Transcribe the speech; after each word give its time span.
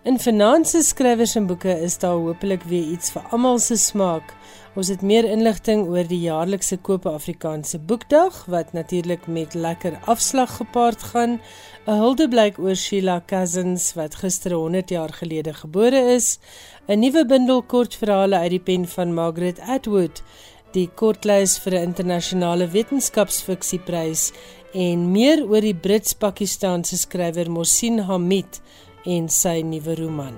In 0.01 0.15
finansies 0.17 0.87
skrywers 0.95 1.35
en 1.37 1.45
boeke 1.45 1.73
is 1.85 1.99
daar 2.01 2.17
hopelik 2.17 2.63
weer 2.65 2.87
iets 2.95 3.11
vir 3.13 3.25
almal 3.35 3.59
se 3.61 3.75
smaak. 3.77 4.31
Ons 4.73 4.89
het 4.89 5.03
meer 5.05 5.27
inligting 5.29 5.83
oor 5.93 6.07
die 6.09 6.23
jaarlikse 6.23 6.79
Koop 6.81 7.05
Afrikaanse 7.05 7.77
Boekdag 7.77 8.39
wat 8.49 8.73
natuurlik 8.73 9.27
met 9.29 9.53
lekker 9.53 9.99
afslag 10.09 10.55
gepaard 10.57 11.05
gaan. 11.11 11.37
'n 11.85 11.99
Huldeblyk 12.01 12.57
oor 12.57 12.75
Sheila 12.75 13.21
Cousins 13.27 13.93
wat 13.93 14.15
gister 14.15 14.57
100 14.57 14.89
jaar 14.89 15.13
gelede 15.13 15.53
gebore 15.53 16.01
is. 16.17 16.39
'n 16.87 16.99
Nuwe 16.99 17.25
bundel 17.25 17.61
kortverhale 17.61 18.37
uit 18.37 18.49
die 18.57 18.59
pen 18.59 18.87
van 18.87 19.13
Margaret 19.13 19.59
Atwood. 19.59 20.23
Die 20.71 20.89
kortlys 20.95 21.59
vir 21.59 21.73
'n 21.73 21.83
internasionale 21.83 22.67
wetenskapsfiksieprys 22.67 24.31
en 24.73 25.11
meer 25.11 25.45
oor 25.45 25.61
die 25.61 25.75
Brits-Pakistaanse 25.75 26.97
skrywer 26.97 27.51
Mohsin 27.51 27.99
Hamid 27.99 28.61
en 29.05 29.29
sy 29.29 29.61
nuwe 29.61 29.95
roman. 29.95 30.35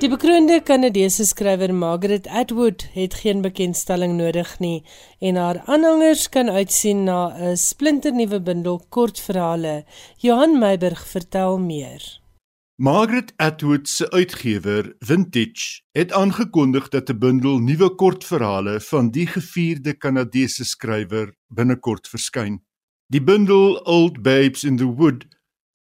Die 0.00 0.08
bekroonde 0.08 0.62
Kanadese 0.64 1.26
skrywer 1.28 1.74
Margaret 1.76 2.24
Atwood 2.28 2.86
het 2.94 3.18
geen 3.20 3.42
bekendstelling 3.44 4.14
nodig 4.16 4.54
nie 4.58 4.78
en 5.20 5.36
haar 5.36 5.60
aanhangers 5.66 6.28
kan 6.32 6.48
uitsien 6.48 7.04
na 7.04 7.36
'n 7.36 7.56
splinternuwe 7.56 8.40
bundel 8.40 8.80
kortverhale. 8.88 9.84
Johan 10.16 10.58
Meiburg 10.58 11.06
vertel 11.06 11.58
meer. 11.58 12.19
Margaret 12.80 13.32
Atwood 13.36 13.88
se 13.88 14.10
uitgewer, 14.10 14.94
Vintage, 14.98 15.82
het 15.92 16.12
aangekondig 16.12 16.88
dat 16.88 17.10
'n 17.10 17.18
bundel 17.18 17.58
nuwe 17.58 17.94
kortverhale 17.94 18.80
van 18.80 19.10
die 19.10 19.26
gevierde 19.26 19.92
Kanadese 19.92 20.64
skrywer 20.64 21.34
binnekort 21.48 22.08
verskyn. 22.08 22.64
Die 23.06 23.22
bundel 23.22 23.76
Old 23.84 24.22
Babes 24.22 24.64
in 24.64 24.76
the 24.76 24.84
Wood 24.84 25.26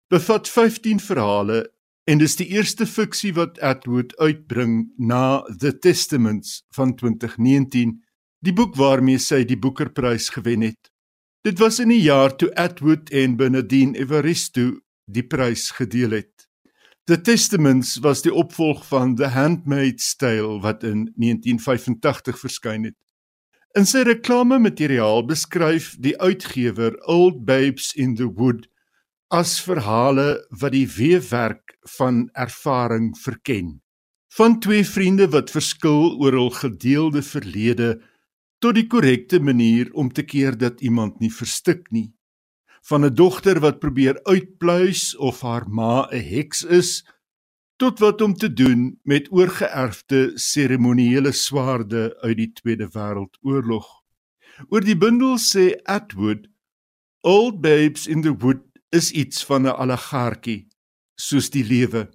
bevat 0.08 0.48
15 0.48 1.00
verhale 1.00 1.72
en 2.04 2.18
dis 2.18 2.36
die 2.36 2.48
eerste 2.48 2.86
fiksie 2.86 3.34
wat 3.34 3.60
Atwood 3.60 4.16
uitbring 4.16 4.92
na 4.96 5.42
The 5.58 5.78
Testaments 5.78 6.64
van 6.70 6.94
2019, 6.94 8.04
die 8.40 8.52
boek 8.52 8.74
waarmee 8.74 9.18
sy 9.18 9.44
die 9.44 9.58
Boekerprys 9.58 10.28
gewen 10.28 10.60
het. 10.60 10.90
Dit 11.44 11.58
was 11.58 11.78
in 11.78 11.88
die 11.88 12.02
jaar 12.02 12.36
toe 12.36 12.54
Atwood 12.54 13.10
en 13.10 13.36
Bernardine 13.36 13.98
Evaristo 13.98 14.80
die 15.04 15.26
prys 15.26 15.70
gedeel 15.70 16.10
het. 16.10 16.36
The 17.06 17.20
Testaments 17.20 18.00
was 18.02 18.24
die 18.24 18.32
opvolg 18.34 18.80
van 18.88 19.12
The 19.14 19.28
Handmaid's 19.30 20.16
Tale 20.18 20.56
wat 20.64 20.82
in 20.82 21.04
1985 21.14 22.40
verskyn 22.40 22.88
het. 22.88 22.96
In 23.78 23.86
sy 23.86 24.02
reklamemateriaal 24.08 25.22
beskryf 25.28 25.92
die 26.02 26.16
uitgewer 26.18 26.96
Old 27.06 27.44
Babes 27.46 27.92
in 27.94 28.16
the 28.18 28.26
Wood 28.26 28.66
as 29.30 29.54
verhale 29.62 30.40
wat 30.50 30.74
die 30.74 30.88
weefwerk 30.96 31.76
van 31.94 32.24
ervaring 32.34 33.12
verken. 33.22 33.76
Van 34.34 34.58
twee 34.58 34.82
vriende 34.82 35.30
wat 35.30 35.54
verskil 35.54 36.16
oor 36.18 36.34
hul 36.34 36.50
gedeelde 36.58 37.22
verlede 37.22 37.92
tot 38.58 38.74
die 38.74 38.88
korrekte 38.90 39.38
manier 39.38 39.94
om 39.94 40.10
te 40.10 40.26
keer 40.26 40.58
dat 40.58 40.82
iemand 40.82 41.22
nie 41.22 41.30
verstik 41.30 41.86
nie 41.94 42.15
van 42.88 43.04
'n 43.04 43.14
dogter 43.14 43.60
wat 43.60 43.78
probeer 43.78 44.20
uitpluis 44.22 45.16
of 45.16 45.40
haar 45.40 45.66
ma 45.68 46.08
'n 46.10 46.22
heks 46.34 46.62
is 46.64 46.90
tot 47.76 47.98
wat 47.98 48.20
om 48.20 48.34
te 48.34 48.52
doen 48.52 49.00
met 49.02 49.32
oorgeerfde 49.32 50.32
seremonieele 50.34 51.32
swaarde 51.32 52.16
uit 52.20 52.36
die 52.36 52.52
Tweede 52.52 52.88
Wêreldoorlog. 52.94 53.86
Oor 54.68 54.80
die 54.80 54.96
bundel 54.96 55.36
sê 55.38 55.74
Atwood 55.84 56.46
Old 57.20 57.60
Babes 57.60 58.06
in 58.06 58.22
the 58.22 58.34
Wood 58.38 58.62
is 58.88 59.10
iets 59.10 59.44
van 59.44 59.62
'n 59.66 59.76
allegaartjie 59.82 60.68
soos 61.14 61.50
die 61.50 61.64
lewe. 61.64 62.10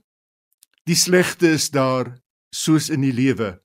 Die 0.83 0.95
slegte 0.95 1.47
is 1.47 1.69
daar 1.69 2.21
soos 2.49 2.89
in 2.89 3.01
die 3.01 3.13
lewe 3.13 3.61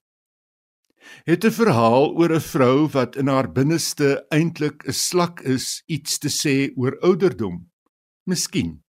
het 1.25 1.45
'n 1.45 1.51
verhaal 1.51 2.15
oor 2.15 2.31
'n 2.35 2.39
vrou 2.53 2.87
wat 2.87 3.15
in 3.15 3.27
haar 3.27 3.51
binneste 3.51 4.25
eintlik 4.29 4.87
'n 4.87 4.93
slak 4.93 5.41
is 5.41 5.83
iets 5.87 6.17
te 6.17 6.29
sê 6.29 6.71
oor 6.75 6.97
ouderdom. 7.01 7.69
Miskien 8.25 8.83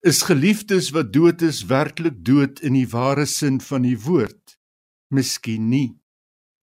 is 0.00 0.22
geliefdes 0.22 0.90
wat 0.90 1.12
dood 1.12 1.42
is 1.42 1.66
werklik 1.68 2.24
dood 2.24 2.60
in 2.60 2.72
die 2.72 2.88
ware 2.88 3.26
sin 3.26 3.60
van 3.60 3.82
die 3.82 3.98
woord. 4.00 4.56
Miskien 5.12 5.68
nie. 5.68 5.98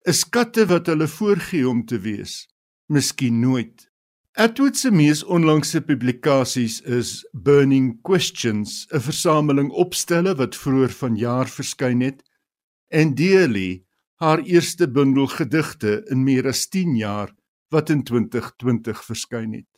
Is 0.06 0.24
katte 0.24 0.66
wat 0.66 0.88
hulle 0.88 1.08
voorgee 1.08 1.68
om 1.70 1.86
te 1.86 2.00
wees. 2.00 2.48
Miskien 2.90 3.40
nooit. 3.40 3.88
Atwood 4.38 4.78
se 4.78 4.92
mees 4.92 5.24
onlangse 5.24 5.82
publikasies 5.82 6.82
is 6.82 7.26
Burning 7.34 8.02
Questions, 8.04 8.88
'n 8.94 9.02
versameling 9.02 9.72
opstelle 9.72 10.36
wat 10.36 10.56
vroeër 10.56 10.94
vanjaar 10.94 11.50
verskyn 11.50 12.02
het, 12.02 12.22
en 12.88 13.16
Dearly, 13.16 13.87
haar 14.18 14.40
eerste 14.40 14.92
bundel 14.92 15.28
gedigte 15.28 16.02
in 16.10 16.24
meer 16.24 16.48
as 16.48 16.68
10 16.68 16.96
jaar 16.96 17.34
wat 17.70 17.90
in 17.90 18.04
2020 18.04 19.04
verskyn 19.06 19.54
het. 19.54 19.70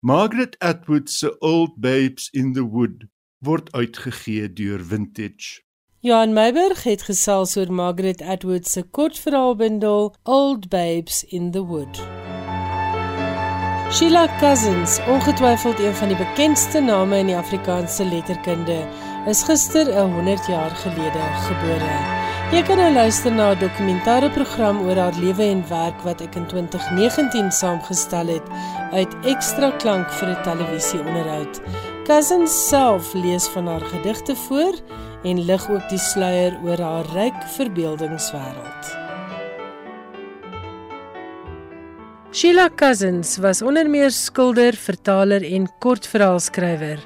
Margaret 0.00 0.58
Atwood 0.58 1.10
se 1.10 1.38
Old 1.38 1.74
Babes 1.76 2.28
in 2.30 2.52
the 2.52 2.62
Wood 2.62 3.06
word 3.38 3.72
uitgegee 3.72 4.52
deur 4.52 4.84
Vintage. 4.84 5.62
Johan 6.00 6.32
Meiberg 6.32 6.82
het 6.82 7.02
gesels 7.06 7.56
oor 7.56 7.72
Margaret 7.72 8.22
Atwood 8.22 8.66
se 8.66 8.82
kortverhaalbundel 8.82 10.14
Old 10.22 10.68
Babes 10.68 11.24
in 11.24 11.50
the 11.50 11.62
Wood. 11.62 12.02
Sheila 13.92 14.38
Cousins, 14.38 14.98
ongetwyfeld 15.06 15.78
een 15.78 15.94
van 15.94 16.08
die 16.08 16.16
bekendste 16.16 16.80
name 16.80 17.18
in 17.18 17.26
die 17.26 17.36
Afrikaanse 17.36 18.04
letterkunde, 18.04 18.78
is 19.26 19.42
gister 19.42 19.86
'n 19.86 20.12
100 20.12 20.46
jaar 20.46 20.70
gelede 20.70 21.24
gebore. 21.46 22.31
Jy 22.52 22.60
kan 22.68 22.76
nou 22.76 22.90
luister 22.92 23.32
na 23.32 23.54
'n 23.54 23.60
dokumentêre 23.64 24.28
program 24.34 24.82
oor 24.84 24.98
haar 25.00 25.16
lewe 25.16 25.42
en 25.42 25.62
werk 25.68 26.02
wat 26.04 26.20
ek 26.20 26.34
in 26.36 26.46
2019 26.46 27.48
saamgestel 27.50 28.28
het 28.28 28.46
uit 28.92 29.12
ekstra 29.24 29.70
klank 29.80 30.12
vir 30.18 30.28
'n 30.28 30.42
televisieonderhoud. 30.44 31.60
Cousins 32.04 32.68
self 32.68 33.14
lees 33.14 33.48
van 33.48 33.66
haar 33.66 33.80
gedigte 33.80 34.36
voor 34.36 34.74
en 35.24 35.44
lig 35.44 35.70
ook 35.70 35.88
die 35.88 35.98
sluier 35.98 36.52
oor 36.64 36.80
haar 36.80 37.06
ryk 37.14 37.40
verbeeldingswêreld. 37.56 38.82
Sheila 42.32 42.68
Cousins 42.76 43.36
was 43.36 43.62
onder 43.62 43.90
meer 43.90 44.10
skilder, 44.10 44.72
vertaler 44.76 45.42
en 45.54 45.70
kortverhaalskrywer 45.78 46.98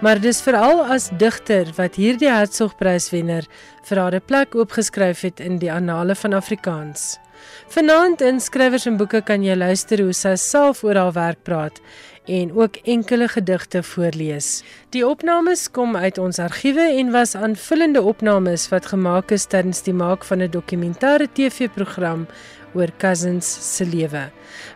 maar 0.00 0.20
dis 0.20 0.40
veral 0.40 0.84
as 0.84 1.10
digter 1.20 1.68
wat 1.76 1.98
hierdie 2.00 2.30
Hertzogpryswenner 2.32 3.44
vir 3.84 3.98
haar 3.98 4.14
'n 4.14 4.26
plek 4.26 4.54
oopgeskryf 4.54 5.20
het 5.20 5.40
in 5.40 5.58
die 5.58 5.72
annale 5.72 6.14
van 6.14 6.32
Afrikaans. 6.32 7.18
Vanaand 7.68 8.20
in 8.20 8.40
skrywers 8.40 8.86
en 8.86 8.96
boeke 8.96 9.20
kan 9.22 9.42
jy 9.42 9.54
luister 9.54 10.00
hoe 10.02 10.12
sy 10.12 10.34
self 10.36 10.84
oor 10.84 10.96
haar 10.96 11.12
werk 11.12 11.42
praat 11.42 11.80
en 12.24 12.52
ook 12.54 12.76
enkele 12.84 13.28
gedigte 13.28 13.82
voorlees. 13.82 14.62
Die 14.90 15.06
opnames 15.06 15.70
kom 15.70 15.96
uit 15.96 16.18
ons 16.18 16.38
argiewe 16.38 16.86
en 17.00 17.10
was 17.10 17.34
aanvullende 17.34 18.02
opnames 18.02 18.68
wat 18.68 18.86
gemaak 18.86 19.30
is 19.30 19.46
tydens 19.46 19.82
die 19.82 19.94
maak 19.94 20.24
van 20.24 20.42
'n 20.42 20.50
dokumentêre 20.50 21.28
TV-program 21.32 22.26
oor 22.74 22.90
Cousins 22.98 23.76
se 23.76 23.84
lewe. 23.84 24.28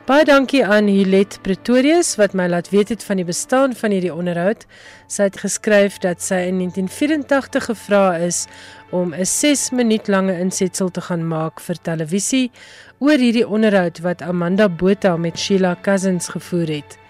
Baie 0.07 0.25
dankie 0.25 0.65
aan 0.67 0.89
Hulet 0.91 1.39
Pretorius 1.43 2.15
wat 2.21 2.35
my 2.35 2.49
laat 2.49 2.71
weet 2.73 2.89
het 2.93 3.05
van 3.05 3.21
die 3.21 3.27
bestaan 3.29 3.75
van 3.79 3.95
hierdie 3.95 4.15
onderhoud. 4.15 4.67
Sy 5.09 5.29
het 5.29 5.39
geskryf 5.41 6.01
dat 6.05 6.23
sy 6.23 6.43
in 6.49 6.59
1984 6.63 7.69
gevra 7.71 8.17
is 8.17 8.47
om 8.91 9.15
'n 9.15 9.27
6 9.27 9.71
minuut 9.71 10.09
lange 10.09 10.39
insetsel 10.39 10.91
te 10.91 11.01
gaan 11.01 11.27
maak 11.29 11.61
vir 11.61 11.77
televisie 11.83 12.51
oor 12.99 13.19
hierdie 13.19 13.49
onderhoud 13.49 14.01
wat 14.01 14.23
Amanda 14.23 14.69
Botha 14.69 15.17
met 15.17 15.39
Sheila 15.39 15.77
Cousins 15.83 16.29
gevoer 16.29 16.69
het. 16.69 17.04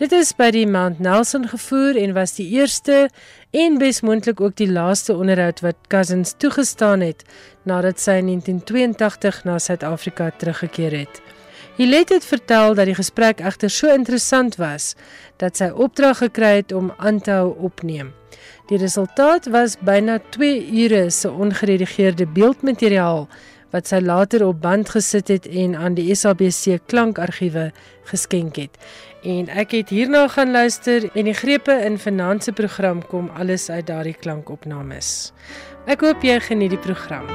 Dit 0.00 0.14
is 0.16 0.30
by 0.32 0.46
die 0.48 0.64
Mount 0.64 0.96
Nelson 1.04 1.42
gevoer 1.50 1.98
en 2.00 2.14
was 2.16 2.32
die 2.38 2.46
eerste 2.56 3.10
en 3.52 3.74
besmoontlik 3.76 4.38
ook 4.40 4.54
die 4.56 4.70
laaste 4.72 5.12
onderhoud 5.12 5.60
wat 5.60 5.76
Cousins 5.92 6.32
toegestaan 6.40 7.04
het 7.04 7.20
nadat 7.68 8.00
sy 8.00 8.14
in 8.22 8.30
1982 8.30 9.42
na 9.44 9.58
Suid-Afrika 9.60 10.30
teruggekeer 10.40 10.96
het. 11.02 11.20
Hilet 11.76 12.14
het 12.16 12.24
vertel 12.24 12.72
dat 12.78 12.88
die 12.88 12.96
gesprek 12.96 13.44
egter 13.44 13.68
so 13.68 13.92
interessant 13.92 14.56
was 14.56 14.94
dat 15.36 15.60
sy 15.60 15.68
opdrag 15.68 16.24
gekry 16.24 16.54
het 16.62 16.72
om 16.72 16.94
aan 16.96 17.20
te 17.20 17.36
hou 17.36 17.52
opneem. 17.68 18.14
Die 18.72 18.80
resultaat 18.80 19.52
was 19.52 19.76
byna 19.84 20.16
2 20.32 20.64
ure 20.80 21.10
se 21.12 21.28
ongeredigeerde 21.28 22.24
beeldmateriaal 22.24 23.26
wat 23.70 23.86
sy 23.86 24.00
later 24.02 24.46
op 24.48 24.62
band 24.62 24.90
gesit 24.90 25.28
het 25.30 25.46
en 25.46 25.76
aan 25.78 25.94
die 25.94 26.08
SABC 26.14 26.80
klankargiewe 26.90 27.70
geskenk 28.10 28.56
het. 28.58 28.78
En 29.20 29.50
ek 29.52 29.74
het 29.76 29.90
hierna 29.92 30.28
gaan 30.32 30.50
luister 30.50 31.04
en 31.12 31.26
die 31.28 31.34
grepe 31.36 31.74
in 31.84 31.98
finansie 32.00 32.52
program 32.56 33.02
kom 33.06 33.28
alles 33.36 33.68
uit 33.68 33.86
daardie 33.86 34.16
klankopnames. 34.16 35.32
Ek 35.84 36.00
hoop 36.00 36.24
jy 36.24 36.38
geniet 36.40 36.72
die 36.72 36.80
program. 36.80 37.28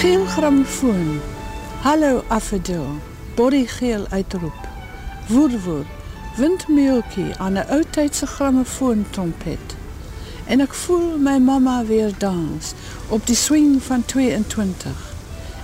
Geel 0.00 0.24
grammofoon. 0.32 1.20
Hallo 1.84 2.24
Affedil. 2.32 2.88
Body 3.36 3.66
geel 3.68 4.08
uitroep. 4.08 4.68
Woer 5.28 5.60
woer. 5.60 5.99
Windmeeltjie 6.36 7.36
aan 7.38 7.52
'n 7.58 7.66
ou 7.74 7.82
tydse 7.90 8.26
grammofoon 8.26 9.06
trompet. 9.10 9.76
En 10.46 10.60
ek 10.60 10.74
voel 10.74 11.18
my 11.18 11.38
mamma 11.38 11.84
weer 11.84 12.12
dans 12.18 12.72
op 13.08 13.26
die 13.26 13.36
swing 13.36 13.82
van 13.82 14.04
22. 14.04 15.14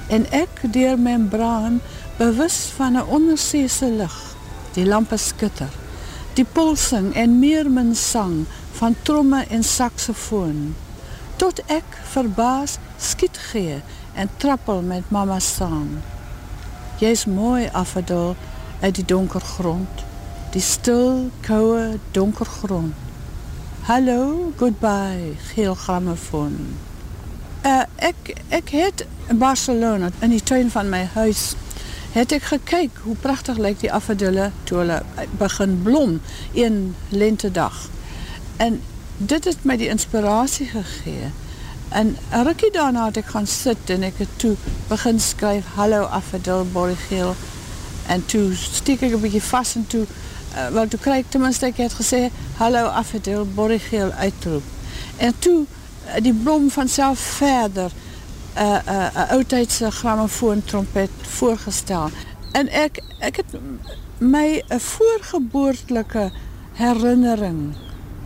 En 0.08 0.30
ek 0.30 0.72
deur 0.72 0.98
membraan 0.98 1.80
bewus 2.16 2.56
van 2.76 2.92
'n 2.92 3.06
onderseese 3.06 3.90
lig. 3.90 4.36
Die 4.72 4.86
lampe 4.86 5.16
skitter. 5.16 5.70
Die 6.34 6.46
polsing 6.52 7.14
en 7.14 7.38
meermin 7.38 7.94
sang 7.94 8.44
van 8.72 8.96
tromme 9.02 9.44
en 9.48 9.64
saksofoon. 9.64 10.74
Tot 11.36 11.62
ek 11.66 11.88
verbaas 12.02 12.78
skiet 12.96 13.38
gee 13.38 13.82
en 14.14 14.28
trappel 14.36 14.82
met 14.82 15.10
mama 15.10 15.38
saam. 15.38 16.02
Jy's 16.98 17.24
mooi 17.24 17.68
afdal 17.72 18.36
uit 18.80 18.94
die 18.94 19.04
donker 19.04 19.40
grond, 19.40 20.05
die 20.56 20.64
stil, 20.64 21.26
koue, 21.44 21.98
donker 22.16 22.48
grond. 22.48 22.94
Hallo, 23.84 24.52
goodbye, 24.56 25.34
geel 25.52 25.76
grammofoon. 25.76 26.56
Uh, 27.66 27.82
ek 28.00 28.32
ek 28.54 28.72
het 28.72 29.04
in 29.28 29.38
Barcelona 29.38 30.08
in 30.24 30.32
die 30.32 30.40
tuin 30.40 30.70
van 30.72 30.88
my 30.88 31.02
huis 31.12 31.54
het 32.14 32.32
ek 32.32 32.48
gekyk 32.54 33.02
hoe 33.04 33.16
pragtig 33.20 33.60
lyk 33.60 33.82
die 33.82 33.92
afdelle 33.92 34.48
toe 34.64 34.80
hulle 34.80 35.00
begin 35.36 35.80
blom 35.84 36.20
een 36.54 36.94
lentedag. 37.12 37.76
En 38.56 38.80
dit 39.18 39.44
het 39.44 39.66
my 39.68 39.76
die 39.76 39.92
inspirasie 39.92 40.70
gegee 40.72 41.34
En 41.88 42.16
rukkie 42.30 42.72
daarna 42.72 43.04
het 43.04 43.16
ek 43.16 43.28
gaan 43.34 43.46
sit 43.46 43.90
en 43.94 44.02
ek 44.02 44.18
het 44.18 44.32
toe 44.42 44.56
begin 44.88 45.20
skryf 45.20 45.68
Hallo 45.76 46.02
Affedil 46.02 46.66
Borgeel 46.72 47.36
en 48.10 48.24
toe 48.26 48.54
steek 48.58 49.02
ek 49.06 49.14
'n 49.14 49.22
bietjie 49.22 49.42
vas 49.42 49.74
en 49.74 49.86
toe 49.86 50.06
uh, 50.56 50.68
wel 50.72 50.88
toe 50.88 51.00
kry 51.00 51.20
ek 51.22 51.30
ten 51.30 51.40
minste 51.44 51.68
ek 51.68 51.80
het 51.84 51.94
gesê 51.96 52.26
Hallo 52.56 52.86
Affedil 53.00 53.46
Borgeel 53.54 54.12
uitroep. 54.12 54.64
En 55.16 55.34
toe 55.38 55.64
uh, 55.64 56.20
die 56.24 56.34
blom 56.34 56.70
van 56.70 56.88
self 56.88 57.18
verder 57.18 57.90
'n 58.56 58.62
uh, 58.62 58.80
uh, 58.88 59.08
'n 59.14 59.28
oudtydse 59.36 59.90
grammofoon 59.90 60.64
trompet 60.64 61.10
voorgestel. 61.20 62.10
En 62.52 62.68
ek 62.68 63.02
ek 63.20 63.36
het 63.36 63.58
my 64.18 64.62
voorgeboortelike 64.68 66.30
herinnering 66.72 67.74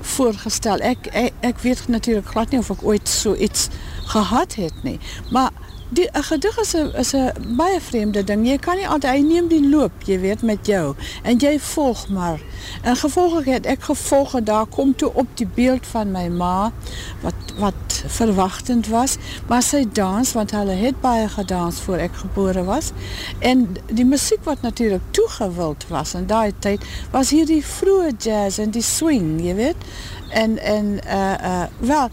voorgestel. 0.00 0.78
Ek 0.78 1.06
ek, 1.06 1.32
ek 1.40 1.58
weet 1.58 1.88
natuurlik 1.88 2.26
glad 2.26 2.50
nie 2.50 2.60
of 2.60 2.70
ek 2.70 2.84
ooit 2.84 3.08
so 3.08 3.34
iets 3.34 3.68
gehad 4.04 4.54
het 4.54 4.82
nie. 4.82 4.98
Maar 5.30 5.50
die 5.90 6.08
'n 6.12 6.22
gedig 6.22 6.58
is 6.58 6.74
'n 6.74 6.92
is 6.94 7.12
'n 7.14 7.56
baie 7.56 7.80
vreemde 7.80 8.24
ding. 8.24 8.46
Jy 8.46 8.58
kan 8.58 8.76
nie 8.76 8.88
altyd 8.88 9.10
hy 9.10 9.20
neem 9.20 9.48
die 9.48 9.68
loop, 9.68 9.92
jy 10.04 10.20
weet 10.20 10.42
met 10.42 10.66
jou 10.66 10.94
en 11.22 11.36
jy 11.38 11.60
volg 11.60 12.08
maar. 12.08 12.40
En 12.82 12.96
gevolglik 12.96 13.46
het 13.46 13.66
ek 13.66 13.82
gevolg 13.82 14.34
en 14.34 14.44
daar 14.44 14.66
kom 14.66 14.96
toe 14.96 15.10
op 15.14 15.26
die 15.34 15.48
beeld 15.54 15.86
van 15.86 16.10
my 16.10 16.28
ma 16.28 16.72
wat 17.20 17.34
wat 17.58 18.04
verwagtend 18.06 18.86
was, 18.86 19.16
maar 19.48 19.62
sy 19.62 19.84
dans 19.92 20.32
want 20.32 20.50
hulle 20.50 20.72
het 20.72 21.00
baie 21.00 21.28
gedans 21.28 21.80
voor 21.80 21.96
ek 21.96 22.14
gebore 22.14 22.64
was. 22.64 22.90
En 23.38 23.76
die 23.86 24.04
musiek 24.04 24.44
wat 24.44 24.60
natuurlik 24.60 25.02
toegewild 25.10 25.84
was 25.88 26.14
in 26.14 26.26
daai 26.26 26.52
tyd 26.58 26.84
was 27.10 27.30
hierdie 27.30 27.64
vroeë 27.64 28.16
jazz 28.18 28.58
en 28.58 28.70
die 28.70 28.82
swing, 28.82 29.40
jy 29.42 29.54
weet. 29.54 29.76
En 30.28 30.58
en 30.58 30.98
uh 31.06 31.34
uh 31.42 31.64
wel 31.78 32.08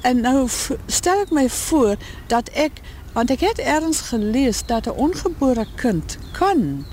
en 0.00 0.20
nou 0.20 0.48
stel 0.86 1.20
ek 1.20 1.30
my 1.30 1.48
voor 1.50 1.96
dat 2.26 2.48
ek 2.48 2.80
Want 3.12 3.30
ek 3.30 3.40
het 3.40 3.58
ergens 3.58 4.00
gelees 4.00 4.62
dat 4.66 4.86
'n 4.86 4.96
ongebore 4.96 5.66
kind 5.76 6.18
kan 6.32 6.84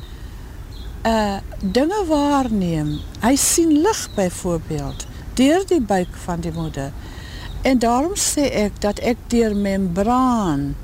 uh 1.06 1.38
dinge 1.62 2.06
waarneem. 2.08 3.00
Hy 3.22 3.36
sien 3.36 3.72
lig 3.82 4.10
byvoorbeeld 4.16 5.06
deur 5.34 5.64
die 5.68 5.82
buik 5.82 6.16
van 6.24 6.40
die 6.40 6.52
moeder. 6.52 6.92
En 7.62 7.80
daarom 7.80 8.16
sê 8.16 8.42
ek 8.42 8.82
dat 8.82 9.00
ek 9.00 9.18
deur 9.28 9.56
membraan 9.56 10.76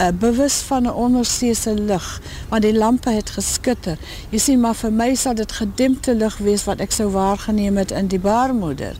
uh, 0.00 0.08
bewus 0.18 0.54
van 0.54 0.82
'n 0.82 0.92
onderseese 0.92 1.74
lig, 1.74 2.20
want 2.48 2.62
die 2.62 2.76
lampe 2.76 3.10
het 3.10 3.30
geskitter. 3.30 3.98
Jy 4.28 4.38
sien 4.38 4.60
maar 4.60 4.74
vir 4.74 4.92
my 4.92 5.14
sal 5.14 5.34
dit 5.34 5.52
gedempte 5.52 6.14
lig 6.14 6.36
wees 6.36 6.64
wat 6.64 6.80
ek 6.80 6.92
sou 6.92 7.10
waargeneem 7.10 7.76
het 7.76 7.90
in 7.90 8.06
die 8.06 8.20
baarmoeder. 8.20 8.96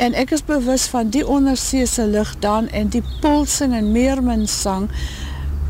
En 0.00 0.14
ek 0.16 0.30
is 0.32 0.40
bewus 0.48 0.86
van 0.88 1.10
die 1.12 1.26
onderseese 1.28 2.06
lig 2.08 2.30
dan 2.40 2.68
en 2.68 2.88
die 2.88 3.02
polsing 3.20 3.74
en 3.76 3.90
meermin 3.92 4.46
sang 4.48 4.86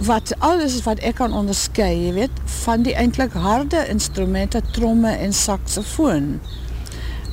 wat 0.07 0.31
alles 0.39 0.77
wat 0.87 1.03
ek 1.03 1.17
kan 1.19 1.35
onderskei, 1.35 1.91
jy 2.05 2.13
weet, 2.15 2.37
van 2.63 2.87
die 2.87 2.95
eintlik 2.95 3.35
harde 3.35 3.83
instrumente, 3.91 4.63
tromme 4.77 5.11
en 5.11 5.35
saksofoon. 5.35 6.29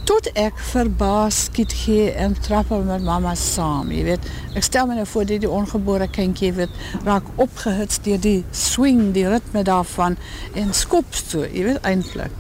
Tot 0.10 0.32
ek 0.34 0.58
verbaas 0.72 1.44
skiet 1.52 1.76
gee 1.84 2.10
en 2.18 2.34
trappel 2.42 2.82
met 2.90 3.06
mama 3.06 3.36
saam, 3.38 3.94
jy 3.94 4.02
weet. 4.10 4.28
Ek 4.58 4.66
stel 4.66 4.90
my 4.90 4.98
nou 4.98 5.06
voor 5.14 5.30
die, 5.30 5.40
die 5.46 5.54
ongebore 5.54 6.10
kindjie 6.10 6.54
weet 6.58 7.06
raak 7.06 7.30
opgehits 7.38 8.02
deur 8.10 8.18
die 8.26 8.42
swing, 8.52 9.12
die 9.14 9.30
ritme 9.30 9.62
daarvan 9.70 10.18
en 10.58 10.74
skop 10.74 11.14
so, 11.14 11.46
jy 11.46 11.70
weet 11.70 11.86
eintlik. 11.86 12.34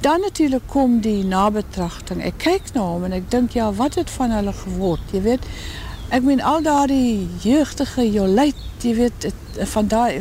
Dan 0.00 0.20
natuurlijk 0.20 0.62
kom 0.66 1.00
die 1.00 1.24
nabetrachting. 1.24 2.24
Ik 2.24 2.34
kijk 2.36 2.62
naar 2.72 2.92
hem 2.92 3.04
en 3.04 3.12
ik 3.12 3.30
denk, 3.30 3.50
ja, 3.50 3.72
wat 3.72 3.94
het 3.94 4.10
van 4.10 4.30
hulle 4.30 4.52
geword? 4.52 5.00
Je 5.10 5.20
weet, 5.20 5.46
ik 6.10 6.24
ben 6.24 6.40
al 6.40 6.62
daar 6.62 6.86
die 6.86 7.28
jeugdige 7.38 8.10
Jolijt, 8.10 8.54
je 8.78 8.94
weet, 8.94 9.12
het, 9.18 9.68
van, 9.68 9.88
daar, 9.88 10.12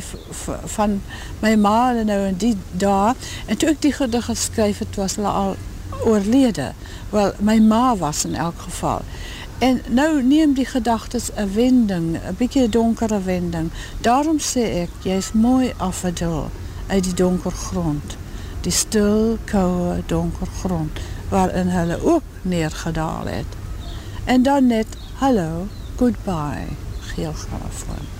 van 0.65 1.01
mijn 1.39 1.61
ma 1.61 1.95
en 1.95 2.05
nou 2.05 2.25
en 2.25 2.35
die 2.35 2.57
daar. 2.71 3.15
En 3.45 3.57
toen 3.57 3.69
ik 3.69 3.81
die 3.81 3.91
gedicht 3.91 4.23
geschreven, 4.23 4.85
het 4.87 4.95
was 4.95 5.17
al 5.17 5.55
oorleden. 6.05 6.75
Wel, 7.09 7.31
mijn 7.37 7.67
ma 7.67 7.95
was 7.95 8.25
in 8.25 8.35
elk 8.35 8.59
geval. 8.59 9.01
En 9.57 9.81
nou 9.89 10.23
neem 10.23 10.53
die 10.53 10.65
gedagtes 10.65 11.29
een 11.35 11.53
wending, 11.53 12.15
een 12.27 12.35
beetje 12.37 12.69
donkere 12.69 13.21
wending. 13.21 13.71
Daarom 14.01 14.37
sê 14.39 14.59
ik, 14.81 14.89
jy 15.03 15.11
is 15.11 15.31
mooi 15.31 15.73
afgedul 15.77 16.49
uit 16.87 17.03
die 17.03 17.13
donker 17.13 17.51
grond 17.51 18.17
die 18.61 18.71
stil, 18.71 19.37
koue, 19.45 20.03
donker 20.05 20.47
grond 20.61 20.99
waarin 21.29 21.67
hulle 21.67 21.99
ook 22.03 22.23
neergedaal 22.41 23.25
het. 23.25 23.57
En 24.25 24.43
dan 24.43 24.67
net 24.67 24.97
hallo, 25.13 25.67
goodbye, 25.95 26.67
geel 26.99 27.33
grammofoon. 27.33 28.18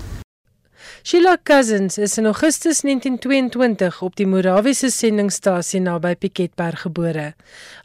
Sheila 1.02 1.38
Cousins 1.42 1.96
is 1.98 2.18
in 2.18 2.26
Augustus 2.26 2.80
1922 2.80 4.02
op 4.02 4.16
die 4.16 4.26
Morawiese 4.28 4.90
sendingstasie 4.92 5.80
naby 5.80 6.12
Piketberg 6.20 6.82
gebore. 6.84 7.30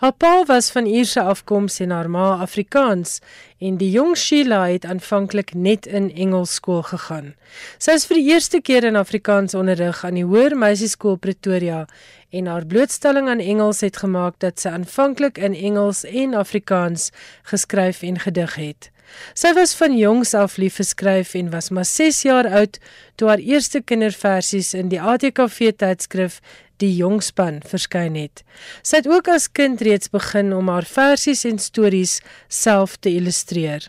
Haar 0.01 0.12
pa 0.19 0.43
was 0.50 0.67
van 0.75 0.86
Ierse 0.86 1.24
afkoms 1.24 1.79
en 1.79 1.93
haar 1.95 2.10
ma 2.12 2.25
Afrikaans 2.43 3.22
en 3.63 3.77
die 3.79 3.88
jong 3.93 4.17
Sheila 4.19 4.65
het 4.67 4.84
aanvanklik 4.86 5.53
net 5.55 5.88
in 5.88 6.10
Engels 6.12 6.57
skool 6.60 6.84
gegaan. 6.84 7.31
Sy 7.79 7.95
is 7.95 8.07
vir 8.10 8.19
die 8.19 8.34
eerste 8.34 8.60
keer 8.60 8.84
in 8.84 9.00
Afrikaans 9.00 9.55
onderrig 9.55 10.03
aan 10.03 10.19
die 10.19 10.25
Hoër 10.27 10.57
Meisieskool 10.60 11.15
Pretoria 11.15 11.86
en 12.36 12.51
haar 12.51 12.67
blootstelling 12.67 13.31
aan 13.31 13.39
Engels 13.39 13.79
het 13.86 14.01
gemaak 14.03 14.41
dat 14.43 14.60
sy 14.60 14.75
aanvanklik 14.75 15.39
in 15.39 15.55
Engels 15.55 16.03
en 16.03 16.36
Afrikaans 16.36 17.13
geskryf 17.48 18.03
en 18.03 18.19
gedig 18.27 18.60
het. 18.60 18.91
Sy 19.34 19.54
was 19.58 19.76
van 19.76 19.98
jongs 19.98 20.34
af 20.34 20.58
lief 20.58 20.80
vir 20.80 20.90
skryf 20.90 21.34
en 21.36 21.50
was 21.54 21.70
maar 21.70 21.86
6 21.86 22.22
jaar 22.28 22.48
oud 22.62 22.80
toe 23.16 23.30
haar 23.30 23.44
eerste 23.44 23.82
kinderversies 23.82 24.74
in 24.74 24.90
die 24.94 25.02
ATKV 25.02 25.72
tydskrif 25.78 26.42
Die 26.84 26.92
Jongspan 26.92 27.62
verskyn 27.64 28.18
het. 28.20 28.44
Sy 28.84 29.00
het 29.00 29.08
ook 29.08 29.30
as 29.32 29.48
kind 29.48 29.80
reeds 29.86 30.12
begin 30.12 30.52
om 30.54 30.68
haar 30.68 30.84
versies 30.84 31.46
en 31.48 31.60
stories 31.60 32.20
self 32.52 32.98
te 33.00 33.14
illustreer. 33.16 33.88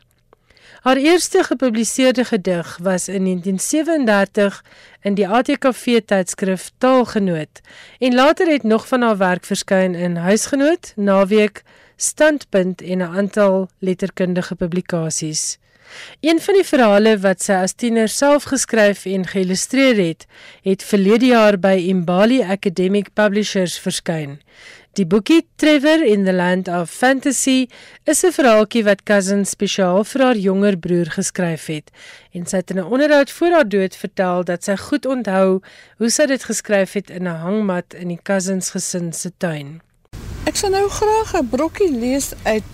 Haar 0.87 1.01
eerste 1.03 1.43
gepubliseerde 1.43 2.25
gedig 2.25 2.79
was 2.83 3.09
in 3.09 3.25
1937 3.25 4.65
in 5.03 5.17
die 5.19 5.27
ATKV 5.27 6.01
tydskrif 6.07 6.71
Taalgenoot 6.79 7.61
en 7.99 8.15
later 8.15 8.47
het 8.47 8.63
nog 8.63 8.87
van 8.89 9.03
haar 9.03 9.17
werk 9.17 9.45
verskyn 9.45 9.95
in 9.95 10.17
Huisgenoot, 10.17 10.93
Naweek, 10.97 11.63
Standpunt 11.97 12.83
en 12.83 12.99
'n 12.99 13.17
aantal 13.17 13.69
letterkundige 13.79 14.55
publikasies. 14.55 15.59
Een 16.21 16.41
van 16.41 16.55
die 16.55 16.65
verhale 16.65 17.19
wat 17.19 17.43
sy 17.43 17.53
as 17.53 17.73
tiener 17.73 18.09
self 18.09 18.43
geskryf 18.51 19.05
en 19.05 19.27
geïllustreer 19.27 19.97
het, 19.97 20.27
het 20.63 20.83
verlede 20.83 21.27
jaar 21.27 21.59
by 21.59 21.77
Imbali 21.89 22.43
Academic 22.43 23.13
Publishers 23.15 23.79
verskyn. 23.79 24.41
Die 24.97 25.07
boekie 25.07 25.47
Trevor 25.57 26.05
in 26.05 26.25
the 26.25 26.33
Land 26.33 26.69
of 26.69 26.91
Fantasy 26.91 27.67
is 28.05 28.25
'n 28.25 28.33
verhaaltjie 28.33 28.85
wat 28.85 29.03
Cousin 29.03 29.45
spesiaal 29.45 30.05
vir 30.05 30.23
haar 30.23 30.37
jonger 30.37 30.79
broer 30.79 31.11
geskryf 31.11 31.67
het. 31.67 31.91
En 32.33 32.47
sy 32.47 32.57
het 32.57 32.71
in 32.71 32.79
'n 32.79 32.93
onderhoud 32.93 33.31
voor 33.31 33.51
haar 33.51 33.69
dood 33.69 33.97
vertel 33.97 34.45
dat 34.45 34.65
sy 34.65 34.77
goed 34.77 35.07
onthou 35.07 35.61
hoe 35.99 36.11
sy 36.11 36.27
dit 36.27 36.45
geskryf 36.45 36.93
het 36.93 37.11
in 37.11 37.23
'n 37.23 37.41
hangmat 37.41 37.95
in 37.95 38.09
die 38.09 38.23
Cousins 38.23 38.71
gesin 38.71 39.13
se 39.13 39.33
tuin. 39.39 39.86
Ek 40.47 40.55
sou 40.55 40.69
nou 40.71 40.87
graag 40.89 41.33
'n 41.35 41.49
brokkie 41.51 41.91
lees 41.91 42.29
uit 42.43 42.73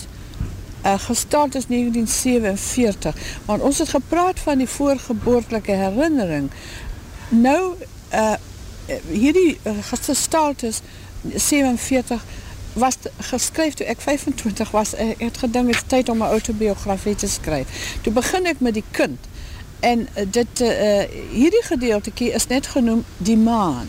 uh, 0.85 0.99
gestart 0.99 1.55
is 1.55 1.67
1947, 1.67 3.17
want 3.45 3.63
ons 3.63 3.79
het 3.79 3.89
gepraat 3.89 4.41
van 4.41 4.59
die 4.59 4.69
voorgeboortelike 4.69 5.73
herinnering. 5.73 6.51
Nou 7.29 7.75
uh 8.13 8.35
hierdie 9.09 9.59
uh, 9.63 9.73
gestart 9.81 10.63
is 10.63 10.81
47 11.35 12.25
was 12.73 12.97
geskryf 13.19 13.75
toe 13.75 13.87
ek 13.87 14.01
25 14.01 14.71
was. 14.71 14.95
Ek 14.95 15.21
het 15.21 15.39
gedink 15.39 15.67
dit 15.67 15.75
is 15.75 15.87
tyd 15.87 16.09
om 16.09 16.19
'n 16.19 16.35
autobiografie 16.37 17.15
te 17.15 17.29
skryf. 17.29 17.97
Toe 18.03 18.13
begin 18.13 18.47
ek 18.47 18.61
met 18.61 18.75
die 18.75 18.85
kind. 18.91 19.19
En 19.81 20.09
dit 20.31 20.61
uh, 20.61 21.03
hierdie 21.31 21.65
gedeeltjie 21.65 22.33
is 22.33 22.47
net 22.47 22.67
genoem 22.67 23.05
die 23.17 23.37
maan. 23.37 23.89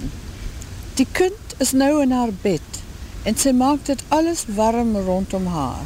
Die 0.93 1.07
kind 1.11 1.57
is 1.57 1.71
nou 1.71 2.01
in 2.01 2.11
haar 2.11 2.33
bed 2.41 2.82
en 3.23 3.37
sy 3.37 3.51
maak 3.51 3.85
dit 3.85 4.03
alles 4.07 4.45
warm 4.55 4.95
rondom 4.97 5.45
haar. 5.47 5.85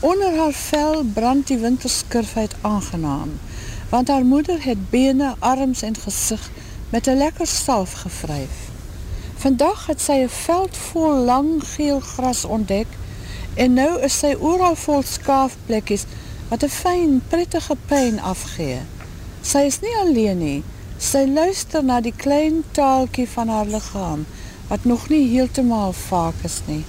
Onder 0.00 0.36
haar 0.38 0.52
vel 0.52 1.02
brand 1.14 1.46
die 1.46 1.58
winterskurfheid 1.58 2.54
aangenaam, 2.60 3.38
want 3.90 4.08
haar 4.08 4.24
moeder 4.24 4.62
het 4.62 4.90
bene, 4.90 5.34
arms 5.38 5.82
en 5.82 5.96
gesig 5.96 6.50
met 6.90 7.06
'n 7.06 7.16
lekker 7.16 7.46
salf 7.46 7.92
gevryf. 7.92 8.56
Vandag 9.36 9.86
het 9.86 10.00
sy 10.00 10.12
'n 10.12 10.28
veld 10.28 10.76
vol 10.76 11.14
lang 11.24 11.64
geel 11.64 12.00
gras 12.00 12.44
ontdek 12.44 12.86
en 13.54 13.72
nou 13.72 14.00
is 14.00 14.18
sy 14.18 14.34
oral 14.40 14.74
vol 14.74 15.02
skaafplekkies 15.02 16.04
wat 16.48 16.62
'n 16.64 16.68
fyn, 16.68 17.22
prettige 17.28 17.76
pyn 17.86 18.20
afgee. 18.20 18.80
Sy 19.42 19.58
is 19.58 19.80
nie 19.80 19.96
alleen 19.96 20.38
nie. 20.38 20.62
Sy 20.98 21.26
luister 21.26 21.84
na 21.84 22.00
die 22.00 22.14
klein 22.16 22.64
taaltjie 22.70 23.28
van 23.28 23.48
haar 23.48 23.66
liggaam 23.66 24.26
wat 24.68 24.84
nog 24.84 25.08
nie 25.08 25.24
heeltemal 25.28 25.92
vaak 25.92 26.44
is 26.44 26.60
nie. 26.66 26.84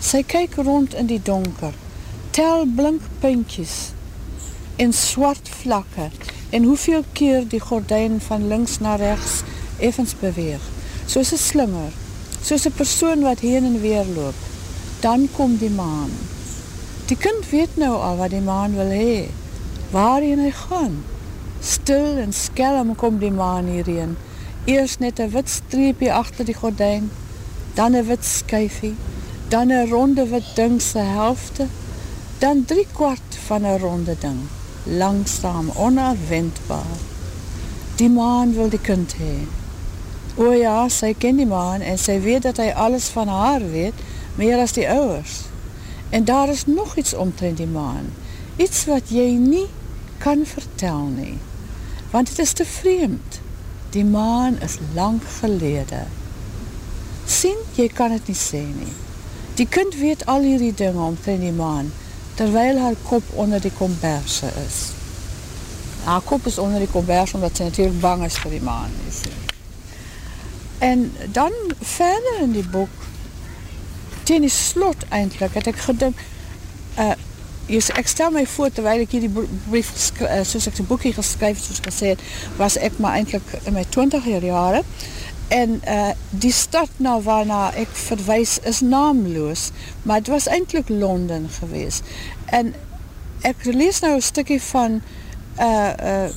Sy 0.00 0.22
kyk 0.22 0.54
rond 0.54 0.94
in 0.94 1.06
die 1.06 1.22
donker, 1.22 1.74
tel 2.30 2.66
blink 2.66 3.02
puntjies 3.20 3.92
en 4.76 4.92
swart 4.92 5.48
vlakke 5.48 6.10
en 6.50 6.64
hoeveel 6.64 7.04
keer 7.12 7.48
die 7.48 7.60
gordyn 7.60 8.20
van 8.20 8.48
links 8.48 8.80
na 8.80 8.96
regs 9.00 9.42
effens 9.78 10.14
beweeg 10.20 10.72
soos 11.06 11.32
'n 11.32 11.36
slinger, 11.36 11.92
soos 12.42 12.66
'n 12.66 12.72
persoon 12.72 13.20
wat 13.22 13.40
heen 13.40 13.64
en 13.64 13.80
weer 13.80 14.06
loop. 14.16 14.34
Dan 15.00 15.28
kom 15.36 15.56
die 15.56 15.70
maan. 15.70 16.10
Die 17.06 17.16
kind 17.16 17.50
weet 17.50 17.76
nou 17.76 17.94
al 18.00 18.16
wat 18.16 18.30
die 18.30 18.40
maan 18.40 18.74
wil 18.74 18.90
hê, 18.90 19.28
waarheen 19.90 20.38
hy 20.38 20.50
gaan. 20.50 21.04
Stil 21.60 22.16
en 22.24 22.32
skelm 22.32 22.94
kom 22.96 23.18
die 23.18 23.30
maan 23.30 23.66
hierheen. 23.66 24.16
Eers 24.64 24.98
net 24.98 25.18
'n 25.20 25.30
wit 25.30 25.48
streepie 25.48 26.12
agter 26.12 26.44
die 26.44 26.54
gordyn, 26.56 27.10
dan 27.74 27.96
'n 27.96 28.06
wit 28.06 28.24
skyfie, 28.24 28.94
dan 29.48 29.68
'n 29.72 29.88
ronde 29.90 30.28
wit 30.28 30.48
ding 30.54 30.82
se 30.82 30.98
helfte, 30.98 31.66
dan 32.38 32.64
3 32.64 32.86
kwart 32.92 33.36
van 33.46 33.62
'n 33.66 33.78
ronde 33.78 34.16
ding, 34.20 34.40
langsaam, 34.84 35.70
onafwendbaar. 35.76 37.00
Die 37.96 38.08
maan 38.08 38.54
wil 38.54 38.68
die 38.68 38.80
kind 38.80 39.14
hê. 39.14 39.36
O 40.36 40.52
ja, 40.52 40.88
sy 40.88 41.14
ken 41.18 41.36
die 41.36 41.46
man 41.46 41.80
en 41.80 41.98
sy 41.98 42.20
weet 42.20 42.42
dat 42.42 42.56
hy 42.56 42.70
alles 42.70 43.08
van 43.08 43.28
haar 43.28 43.70
weet, 43.70 43.94
meer 44.34 44.58
as 44.58 44.72
die 44.72 44.88
ouers. 44.88 45.40
En 46.10 46.24
daar 46.24 46.48
is 46.48 46.66
nog 46.66 46.96
iets 46.96 47.14
omtrent 47.14 47.56
die 47.56 47.66
man, 47.66 48.12
iets 48.56 48.84
wat 48.84 49.08
jy 49.08 49.36
nie 49.36 49.68
kan 50.18 50.46
vertel 50.46 51.04
nie, 51.04 51.38
want 52.10 52.28
het 52.28 52.38
is 52.38 52.52
te 52.52 52.64
vreemd. 52.64 53.43
Die 53.94 54.04
man 54.04 54.58
is 54.60 54.78
lang 54.94 55.20
gelede. 55.38 56.02
Sien, 57.26 57.58
jy 57.78 57.86
kan 57.94 58.10
het 58.10 58.26
nie 58.26 58.38
sê 58.38 58.64
nie. 58.66 58.92
Die 59.54 59.68
kind 59.70 59.94
weet 59.94 60.26
al 60.26 60.42
hierdie 60.42 60.74
dinge 60.74 60.98
omtrent 60.98 61.44
die 61.46 61.54
man, 61.54 61.92
terwyl 62.34 62.80
haar 62.82 62.98
kop 63.06 63.22
onder 63.38 63.62
die 63.62 63.72
komberse 63.78 64.50
is. 64.64 64.80
Haar 66.04 66.24
kop 66.26 66.46
is 66.50 66.58
onder 66.58 66.82
die 66.82 66.90
komberse, 66.90 67.38
omdat 67.38 67.56
sy 67.56 67.70
natuurlijk 67.70 68.00
bang 68.02 68.24
is 68.26 68.38
vir 68.42 68.56
die 68.56 68.62
man. 68.66 68.90
Nie, 69.04 69.32
En 70.78 71.12
dan 71.32 71.52
verder 71.80 72.40
in 72.42 72.52
die 72.52 72.66
boek, 72.68 72.90
teen 74.22 74.42
die 74.42 74.50
slot 74.50 75.06
eindelijk, 75.08 75.76
gedink, 75.86 76.18
uh, 76.98 77.06
yes, 77.06 77.23
ek 77.68 78.08
stel 78.08 78.30
my 78.30 78.46
voor, 78.46 78.70
terwijl 78.72 79.00
ek 79.04 79.10
hier 79.16 79.26
die 79.26 79.46
brief, 79.68 79.90
uh, 80.20 80.42
soos 80.44 80.66
ek 80.68 80.76
die 80.76 80.86
boekie 80.88 81.14
geskryf, 81.16 81.60
soos 81.62 81.80
ek 81.80 81.88
gesê 81.88 82.14
het, 82.14 82.24
was 82.58 82.76
ek 82.76 82.98
maar 82.98 83.18
eindelijk 83.20 83.54
in 83.64 83.76
my 83.76 83.84
20 83.88 84.26
jaar 84.28 84.44
jare, 84.44 84.82
en 85.48 85.80
uh, 85.88 86.12
die 86.30 86.52
stad 86.52 86.90
nou 86.96 87.18
waarna 87.22 87.68
ek 87.80 87.92
verwijs 88.06 88.58
is 88.68 88.80
naamloos, 88.80 89.70
maar 90.02 90.22
het 90.22 90.32
was 90.32 90.46
eindelijk 90.46 90.88
Londen 90.88 91.48
gewees. 91.58 92.00
En 92.46 92.72
ek 93.44 93.64
lees 93.64 94.00
nou 94.00 94.14
een 94.14 94.24
stukkie 94.24 94.60
van, 94.62 95.00
uh, 95.60 95.92
uh, 95.92 96.28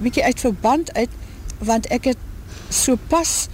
bykie 0.00 0.24
uit 0.24 0.40
verband 0.40 0.92
uit, 0.94 1.12
want 1.58 1.88
ek 1.92 2.12
het 2.12 2.24
so 2.68 2.96
pas 3.08 3.46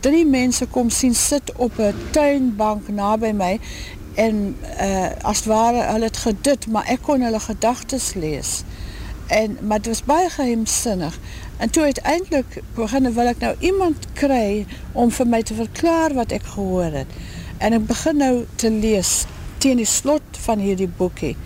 drie 0.00 0.24
mense 0.24 0.64
kom 0.72 0.90
sien 0.90 1.14
sit 1.14 1.52
op 1.56 1.78
een 1.78 1.96
tuinbank 2.14 2.88
na 2.88 3.16
by 3.20 3.32
my 3.36 3.52
en 4.14 4.56
uh, 4.80 5.10
as 5.22 5.36
het 5.36 5.46
ware 5.46 5.82
hulle 5.92 6.04
het 6.04 6.16
gedit, 6.16 6.66
maar 6.66 6.88
ek 6.90 7.02
kon 7.06 7.22
hulle 7.22 7.40
gedagtes 7.40 8.14
lees. 8.14 8.62
En, 9.26 9.58
maar 9.62 9.76
het 9.76 9.86
was 9.86 10.02
baie 10.04 10.30
geheimsinnig. 10.30 11.18
En 11.56 11.70
toe 11.70 11.82
uiteindelik 11.82 12.62
beginne 12.74 13.12
wil 13.12 13.30
ek 13.30 13.38
nou 13.38 13.54
iemand 13.58 14.06
kry 14.18 14.66
om 14.92 15.10
vir 15.10 15.26
my 15.26 15.42
te 15.42 15.54
verklaar 15.54 16.14
wat 16.16 16.32
ek 16.32 16.48
gehoor 16.56 16.98
het. 17.02 17.12
En 17.58 17.76
ek 17.76 17.86
begin 17.86 18.16
nou 18.16 18.34
te 18.56 18.70
lees 18.70 19.24
teen 19.60 19.78
die 19.78 19.86
slot 19.86 20.40
van 20.46 20.58
hierdie 20.58 20.88
boekie. 20.88 21.36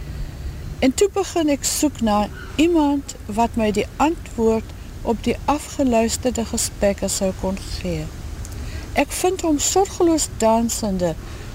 En 0.79 0.95
toe 0.95 1.09
begin 1.13 1.51
ek 1.53 1.67
soek 1.67 2.01
na 2.01 2.29
iemand 2.57 3.17
wat 3.27 3.57
my 3.61 3.71
die 3.75 3.87
antwoord 3.97 4.73
op 5.03 5.21
die 5.27 5.37
afgeluisterde 5.51 6.45
gesprekke 6.49 7.09
sou 7.09 7.33
kon 7.41 7.59
gee. 7.81 8.07
Ek 8.95 9.11
vind 9.13 9.43
hom 9.43 9.59
sorgeloos 9.59 10.29
dansende 10.39 11.15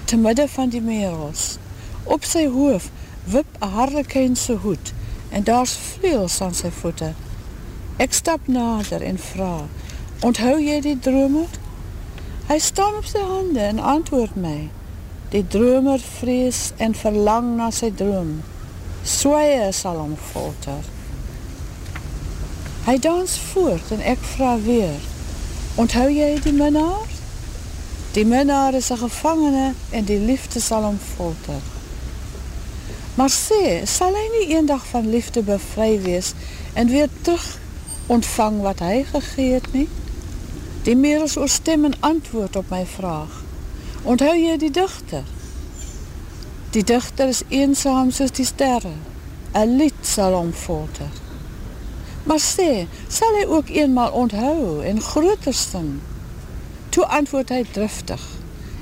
te 0.09 0.17
midde 0.17 0.47
van 0.47 0.69
die 0.69 0.81
merels. 0.81 1.57
Op 2.03 2.23
sy 2.25 2.47
hoof 2.49 2.89
wip 3.29 3.45
'n 3.61 3.67
harlekynse 3.67 4.53
hoed 4.53 4.93
en 5.29 5.43
daar's 5.43 5.77
vleuels 5.77 6.41
aan 6.41 6.53
sy 6.53 6.71
voete. 6.71 7.13
Ek 7.97 8.13
stap 8.13 8.47
nader 8.47 9.01
en 9.01 9.19
vra: 9.19 9.67
"Onthou 10.19 10.57
jy 10.61 10.79
die 10.81 10.99
dromer?" 10.99 11.51
Hy 12.47 12.57
staan 12.57 12.95
op 12.95 13.05
sy 13.05 13.19
hande 13.19 13.59
en 13.59 13.79
antwoord 13.79 14.35
my: 14.35 14.69
"Die 15.29 15.47
dromer 15.47 15.99
vrees 15.99 16.71
en 16.77 16.95
verlang 16.95 17.55
na 17.55 17.69
sy 17.71 17.91
droom. 17.91 18.41
Swye 19.03 19.71
sal 19.71 19.97
hom 19.97 20.15
folter." 20.31 20.83
Hy 22.85 22.97
dans 22.97 23.37
voort 23.37 23.91
en 23.91 24.01
ek 24.01 24.19
vra 24.19 24.57
weer: 24.59 24.99
"Onthou 25.75 26.09
jy 26.09 26.39
die 26.41 26.53
minnaar?" 26.53 27.08
Die 28.11 28.25
minnaar 28.25 28.73
is 28.73 28.89
'n 28.89 28.97
gevangene 28.97 29.73
en 29.89 30.03
die 30.03 30.19
liefde 30.19 30.59
sal 30.59 30.83
hom 30.83 30.99
folter. 31.15 31.61
Maar 33.13 33.29
sê, 33.29 33.85
sal 33.85 34.13
hy 34.13 34.27
nie 34.31 34.55
eendag 34.55 34.85
van 34.85 35.09
liefde 35.09 35.41
bevry 35.43 36.01
wees 36.01 36.33
en 36.73 36.87
weer 36.87 37.09
terug 37.21 37.59
ontvang 38.07 38.61
wat 38.61 38.79
hy 38.79 39.03
gegee 39.11 39.53
het 39.53 39.73
nie? 39.73 39.87
Die 40.83 40.95
meeres 40.95 41.37
oorstem 41.37 41.85
en 41.85 41.93
antwoord 41.99 42.55
op 42.55 42.69
my 42.69 42.85
vraag. 42.85 43.43
Onthou 44.03 44.35
jy 44.35 44.57
die 44.57 44.71
digter? 44.71 45.23
Die 46.69 46.83
digter 46.83 47.27
is 47.27 47.43
eensaam 47.47 48.11
soos 48.11 48.31
die 48.31 48.45
sterre. 48.45 48.93
'n 49.53 49.77
Lied 49.77 50.01
sal 50.01 50.33
hom 50.33 50.53
folter. 50.53 51.11
Maar 52.23 52.39
sê, 52.39 52.87
sal 53.07 53.35
hy 53.37 53.45
ook 53.45 53.69
eenmaal 53.69 54.11
onthou 54.11 54.81
en 54.81 55.01
groter 55.01 55.53
sing? 55.53 55.99
Toe 56.99 57.07
antwoord 57.15 57.51
hy 57.55 57.61
driftig 57.71 58.23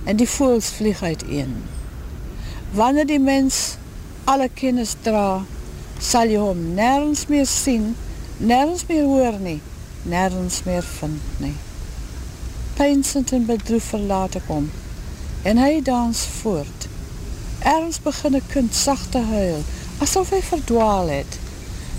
en 0.10 0.18
die 0.18 0.26
voels 0.26 0.72
vlieg 0.74 1.04
uit 1.06 1.24
een. 1.30 1.52
Wanneer 2.74 3.06
die 3.06 3.20
mens 3.22 3.76
alle 4.24 4.48
kennis 4.50 4.96
dra, 5.06 5.44
sal 6.02 6.32
jy 6.34 6.40
hom 6.42 6.64
nergens 6.80 7.28
meer 7.30 7.46
sien, 7.46 7.92
nergens 8.42 8.88
meer 8.90 9.04
hoor 9.06 9.38
nie, 9.44 9.60
nergens 10.10 10.64
meer 10.66 10.82
vind 10.96 11.38
nie. 11.44 11.54
Peinsend 12.80 13.36
en 13.38 13.46
bedroef 13.46 13.92
verlaat 13.94 14.40
ek 14.42 14.50
hom, 14.50 14.72
en 15.46 15.62
hy 15.62 15.84
dans 15.86 16.24
voort. 16.40 16.88
Ergens 17.60 18.02
begin 18.08 18.40
een 18.40 18.50
kind 18.56 18.80
sachte 18.80 19.22
huil, 19.30 19.62
asof 20.02 20.34
hy 20.34 20.42
verdwaal 20.50 21.14
het. 21.20 21.38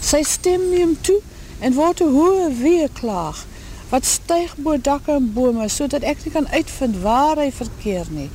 Sy 0.02 0.24
stem 0.26 0.66
neem 0.74 0.98
toe, 0.98 1.20
en 1.62 1.78
word 1.78 2.02
een 2.02 2.18
hoge 2.18 2.50
weeklaag, 2.64 3.46
wat 3.88 4.04
stuig 4.04 4.56
boe 4.56 4.76
dakke 4.80 5.12
en 5.12 5.32
bome, 5.32 5.68
so 5.68 5.86
dat 5.86 6.04
ek 6.04 6.24
nie 6.24 6.32
kan 6.34 6.48
uitvind 6.52 7.00
waar 7.02 7.40
hy 7.40 7.48
verkeer 7.52 8.10
nie. 8.12 8.28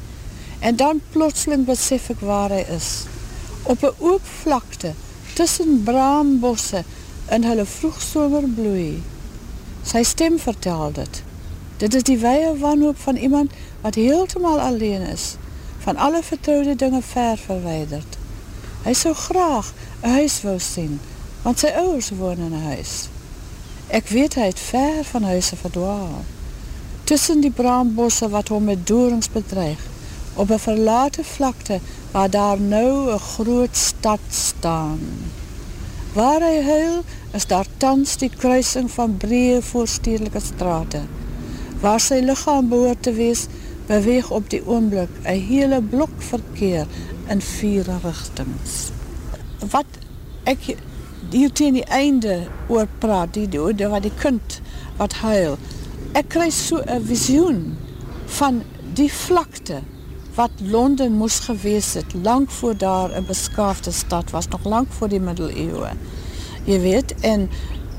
En 0.59 0.75
dan 0.75 1.01
plotseling 1.11 1.65
besef 1.65 2.09
ek 2.13 2.23
waar 2.25 2.53
hy 2.55 2.63
is. 2.73 3.05
Op 3.63 3.83
een 3.83 3.99
oop 3.99 4.25
vlakte, 4.41 4.93
tussen 5.33 5.83
braambosse, 5.83 6.83
in 7.29 7.45
hulle 7.47 7.65
vroegsomer 7.65 8.47
bloei. 8.55 9.03
Sy 9.83 10.03
stem 10.07 10.39
vertel 10.39 10.91
dit. 10.97 11.21
Dit 11.77 11.93
is 11.93 12.05
die 12.07 12.19
weie 12.19 12.51
wanhoop 12.59 12.99
van 12.99 13.15
iemand 13.15 13.55
wat 13.81 13.95
heeltemaal 13.95 14.59
alleen 14.59 15.01
is, 15.01 15.35
van 15.83 15.97
alle 15.97 16.23
vertrouwde 16.23 16.75
dinge 16.75 17.01
ver 17.01 17.37
verweiderd. 17.37 18.19
Hy 18.83 18.93
sou 18.93 19.13
graag 19.15 19.73
een 20.01 20.19
huis 20.19 20.41
wou 20.43 20.59
sien, 20.59 20.99
want 21.43 21.59
sy 21.59 21.71
ouders 21.75 22.11
woon 22.19 22.39
in 22.39 22.53
een 22.53 22.69
huis. 22.75 22.95
Ek 23.93 24.07
weet 24.09 24.33
hy 24.39 24.47
het 24.49 24.57
ver 24.59 25.03
van 25.05 25.25
huise 25.29 25.53
verdwaal. 25.55 26.23
Tussen 27.05 27.43
die 27.45 27.51
braambosse 27.53 28.25
wat 28.33 28.47
hom 28.49 28.63
met 28.65 28.87
doorings 28.89 29.29
bedreig, 29.29 29.81
op 30.33 30.49
een 30.49 30.61
verlate 30.63 31.23
vlakte 31.23 31.77
waar 32.11 32.29
daar 32.33 32.61
nou 32.61 33.11
een 33.11 33.19
groot 33.19 33.75
stad 33.77 34.23
staan. 34.29 35.03
Waar 36.13 36.41
hy 36.41 36.63
huil, 36.65 37.03
is 37.37 37.45
daar 37.45 37.69
tans 37.77 38.15
die 38.17 38.31
kruising 38.33 38.89
van 38.91 39.13
breë 39.21 39.59
voorstedelike 39.61 40.41
strate. 40.41 41.03
Waar 41.85 42.01
sy 42.01 42.17
lichaam 42.25 42.71
behoort 42.73 43.03
te 43.05 43.13
wees, 43.13 43.45
beweeg 43.85 44.31
op 44.33 44.49
die 44.49 44.63
oomblik 44.65 45.13
een 45.21 45.45
hele 45.51 45.81
blok 45.81 46.17
verkeer 46.31 46.89
in 47.29 47.45
vier 47.45 47.93
richtings. 48.01 48.89
Wat 49.69 50.01
ek 50.49 50.73
hier 51.33 51.51
teen 51.51 51.73
die 51.73 51.87
einde 51.89 52.43
oor 52.69 52.87
praat, 53.01 53.33
die, 53.33 53.47
die, 53.49 53.87
wat 53.89 54.05
die 54.05 54.13
kind 54.21 54.59
wat 54.99 55.15
huil, 55.23 55.57
ek 56.13 56.29
krijg 56.35 56.53
so 56.53 56.81
een 56.85 57.05
visioen 57.09 57.63
van 58.37 58.61
die 58.93 59.09
vlakte 59.09 59.81
wat 60.37 60.61
Londen 60.61 61.13
moes 61.17 61.39
gewees 61.45 61.93
het, 61.93 62.13
lang 62.13 62.51
voor 62.51 62.77
daar 62.77 63.13
een 63.13 63.25
beskaafde 63.25 63.91
stad 63.91 64.31
was, 64.31 64.47
nog 64.47 64.65
lang 64.65 64.87
voor 64.89 65.09
die 65.09 65.19
middeleeuwe. 65.19 65.89
Je 66.63 66.79
weet, 66.79 67.13
en 67.19 67.49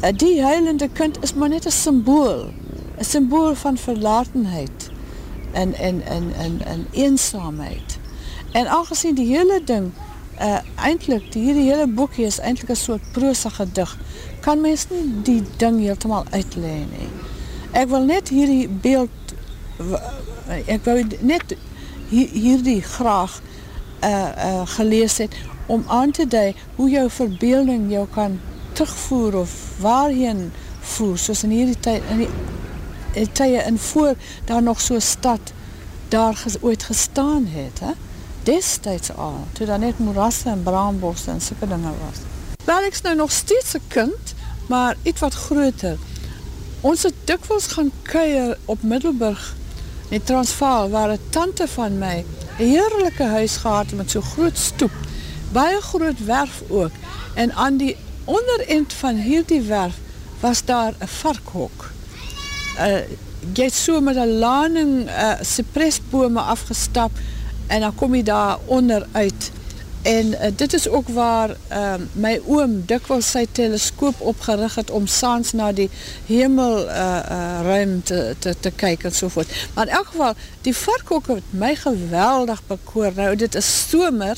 uh, 0.03 0.09
die 0.17 0.43
huilende 0.43 0.89
kind 0.89 1.23
is 1.23 1.35
maar 1.35 1.49
net 1.49 1.65
een 1.65 1.73
symbool, 1.73 2.51
een 2.97 3.05
symbool 3.05 3.55
van 3.55 3.77
verlatenheid 3.77 4.91
en, 5.53 5.75
en, 5.75 6.03
en, 6.07 6.33
en, 6.39 6.61
en 6.65 6.87
eenzaamheid. 6.91 7.99
En 8.53 8.69
aangezien 8.69 9.15
die 9.15 9.27
hele 9.27 9.61
ding 9.65 9.93
uh, 10.41 10.59
eindelijk, 10.75 11.33
die 11.33 11.43
hierdie 11.43 11.71
hele 11.71 11.87
boekje 11.87 12.25
is 12.25 12.39
eindelijk 12.39 12.71
een 12.71 12.77
soort 12.77 13.13
prosa 13.13 13.49
gedig, 13.49 13.99
kan 14.41 14.61
mens 14.61 14.87
nie 14.91 15.23
die 15.23 15.43
ding 15.57 15.81
heeltemaal 15.81 16.25
uitleen. 16.31 16.89
Nie. 16.99 17.11
Ek 17.73 17.89
wil 17.89 18.05
net 18.07 18.29
hierdie 18.29 18.69
beeld, 18.69 19.35
ek 20.67 20.85
wil 20.85 21.03
net 21.21 21.57
hierdie 22.11 22.83
graag 22.83 23.41
uh, 24.05 24.11
uh, 24.11 24.63
gelees 24.77 25.19
het, 25.19 25.35
om 25.67 25.85
aan 25.87 26.11
te 26.11 26.27
dui 26.29 26.55
hoe 26.77 26.91
jou 26.91 27.11
verbeelding 27.11 27.91
jou 27.91 28.07
kan 28.13 28.41
terugvoer 28.73 29.37
of 29.41 29.53
waarheen 29.81 30.53
voer, 30.81 31.19
soos 31.19 31.43
in 31.43 31.55
hierdie 31.55 31.79
tyd, 31.81 32.03
in 32.13 32.25
die, 32.25 33.27
tye 33.33 33.63
in 33.65 33.79
voor, 33.79 34.15
daar 34.45 34.63
nog 34.63 34.81
so'n 34.81 35.01
stad 35.01 35.53
daar 36.09 36.37
ges, 36.37 36.61
ooit 36.61 36.83
gestaan 36.83 37.47
het, 37.47 37.81
hè? 37.81 37.93
Destijds 38.45 39.15
al, 39.17 39.47
toe 39.53 39.67
daar 39.67 39.79
net 39.79 39.99
moerasse 39.99 40.49
en 40.49 40.63
braambosse 40.63 41.31
en 41.31 41.41
soke 41.41 41.69
dinge 41.69 41.93
was. 42.05 42.23
Wel, 42.65 42.81
is 42.91 43.01
nou 43.01 43.17
nog 43.17 43.33
steeds 43.33 43.75
een 43.75 43.87
kind, 43.87 44.35
maar 44.69 44.97
iets 45.03 45.21
wat 45.21 45.35
groter. 45.35 45.99
Ons 46.81 47.03
het 47.03 47.15
dikwels 47.25 47.67
gaan 47.67 47.93
kuier 48.03 48.59
op 48.65 48.83
Middelburg, 48.83 49.55
in 50.09 50.23
Transvaal, 50.23 50.91
waar 50.91 51.11
een 51.11 51.29
tante 51.31 51.69
van 51.69 51.99
my 51.99 52.25
een 52.59 52.67
heerlijke 52.67 53.23
huis 53.23 53.57
gehad 53.57 53.93
met 53.93 54.11
so'n 54.11 54.23
groot 54.23 54.59
stoep, 54.59 54.93
baie 55.53 55.81
groot 55.81 56.25
werf 56.25 56.63
ook, 56.69 56.91
en 57.35 57.53
aan 57.55 57.77
die 57.77 57.97
onderend 58.25 58.93
van 58.93 59.17
hierdie 59.17 59.63
werf 59.63 59.97
was 60.41 60.65
daar 60.65 60.95
een 60.99 61.09
varkhok. 61.09 61.91
Uh, 62.79 62.97
jy 63.55 63.69
so 63.69 64.01
met 64.01 64.17
een 64.17 64.39
laning 64.39 65.09
uh, 65.09 65.33
cypressbome 65.41 66.41
afgestap, 66.41 67.11
en 67.67 67.81
dan 67.81 67.95
kom 67.95 68.15
jy 68.15 68.23
daar 68.23 68.59
onder 68.67 69.07
uit 69.13 69.51
en 70.05 70.27
uh, 70.27 70.39
dit 70.57 70.73
is 70.73 70.89
ook 70.89 71.09
waar 71.09 71.57
uh, 71.73 71.95
my 72.13 72.35
oom 72.45 72.83
dikwels 72.87 73.31
sy 73.31 73.47
teleskoop 73.53 74.21
opgerig 74.21 74.75
het 74.75 74.91
om 74.91 75.07
saans 75.09 75.55
na 75.57 75.71
die 75.73 75.89
hemel 76.27 76.83
uh, 76.85 76.91
uh, 76.93 77.61
ruim 77.65 78.03
te, 78.03 78.35
te, 78.39 78.71
kyk 78.77 79.07
en 79.09 79.15
sovoort. 79.17 79.55
Maar 79.75 79.87
in 79.89 79.95
elk 79.97 80.11
geval, 80.13 80.35
die 80.61 80.77
varkhok 80.77 81.31
het 81.33 81.55
my 81.57 81.73
geweldig 81.81 82.61
bekoor. 82.69 83.17
Nou, 83.17 83.31
dit 83.37 83.55
is 83.55 83.71
stomer 83.87 84.37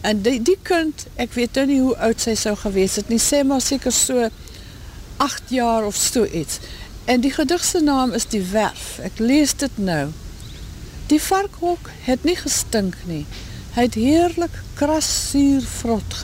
en 0.00 0.24
die, 0.24 0.38
die 0.42 0.56
kind, 0.62 1.04
ek 1.20 1.36
weet 1.36 1.60
nou 1.60 1.66
nie 1.68 1.80
hoe 1.82 1.96
oud 2.08 2.24
sy 2.24 2.34
sou 2.38 2.56
gewees 2.64 2.96
het, 2.96 3.12
nie 3.12 3.20
sê 3.20 3.42
maar 3.44 3.60
seker 3.60 3.92
so 3.92 4.30
8 5.20 5.52
jaar 5.52 5.84
of 5.84 6.00
so 6.00 6.24
iets. 6.24 6.56
En 7.04 7.20
die 7.20 7.34
gedigse 7.34 7.84
naam 7.84 8.16
is 8.16 8.30
Die 8.32 8.42
Werf. 8.48 8.96
Ek 9.04 9.20
lees 9.20 9.52
dit 9.60 9.76
nou. 9.76 10.08
Die 11.06 11.22
varkhok 11.22 11.90
het 12.04 12.24
nie 12.24 12.36
gestink 12.36 12.96
nie. 13.04 13.24
Hy 13.74 13.86
het 13.88 13.94
heerlik 13.94 14.62
kras 14.74 15.08
suur 15.30 15.64
vrot. 15.80 16.20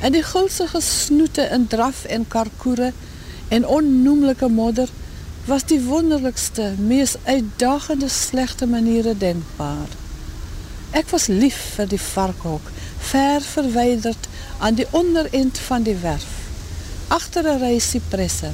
En 0.00 0.12
die 0.12 0.22
gulsige 0.22 0.80
snoete 0.80 1.42
in 1.52 1.66
draf 1.66 2.04
en 2.04 2.28
karkoere 2.28 2.92
en 3.48 3.66
onnoemlike 3.66 4.48
modder 4.48 4.88
was 5.44 5.64
die 5.64 5.80
wonderlikste, 5.80 6.74
mees 6.78 7.16
uitdagende 7.24 8.08
slechte 8.08 8.66
maniere 8.66 9.16
denkbaar. 9.16 9.88
Ek 10.90 11.08
was 11.10 11.26
lief 11.26 11.58
vir 11.76 11.88
die 11.90 12.00
varkhok, 12.00 12.70
ver 13.10 13.40
verweiderd 13.40 14.28
aan 14.58 14.74
die 14.74 14.86
onderend 14.90 15.58
van 15.58 15.82
die 15.82 15.96
werf, 16.02 16.28
achter 17.08 17.46
een 17.46 17.58
rij 17.58 17.78
cypresse, 17.78 18.50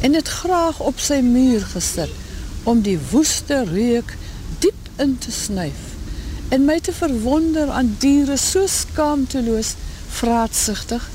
en 0.00 0.14
het 0.14 0.28
graag 0.28 0.80
op 0.80 0.98
sy 0.98 1.20
muur 1.24 1.64
gesit, 1.72 2.12
om 2.62 2.82
die 2.84 2.98
woeste 3.10 3.64
reuk 3.64 4.16
in 5.06 5.16
te 5.18 5.32
snuif 5.34 5.86
en 6.56 6.66
my 6.68 6.78
te 6.80 6.92
verwonder 6.92 7.70
aan 7.70 7.94
dieren 8.02 8.38
so 8.38 8.66
skaamteloos 8.66 9.74
vraatzichtig 10.20 11.08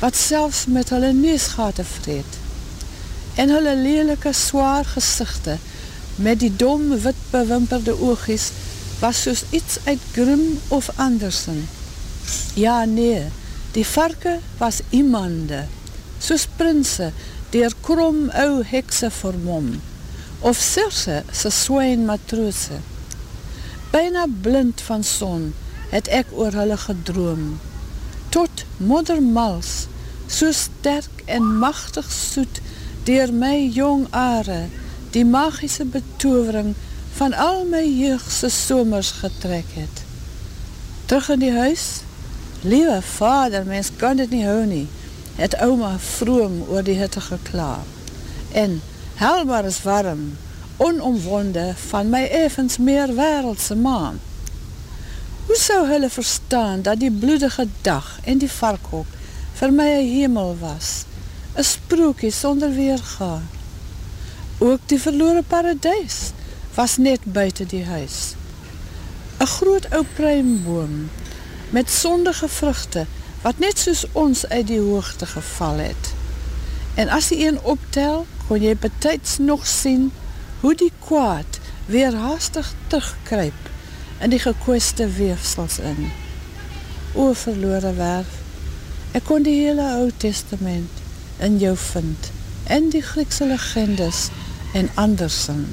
wat 0.00 0.16
selfs 0.16 0.66
met 0.66 0.90
hulle 0.94 1.12
neesgate 1.12 1.84
vreed 1.84 2.40
en 3.34 3.54
hulle 3.56 3.76
lelike 3.76 4.32
zwaar 4.32 4.84
gezichte 4.84 5.58
met 6.20 6.40
die 6.40 6.52
dom 6.56 6.88
wit 7.04 7.22
bewimperde 7.30 7.94
oogies 8.00 8.50
was 9.00 9.22
soos 9.24 9.42
iets 9.50 9.78
uit 9.84 10.00
Grimm 10.12 10.58
of 10.68 10.90
Andersen. 10.96 11.68
Ja, 12.54 12.84
nee, 12.84 13.24
die 13.72 13.86
varke 13.86 14.38
was 14.58 14.80
iemande, 14.90 15.64
soos 16.18 16.44
prinse, 16.56 17.12
dier 17.50 17.72
krom 17.80 18.28
ou 18.36 18.60
hekse 18.66 19.08
vermom, 19.10 19.72
of 20.44 20.60
Sirse, 20.60 21.22
sy 21.32 21.52
swijn 21.54 22.04
matroose. 22.08 22.82
Bijna 23.90 24.26
blind 24.40 24.80
van 24.80 25.04
son 25.04 25.54
het 25.88 26.08
ek 26.08 26.26
oor 26.32 26.54
hulle 26.54 26.76
gedroom. 26.78 27.60
Tot 28.28 28.64
moddermals, 28.76 29.86
so 30.26 30.52
sterk 30.54 31.24
en 31.24 31.56
machtig 31.58 32.06
soet, 32.12 32.60
dier 33.02 33.32
my 33.34 33.66
jong 33.74 34.04
are, 34.14 34.68
die 35.10 35.24
magische 35.26 35.84
betovering 35.84 36.76
van 37.18 37.34
al 37.34 37.64
my 37.66 37.82
jeugse 37.82 38.48
somers 38.54 39.10
getrek 39.24 39.74
het. 39.74 40.04
Terug 41.10 41.32
in 41.34 41.42
die 41.42 41.56
huis, 41.56 41.86
liewe 42.62 43.00
vader, 43.02 43.66
mens 43.66 43.90
kan 43.96 44.22
dit 44.22 44.30
nie 44.30 44.44
hou 44.46 44.62
nie, 44.70 44.86
het 45.34 45.58
oma 45.66 45.96
vroom 45.98 46.62
oor 46.68 46.86
die 46.86 46.94
hitte 47.00 47.20
geklaar. 47.26 47.82
En, 48.54 48.78
helbaar 49.18 49.66
is 49.66 49.82
warm, 49.82 50.28
onomwonde 50.80 51.74
van 51.76 52.08
my 52.08 52.24
evens 52.24 52.78
meer 52.78 53.14
wereldse 53.14 53.76
maan. 53.76 54.20
Hoe 55.46 55.56
sou 55.56 55.86
hulle 55.86 56.10
verstaan 56.10 56.82
dat 56.82 57.00
die 57.00 57.10
bloedige 57.10 57.66
dag 57.82 58.18
en 58.24 58.38
die 58.40 58.50
varkhok 58.50 59.06
vir 59.60 59.72
my 59.76 59.88
een 59.96 60.08
hemel 60.08 60.56
was, 60.60 61.04
een 61.54 61.64
sprookje 61.64 62.30
sonder 62.30 62.72
weergaan? 62.74 63.48
Ook 64.58 64.80
die 64.86 65.00
verloore 65.00 65.42
paradijs 65.42 66.18
was 66.74 66.96
net 66.96 67.24
buiten 67.24 67.68
die 67.68 67.84
huis. 67.84 68.34
Een 69.36 69.46
groot 69.46 69.90
ou 69.90 70.04
pruimboom 70.14 71.10
met 71.70 71.90
sondige 71.90 72.48
vruchte 72.48 73.04
wat 73.42 73.58
net 73.58 73.78
soos 73.78 74.06
ons 74.12 74.46
uit 74.48 74.66
die 74.66 74.80
hoogte 74.80 75.26
geval 75.26 75.84
het. 75.84 76.12
En 76.94 77.08
as 77.08 77.28
die 77.28 77.46
een 77.46 77.60
optel, 77.62 78.26
kon 78.48 78.62
jy 78.62 78.76
betyds 78.76 79.38
nog 79.38 79.66
sien 79.66 80.10
hoe 80.60 80.74
die 80.74 80.92
kwaad 80.98 81.58
weer 81.86 82.14
haastig 82.14 82.74
terugkryp 82.86 83.68
in 84.20 84.30
die 84.30 84.42
gekweste 84.42 85.08
weefsels 85.16 85.78
in. 85.78 86.10
O 87.14 87.32
verlore 87.32 87.94
werf, 87.96 88.34
ek 89.16 89.24
kon 89.26 89.42
die 89.46 89.56
hele 89.62 89.86
oud 89.96 90.18
testament 90.22 91.00
in 91.40 91.56
jou 91.58 91.74
vind, 91.76 92.30
en 92.68 92.90
die 92.92 93.02
Griekse 93.02 93.48
legendes 93.48 94.28
en 94.76 94.90
andersen. 94.94 95.64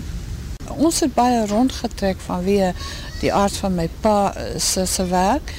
Ons 0.78 1.04
het 1.04 1.13
baie 1.13 1.43
rondgetrek 1.47 2.19
vanweer 2.23 2.73
die 3.21 3.34
aard 3.34 3.58
van 3.60 3.76
my 3.76 3.89
pa 4.02 4.34
eh, 4.34 4.56
se, 4.62 4.86
se 4.86 5.06
werk. 5.12 5.54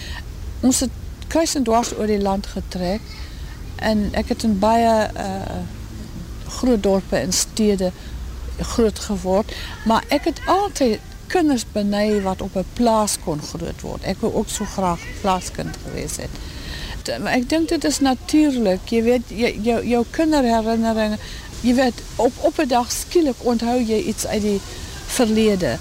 Ons 0.60 0.80
het 0.86 0.94
kruis 1.28 1.54
en 1.58 1.64
dwars 1.66 1.92
oor 1.94 2.08
die 2.08 2.22
land 2.22 2.46
getrek 2.46 3.04
en 3.76 4.08
ek 4.18 4.32
het 4.32 4.42
in 4.46 4.56
baie 4.58 4.94
uh, 5.12 5.58
groot 6.58 6.82
dorpe 6.82 7.18
en 7.20 7.32
stede 7.32 7.92
groot 8.64 8.98
geword, 8.98 9.52
maar 9.84 10.04
ek 10.08 10.24
het 10.24 10.40
altyd 10.46 11.00
kinders 11.28 11.64
benei 11.72 12.20
wat 12.20 12.42
op 12.42 12.56
'n 12.56 12.66
plaas 12.72 13.16
kon 13.24 13.40
groot 13.42 13.80
word. 13.80 14.02
Ek 14.02 14.20
wou 14.20 14.34
ook 14.34 14.48
so 14.48 14.64
graag 14.64 15.00
plaaskind 15.20 15.76
gewees 15.84 16.16
het. 16.16 16.30
Maar 17.20 17.32
ek 17.32 17.48
dink 17.48 17.68
dit 17.68 17.84
is 17.84 18.00
natuurlik. 18.00 18.80
Jy 18.88 19.02
weet 19.02 19.22
jy, 19.26 19.58
jou 19.62 19.86
jou 19.86 20.04
kinderherinneringe, 20.10 21.18
jy 21.60 21.74
weet 21.74 21.94
op 22.16 22.32
op 22.38 22.58
'n 22.58 22.68
dag 22.68 22.92
skielik 22.92 23.36
onthou 23.38 23.82
jy 23.82 23.98
iets 23.98 24.26
uit 24.26 24.42
die 24.42 24.60
verlede. 25.06 25.78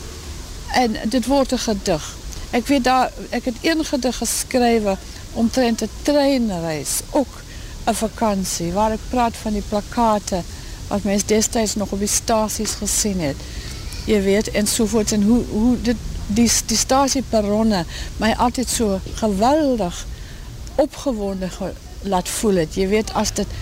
En 0.73 0.95
dit 1.09 1.25
word 1.25 1.51
'n 1.53 1.57
gedig. 1.57 2.15
Ek 2.49 2.67
weet 2.67 2.83
daar 2.83 3.11
ek 3.29 3.45
het 3.45 3.55
een 3.61 3.85
gedig 3.85 4.17
geskrywe 4.17 4.97
omtrent 5.33 5.81
'n 5.81 5.89
treinreis, 6.01 6.99
ook 7.11 7.41
'n 7.85 7.93
vakansie 7.93 8.71
waar 8.71 8.91
ek 8.91 9.09
praat 9.09 9.35
van 9.37 9.53
die 9.53 9.63
plakate 9.69 10.41
wat 10.87 11.03
mense 11.03 11.25
destyds 11.25 11.75
nog 11.75 11.91
op 11.91 11.99
die 11.99 12.11
stasies 12.11 12.77
gesien 12.79 13.19
het 13.19 13.47
jy 14.07 14.21
weet, 14.23 14.51
en 14.51 14.67
sovoorts, 14.67 15.11
en 15.11 15.23
hoe, 15.23 15.43
hoe 15.49 15.81
dit, 15.81 15.97
die, 16.27 16.47
die 16.65 16.77
stasieperronne 16.77 17.83
my 18.21 18.31
altyd 18.39 18.69
so 18.71 18.99
geweldig 19.19 19.99
opgewonde 20.79 21.49
ge, 21.51 21.71
laat 22.07 22.29
voel 22.29 22.61
het. 22.63 22.77
Jy 22.79 22.87
weet, 22.91 23.11
as, 23.19 23.33
dit, 23.35 23.57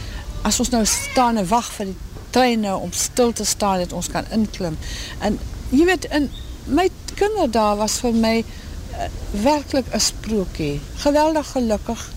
as 0.45 0.59
ons 0.61 0.69
nou 0.73 0.83
staan 0.89 1.41
en 1.41 1.47
wacht 1.49 1.73
vir 1.79 1.89
die 1.91 1.97
treine 2.35 2.75
om 2.77 2.93
stil 2.93 3.33
te 3.33 3.45
staan, 3.47 3.81
dat 3.81 3.95
ons 3.95 4.11
kan 4.13 4.27
inklim. 4.35 4.77
En 5.25 5.39
jy 5.71 5.87
weet, 5.89 6.05
in 6.13 6.29
my 6.65 6.89
kinderdaal 7.17 7.79
was 7.81 7.97
vir 8.03 8.13
my 8.13 8.35
uh, 8.43 9.09
werkelijk 9.41 9.89
een 9.93 10.03
sprookie. 10.03 10.73
Geweldig 11.01 11.51
gelukkig 11.55 12.09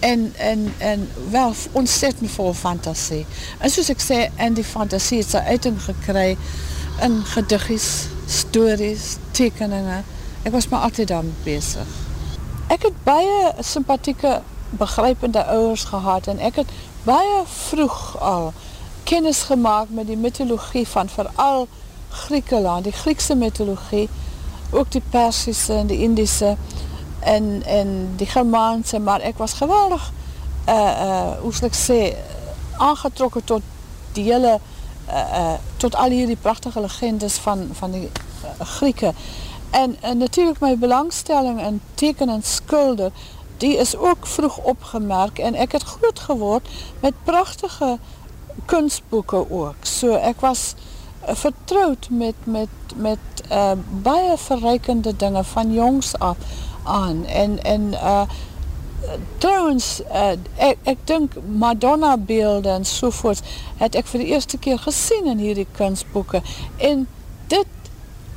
en, 0.00 0.32
en, 0.36 0.74
en 0.78 1.08
wel 1.30 1.52
ontzettend 1.72 2.30
vol 2.30 2.54
fantasie. 2.54 3.26
En 3.58 3.70
soos 3.70 3.90
ek 3.92 4.02
sê, 4.02 4.18
en 4.36 4.54
die 4.54 4.64
fantasie 4.64 5.20
het 5.22 5.30
sy 5.30 5.42
uiting 5.52 5.78
gekry, 5.82 6.36
in 7.02 7.20
gediggies, 7.24 8.06
stories, 8.26 9.16
tekeninge. 9.36 10.02
Ek 10.42 10.52
was 10.52 10.68
maar 10.68 10.80
altyd 10.88 11.08
daarmee 11.08 11.42
bezig. 11.44 11.88
Ek 12.72 12.82
het 12.82 13.02
baie 13.04 13.52
sympathieke, 13.60 14.40
begrypende 14.70 15.44
ouwers 15.44 15.84
gehad 15.84 16.26
en 16.26 16.40
ek 16.42 16.56
het 16.62 16.70
baie 17.06 17.42
vroeg 17.46 18.16
al 18.18 18.52
kennis 19.06 19.42
gemaakt 19.46 19.92
met 19.94 20.06
die 20.06 20.16
mythologie 20.16 20.86
van 20.88 21.08
vooral 21.08 21.68
Griekeland, 22.10 22.84
die 22.84 22.92
Griekse 22.92 23.34
mythologie, 23.34 24.08
ook 24.70 24.90
die 24.90 25.02
Persische 25.10 25.72
en 25.72 25.86
die 25.86 26.00
Indische 26.02 26.56
en, 27.20 27.62
en 27.66 28.12
die 28.16 28.26
Germaanse, 28.26 28.98
maar 28.98 29.20
ek 29.20 29.38
was 29.38 29.52
geweldig, 29.52 30.12
uh, 30.68 30.74
uh, 30.74 31.30
hoe 31.40 31.52
sal 31.54 31.68
ek 31.68 31.78
sê, 31.78 32.00
aangetrokken 32.76 33.44
tot 33.44 33.62
die 34.16 34.26
hele 34.32 34.58
uh, 35.08 35.54
tot 35.76 35.94
al 35.94 36.10
hierdie 36.10 36.38
prachtige 36.40 36.80
legendes 36.80 37.38
van, 37.44 37.68
van 37.72 37.90
die 37.90 38.08
uh, 38.08 38.66
Grieken. 38.76 39.14
En, 39.70 39.96
en 40.00 40.18
natuurlijk 40.18 40.60
my 40.60 40.76
belangstelling 40.78 41.60
in 41.62 41.80
teken 41.94 42.28
en 42.28 42.42
skulde, 42.42 43.10
die 43.56 43.76
is 43.76 43.96
ook 43.96 44.26
vroeg 44.26 44.58
opgemerk 44.58 45.38
en 45.38 45.54
ek 45.54 45.72
het 45.72 45.82
groot 45.82 46.18
geword 46.18 46.68
met 47.00 47.14
prachtige 47.24 47.98
kunstboeken 48.64 49.50
ook. 49.50 49.74
So 49.80 50.12
ek 50.12 50.40
was 50.40 50.74
vertrouwd 51.26 52.08
met, 52.10 52.34
met, 52.44 52.68
met 52.96 53.18
baie 54.02 54.36
verreikende 54.36 55.16
dinge 55.16 55.44
van 55.44 55.72
jongs 55.72 56.18
af 56.18 56.36
aan. 56.86 57.24
En, 57.26 57.62
en 57.62 57.82
uh, 57.92 58.22
trouwens, 59.38 60.00
uh, 60.00 60.34
ek, 60.56 60.78
ek 60.82 61.04
dink 61.04 61.36
Madonna 61.58 62.16
beelde 62.16 62.68
en 62.68 62.84
sovoorts, 62.84 63.42
het 63.80 63.98
ek 63.98 64.08
vir 64.10 64.24
die 64.24 64.32
eerste 64.34 64.58
keer 64.58 64.78
gesien 64.82 65.28
in 65.30 65.42
hierdie 65.42 65.68
kunstboeken. 65.76 66.42
En 66.76 67.06
dit, 67.52 67.90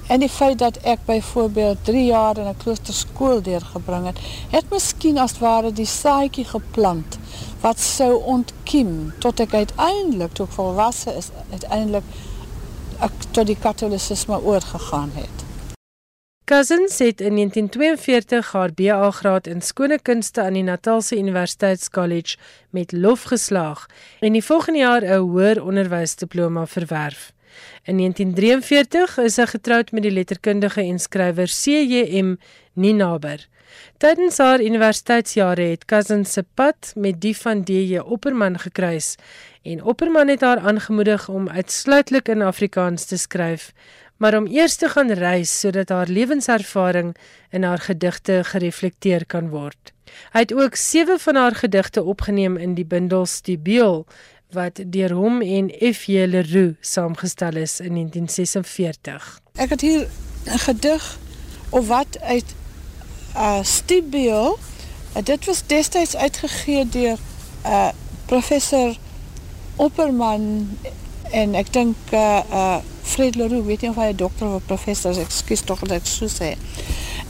en 0.09 0.23
die 0.23 0.29
feit 0.29 0.57
dat 0.59 0.77
ek 0.89 1.05
bijvoorbeeld 1.05 1.83
drie 1.85 2.05
jaar 2.09 2.37
in 2.37 2.49
een 2.49 2.61
kloosterskool 2.63 3.41
deurgebring 3.45 4.09
het, 4.09 4.21
het 4.53 4.71
miskien 4.73 5.17
as 5.21 5.37
ware 5.41 5.73
die 5.73 5.89
saaikie 5.89 6.45
geplant, 6.49 7.19
wat 7.61 7.79
sou 7.79 8.15
ontkiem, 8.23 9.13
tot 9.19 9.39
ek 9.39 9.53
uiteindelik, 9.53 10.33
toe 10.33 10.47
ek 10.49 10.57
volwassen 10.57 11.17
is, 11.19 11.29
uiteindelik 11.51 12.17
ek 12.99 13.29
tot 13.31 13.47
die 13.47 13.59
katholicisme 13.59 14.41
oorgegaan 14.41 15.13
het. 15.15 15.48
Cousins 16.49 16.97
het 16.97 17.21
in 17.21 17.35
1942 17.35 18.51
haar 18.51 18.73
BA 18.73 19.11
graad 19.11 19.47
in 19.47 19.61
skone 19.61 19.99
kunste 20.01 20.41
aan 20.41 20.53
die 20.53 20.63
Natalse 20.63 21.17
Universiteitskollege 21.17 22.37
met 22.69 22.91
lof 22.91 23.23
geslaag 23.23 23.85
en 24.19 24.33
die 24.33 24.43
volgende 24.43 24.79
jaar 24.79 25.03
'n 25.03 25.17
hoër 25.17 25.61
onderwysdiploma 25.63 26.65
verwerf. 26.65 27.31
In 27.83 27.95
1943 27.95 29.17
is 29.17 29.33
sy 29.33 29.45
getroud 29.45 29.91
met 29.91 30.03
die 30.03 30.11
letterkundige 30.11 30.81
en 30.81 30.99
skrywer 30.99 31.47
CJM 31.47 32.35
Ninaber. 32.73 33.47
Tydens 33.97 34.37
haar 34.37 34.61
universiteitsjare 34.61 35.61
het 35.61 35.85
Cousins 35.85 36.33
se 36.33 36.45
pad 36.53 36.93
met 36.95 37.21
die 37.21 37.37
van 37.37 37.61
DJ 37.61 37.97
Opperman 37.97 38.59
gekruis 38.59 39.15
en 39.61 39.83
Opperman 39.83 40.27
het 40.27 40.41
haar 40.41 40.59
aangemoedig 40.59 41.29
om 41.29 41.49
uitsluitlik 41.49 42.27
in 42.27 42.41
Afrikaans 42.41 43.05
te 43.05 43.17
skryf 43.17 43.71
maar 44.19 44.35
om 44.37 44.47
eers 44.47 44.75
te 44.75 44.89
gaan 44.91 45.11
reis 45.15 45.51
sodat 45.59 45.89
haar 45.89 46.07
lewenservaring 46.07 47.15
in 47.55 47.63
haar 47.63 47.79
gedigte 47.79 48.41
gereflekteer 48.43 49.25
kan 49.25 49.49
word. 49.49 49.93
Hy 50.33 50.43
het 50.43 50.53
ook 50.53 50.75
7 50.75 51.19
van 51.19 51.35
haar 51.35 51.55
gedigte 51.55 52.03
opgeneem 52.03 52.57
in 52.57 52.75
die 52.75 52.85
bundel 52.85 53.25
Stibeel 53.25 54.05
wat 54.51 54.81
deur 54.85 55.13
hom 55.13 55.41
en 55.41 55.69
F.J. 55.93 56.25
Leroux 56.25 56.75
saamgestel 56.81 57.61
is 57.61 57.79
in 57.79 57.93
1946. 57.93 59.39
Ek 59.55 59.69
het 59.69 59.81
hier 59.81 60.07
'n 60.45 60.57
gedig 60.57 61.17
of 61.69 61.87
wat 61.87 62.19
uit 62.19 62.55
uh 63.35 63.63
Stibeel. 63.63 64.57
Uh, 65.15 65.23
dit 65.23 65.45
was 65.45 65.63
destyds 65.67 66.15
uitgegee 66.15 66.89
deur 66.89 67.17
uh 67.65 67.89
professor 68.25 68.97
Opperman 69.75 70.77
en 71.31 71.55
ek 71.55 71.73
dink 71.73 71.95
uh 72.11 72.41
uh 72.51 72.77
Fred 73.09 73.35
Leroux, 73.35 73.65
weet 73.65 73.81
nie 73.81 73.89
of 73.89 73.95
hy 73.95 74.09
'n 74.11 74.15
dokter 74.15 74.47
of 74.47 74.61
'n 74.61 74.65
professor 74.65 75.11
is, 75.11 75.17
ekskuus 75.17 75.61
tog 75.61 75.79
dat 75.79 76.01
ek 76.01 76.05
so 76.05 76.27
sê. 76.27 76.55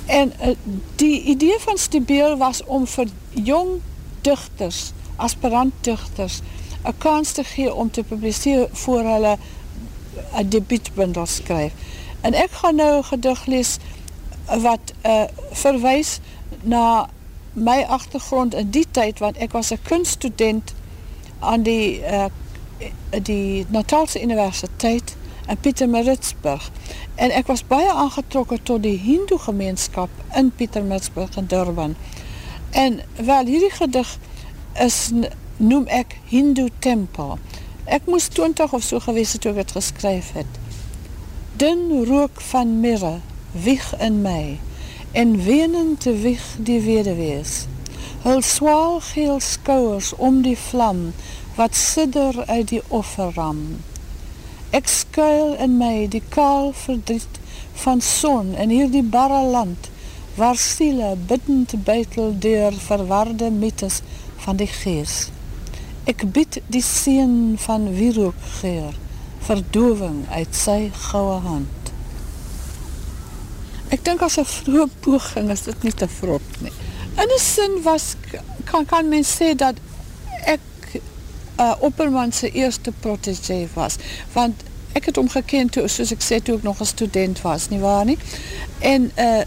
En 0.05 0.33
uh, 0.41 0.55
die 0.95 1.21
idee 1.21 1.59
van 1.59 1.77
Stibeel 1.77 2.37
was 2.37 2.63
om 2.63 2.87
vir 2.87 3.07
jong 3.31 3.81
digters, 4.21 4.91
aspirant 5.15 5.73
digters, 5.81 6.41
'n 6.83 6.97
kans 6.97 7.31
te 7.31 7.43
gee 7.43 7.73
om 7.73 7.91
te 7.91 8.03
publiseer 8.03 8.67
voor 8.71 9.03
hulle 9.03 9.37
'n 10.35 10.49
debuutbundel 10.49 11.25
skryf. 11.25 11.73
En 12.21 12.33
ek 12.33 12.51
gaan 12.51 12.75
nou 12.75 12.97
'n 12.97 13.03
gedig 13.03 13.45
lees 13.45 13.77
wat 14.45 14.93
uh, 15.05 15.23
verwys 15.51 16.19
na 16.61 17.09
my 17.53 17.85
agtergrond 17.87 18.53
in 18.53 18.69
die 18.69 18.85
tyd 18.91 19.19
want 19.19 19.37
ek 19.37 19.51
was 19.51 19.71
'n 19.71 19.81
kunststudent 19.83 20.73
aan 21.39 21.63
die 21.63 22.01
uh, 22.01 22.25
die 23.21 23.65
Natalse 23.69 24.21
Universiteit 24.21 25.15
in 25.49 25.57
Pietermaritzburg. 25.57 26.71
En 27.15 27.33
ek 27.33 27.47
was 27.47 27.65
baie 27.67 27.91
aangetrokken 27.91 28.63
tot 28.63 28.83
die 28.83 28.97
hindoe 29.01 29.39
gemeenskap 29.39 30.09
in 30.35 30.51
Pietermaritzburg 30.55 31.37
in 31.37 31.49
Durban. 31.49 31.95
En 32.69 32.99
wel, 33.15 33.45
hierdie 33.45 33.73
gedig 33.73 34.17
is, 34.77 35.09
noem 35.57 35.87
ek 35.87 36.15
hindoe 36.29 36.69
tempel. 36.79 37.37
Ek 37.89 38.05
moes 38.05 38.29
20 38.37 38.73
of 38.77 38.85
so 38.85 39.01
gewees 39.01 39.33
het 39.33 39.41
toe 39.41 39.55
ek 39.55 39.63
het 39.63 39.75
geskryf 39.79 40.31
het. 40.37 40.59
Dun 41.59 42.05
rook 42.05 42.41
van 42.51 42.79
mirre, 42.79 43.17
wieg 43.51 43.89
in 43.97 44.21
my, 44.21 44.59
en 45.11 45.35
wenen 45.43 45.97
te 45.97 46.13
wieg 46.13 46.45
die 46.57 46.79
wederwees. 46.85 47.65
Hul 48.23 48.41
swaal 48.45 48.99
geel 49.09 49.39
skouwers 49.39 50.13
om 50.15 50.43
die 50.45 50.57
vlam, 50.57 51.09
wat 51.57 51.75
sidder 51.75 52.43
uit 52.45 52.67
die 52.67 52.81
offerram. 52.87 53.81
Ek 54.69 54.85
skuil 54.85 55.55
in 55.57 55.79
my 55.79 56.05
die 56.13 56.21
kaal 56.29 56.69
verdriet 56.77 57.39
van 57.83 58.03
son 58.05 58.51
in 58.53 58.69
hierdie 58.69 59.05
barre 59.15 59.41
land 59.49 59.89
waar 60.37 60.59
siele 60.61 61.15
biddend 61.31 61.73
buitel 61.87 62.35
deur 62.43 62.75
verwarde 62.77 63.49
mythes 63.49 64.01
van 64.45 64.59
die 64.61 64.69
gees. 64.69 65.15
Ek 66.05 66.21
bid 66.35 66.59
die 66.69 66.83
seën 66.85 67.57
van 67.65 67.89
wierookgeur, 67.97 68.93
verdowing 69.49 70.21
uit 70.29 70.55
sy 70.55 70.77
goue 71.09 71.41
hand. 71.47 71.91
Ek 73.89 74.05
dink 74.05 74.21
as 74.21 74.37
'n 74.37 74.45
vroeë 74.45 74.89
poging 75.01 75.49
is 75.49 75.65
dit 75.65 75.83
nie 75.83 75.93
te 75.93 76.07
vrot 76.07 76.61
nie. 76.61 76.75
In 77.17 77.29
'n 77.33 77.41
sin 77.41 77.81
was 77.83 78.15
kan 78.65 78.85
kan 78.85 79.09
men 79.09 79.25
sê 79.25 79.55
dat 79.55 79.75
uh, 81.59 81.73
Opperman 81.79 82.31
se 82.31 82.51
eerste 82.51 82.91
protégé 82.99 83.67
was, 83.73 83.95
want 84.33 84.63
ek 84.91 85.05
het 85.05 85.15
hom 85.15 85.29
geken 85.29 85.69
toe 85.69 85.87
soos 85.87 86.11
ek 86.11 86.23
sê 86.25 86.39
toe 86.41 86.57
ek 86.57 86.63
nog 86.63 86.81
'n 86.81 86.85
student 86.85 87.41
was, 87.41 87.69
nie 87.69 87.79
waar 87.79 88.05
nie? 88.05 88.17
En 88.79 89.11
uh 89.17 89.41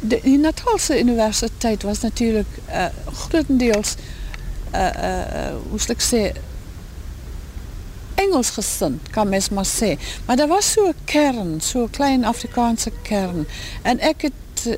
de 0.00 0.20
die 0.22 0.38
Natalse 0.38 0.98
Universiteit 1.00 1.82
was 1.82 2.00
natuurlik 2.00 2.46
uh 2.68 2.86
grootendeels 3.12 3.94
uh 4.74 4.80
uh 4.80 5.54
hoe 5.70 5.80
sou 5.80 5.92
ek 5.92 6.02
sê 6.02 6.32
Engels 8.16 8.50
gesind, 8.50 9.10
kan 9.10 9.28
mens 9.28 9.48
maar 9.48 9.66
sê. 9.66 9.96
Maar 10.26 10.36
daar 10.36 10.48
was 10.48 10.72
so 10.72 10.88
'n 10.88 10.94
kern, 11.04 11.60
so 11.60 11.82
'n 11.82 11.90
klein 11.90 12.24
Afrikaanse 12.24 12.92
kern 13.02 13.46
en 13.82 14.00
ek 14.00 14.22
het 14.22 14.66
uh, 14.66 14.74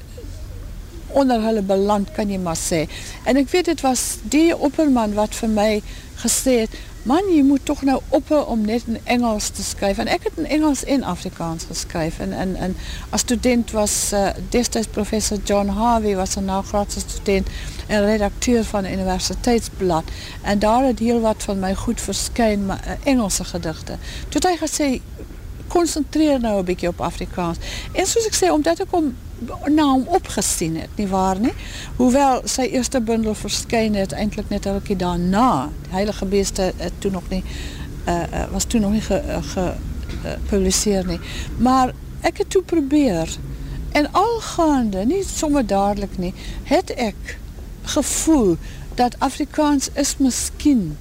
onder 1.12 1.42
hulle 1.42 1.62
beland 1.62 2.12
kan 2.12 2.30
jy 2.30 2.38
maar 2.38 2.58
sê. 2.58 2.86
En 3.24 3.36
ek 3.36 3.50
weet 3.50 3.72
dit 3.72 3.80
was 3.80 4.18
die 4.22 4.56
opperman 4.56 5.14
wat 5.14 5.40
my 5.46 5.82
gesê 6.18 6.60
het 6.66 6.76
man, 7.08 7.24
jy 7.32 7.42
moet 7.42 7.64
toch 7.64 7.82
nou 7.86 8.00
ophou 8.12 8.40
om 8.52 8.64
net 8.66 8.84
in 8.86 8.98
Engels 9.04 9.48
te 9.56 9.62
skryf. 9.62 9.98
En 10.02 10.10
ek 10.12 10.26
het 10.28 10.40
in 10.40 10.46
Engels 10.58 10.84
en 10.84 11.02
Afrikaans 11.02 11.64
geskryf. 11.70 12.18
En, 12.18 12.32
en, 12.32 12.76
as 13.10 13.24
student 13.24 13.70
was 13.76 13.94
uh, 14.12 14.28
destijds 14.52 14.90
professor 14.92 15.38
John 15.44 15.68
Harvey, 15.68 16.16
was 16.16 16.36
een 16.36 16.44
nagraadse 16.44 17.00
student 17.00 17.48
en 17.86 18.04
redacteur 18.04 18.64
van 18.64 18.84
een 18.84 18.92
universiteitsblad. 18.92 20.04
En 20.42 20.58
daar 20.58 20.84
het 20.84 20.98
heel 20.98 21.20
wat 21.20 21.42
van 21.42 21.58
my 21.58 21.74
goed 21.74 22.00
verskyn, 22.00 22.66
maar 22.66 22.84
uh, 22.86 22.92
Engelse 23.04 23.44
gedigte. 23.44 23.96
Toe 24.28 24.40
het 24.40 24.50
hy 24.50 24.56
gesê, 24.66 24.90
concentreer 25.68 26.40
nou 26.40 26.58
een 26.58 26.64
beetje 26.64 26.88
op 26.88 27.00
Afrikaans. 27.00 27.58
En 27.92 28.06
soos 28.06 28.28
ek 28.28 28.36
sê, 28.36 28.52
omdat 28.52 28.84
ek 28.84 28.92
om 28.96 29.14
na 29.68 29.84
hom 29.84 30.06
opgesien 30.06 30.76
het, 30.76 30.88
nie 30.96 31.08
waar 31.08 31.40
nie? 31.40 31.52
Hoewel 31.96 32.40
sy 32.44 32.62
eerste 32.62 33.00
bundel 33.00 33.34
verskyn 33.34 33.94
het 33.94 34.12
eintlik 34.12 34.48
net 34.48 34.66
'n 34.66 34.78
rukkie 34.78 34.96
daarna. 34.96 35.70
Die 35.82 35.92
Heilige 35.92 36.24
Beeste 36.24 36.72
het 36.76 36.92
toe 36.98 37.10
nog 37.10 37.28
nie 37.28 37.44
uh, 38.08 38.14
uh, 38.14 38.44
was 38.50 38.64
toe 38.64 38.80
nog 38.80 38.92
nie 38.92 39.02
gepubliseer 39.02 41.02
ge, 41.02 41.08
uh, 41.08 41.10
nie. 41.10 41.20
Maar 41.58 41.92
ek 42.20 42.38
het 42.38 42.50
toe 42.50 42.62
probeer 42.62 43.28
en 43.92 44.12
algaande, 44.12 45.04
nie 45.04 45.24
sommer 45.24 45.66
dadelik 45.66 46.18
nie, 46.18 46.34
het 46.64 46.94
ek 46.94 47.38
gevoel 47.82 48.56
dat 48.94 49.16
Afrikaans 49.18 49.88
is 49.94 50.16
miskien 50.16 50.96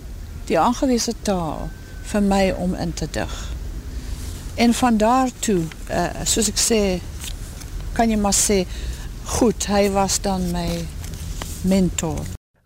die 0.46 0.60
aangewese 0.60 1.14
taal 1.22 1.70
vir 2.12 2.24
my 2.24 2.54
om 2.58 2.76
in 2.76 2.94
te 2.94 3.08
dig. 3.12 3.52
En 4.56 4.74
van 4.74 4.98
daar 4.98 5.30
toe, 5.40 5.62
uh, 5.92 6.08
soos 6.24 6.48
ek 6.50 6.62
sê, 6.62 6.82
kan 7.98 8.12
jy 8.14 8.18
maar 8.22 8.36
sê, 8.38 8.62
goed, 9.38 9.66
hy 9.74 9.88
was 9.90 10.20
dan 10.22 10.44
my 10.54 10.68
mentor. 11.66 12.20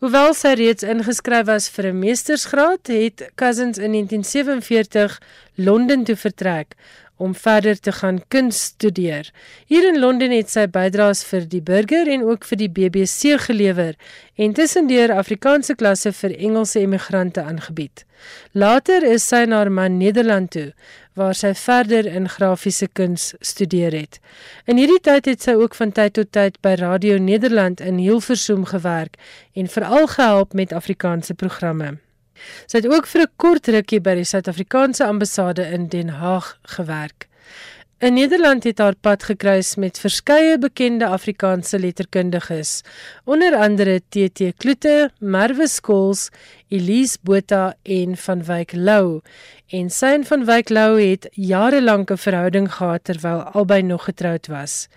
Hoewel 0.04 0.34
sy 0.36 0.56
reeds 0.58 0.84
ingeskryf 0.84 1.46
was 1.48 1.70
vir 1.70 1.88
'n 1.92 2.00
meestersgraad, 2.00 2.88
het 2.88 3.32
Cousins 3.36 3.78
in 3.78 3.92
1947 3.94 5.22
Londen 5.56 6.04
toe 6.04 6.16
vertrek 6.16 6.76
om 7.22 7.36
verder 7.36 7.80
te 7.80 7.92
gaan 7.92 8.20
kuns 8.28 8.62
studeer. 8.64 9.32
Hier 9.66 9.88
in 9.88 10.00
Londen 10.00 10.32
het 10.32 10.50
sy 10.50 10.66
bydraes 10.68 11.22
vir 11.30 11.46
die 11.50 11.62
Burger 11.62 12.10
en 12.10 12.24
ook 12.26 12.48
vir 12.50 12.58
die 12.58 12.70
BBC 12.70 13.38
gelewer 13.46 13.94
en 14.36 14.56
tussendeur 14.58 15.14
Afrikaanse 15.14 15.76
klasse 15.76 16.12
vir 16.12 16.34
Engelse 16.38 16.80
emigrante 16.80 17.44
aangebied. 17.44 18.06
Later 18.52 19.06
is 19.06 19.28
sy 19.28 19.46
na 19.46 19.88
Nederland 19.88 20.52
toe 20.52 20.74
waar 21.14 21.36
sy 21.36 21.54
verder 21.58 22.06
in 22.06 22.30
grafiese 22.30 22.88
kuns 22.88 23.34
studeer 23.40 23.92
het. 23.92 24.20
In 24.66 24.78
hierdie 24.78 25.02
tyd 25.04 25.26
het 25.26 25.42
sy 25.42 25.56
ook 25.60 25.76
van 25.76 25.92
tyd 25.92 26.14
tot 26.14 26.32
tyd 26.32 26.60
by 26.62 26.76
Radio 26.80 27.18
Nederland 27.18 27.82
in 27.82 28.00
Hilversum 28.00 28.66
gewerk 28.66 29.18
en 29.54 29.68
veral 29.68 30.08
gehelp 30.08 30.54
met 30.54 30.74
Afrikaanse 30.74 31.34
programme. 31.34 31.98
Sy 32.66 32.82
het 32.82 32.88
ook 32.88 33.08
vir 33.08 33.22
'n 33.22 33.34
kort 33.36 33.68
rukkie 33.68 34.00
by 34.00 34.16
die 34.16 34.26
Suid-Afrikaanse 34.26 35.06
ambassade 35.06 35.68
in 35.72 35.88
Den 35.88 36.10
Haag 36.10 36.58
gewerk. 36.64 37.28
In 38.02 38.14
Nederland 38.14 38.64
het 38.64 38.80
haar 38.82 38.96
pad 38.96 39.24
gekruis 39.24 39.76
met 39.76 40.00
verskeie 40.00 40.56
bekende 40.58 41.06
Afrikaanse 41.06 41.80
letterkundiges, 41.80 42.82
onder 43.24 43.54
andere 43.56 44.00
TT 44.10 44.56
Kloete, 44.58 45.12
Merwe 45.20 45.68
Skols, 45.68 46.30
Elise 46.68 47.18
Botha 47.22 47.76
en 47.84 48.18
Van 48.18 48.44
Wyk 48.44 48.74
Lou. 48.74 49.22
En 49.72 49.88
sy 49.88 50.10
en 50.18 50.26
Van 50.28 50.42
Wyk 50.44 50.68
Lou 50.70 50.98
het 51.00 51.30
jare 51.32 51.80
lank 51.82 52.12
'n 52.12 52.18
verhouding 52.18 52.68
gehad 52.74 53.04
terwyl 53.04 53.42
albei 53.56 53.82
nog 53.82 54.04
getroud 54.04 54.48
was. 54.48 54.88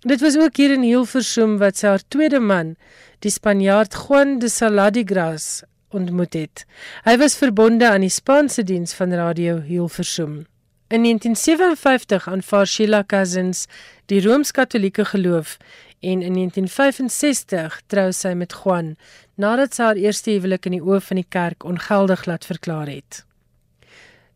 Dit 0.00 0.20
was 0.20 0.36
ook 0.36 0.56
hier 0.56 0.72
in 0.72 0.82
Hilversum 0.82 1.58
wat 1.58 1.76
sy 1.76 1.86
haar 1.86 2.02
tweede 2.08 2.40
man, 2.40 2.76
die 3.18 3.30
Spanjaard 3.30 3.94
Juan 3.94 4.38
de 4.38 4.48
Saladigras, 4.48 5.62
ontmoet 5.88 6.32
het. 6.32 6.64
Hy 7.04 7.16
was 7.16 7.36
verbonde 7.36 7.88
aan 7.88 8.00
die 8.00 8.10
Spaanse 8.10 8.62
diens 8.62 8.94
van 8.94 9.12
Radio 9.12 9.60
Hilversum. 9.60 10.46
In 10.88 11.02
1957 11.02 12.28
aanvaar 12.28 12.66
Sheila 12.66 13.04
Cousins 13.06 13.66
die 14.06 14.22
Rooms-Katolieke 14.22 15.04
geloof 15.04 15.56
en 16.00 16.22
in 16.22 16.32
1965 16.32 17.82
trou 17.86 18.12
sy 18.12 18.32
met 18.32 18.52
Juan 18.64 18.96
nadat 19.34 19.74
sy 19.74 19.82
haar 19.82 19.96
eerste 19.96 20.30
huwelik 20.30 20.66
in 20.66 20.72
die 20.72 20.82
oë 20.82 21.00
van 21.00 21.16
die 21.16 21.28
kerk 21.28 21.64
ongeldig 21.64 22.24
laat 22.26 22.44
verklaar 22.44 22.86
het. 22.86 23.24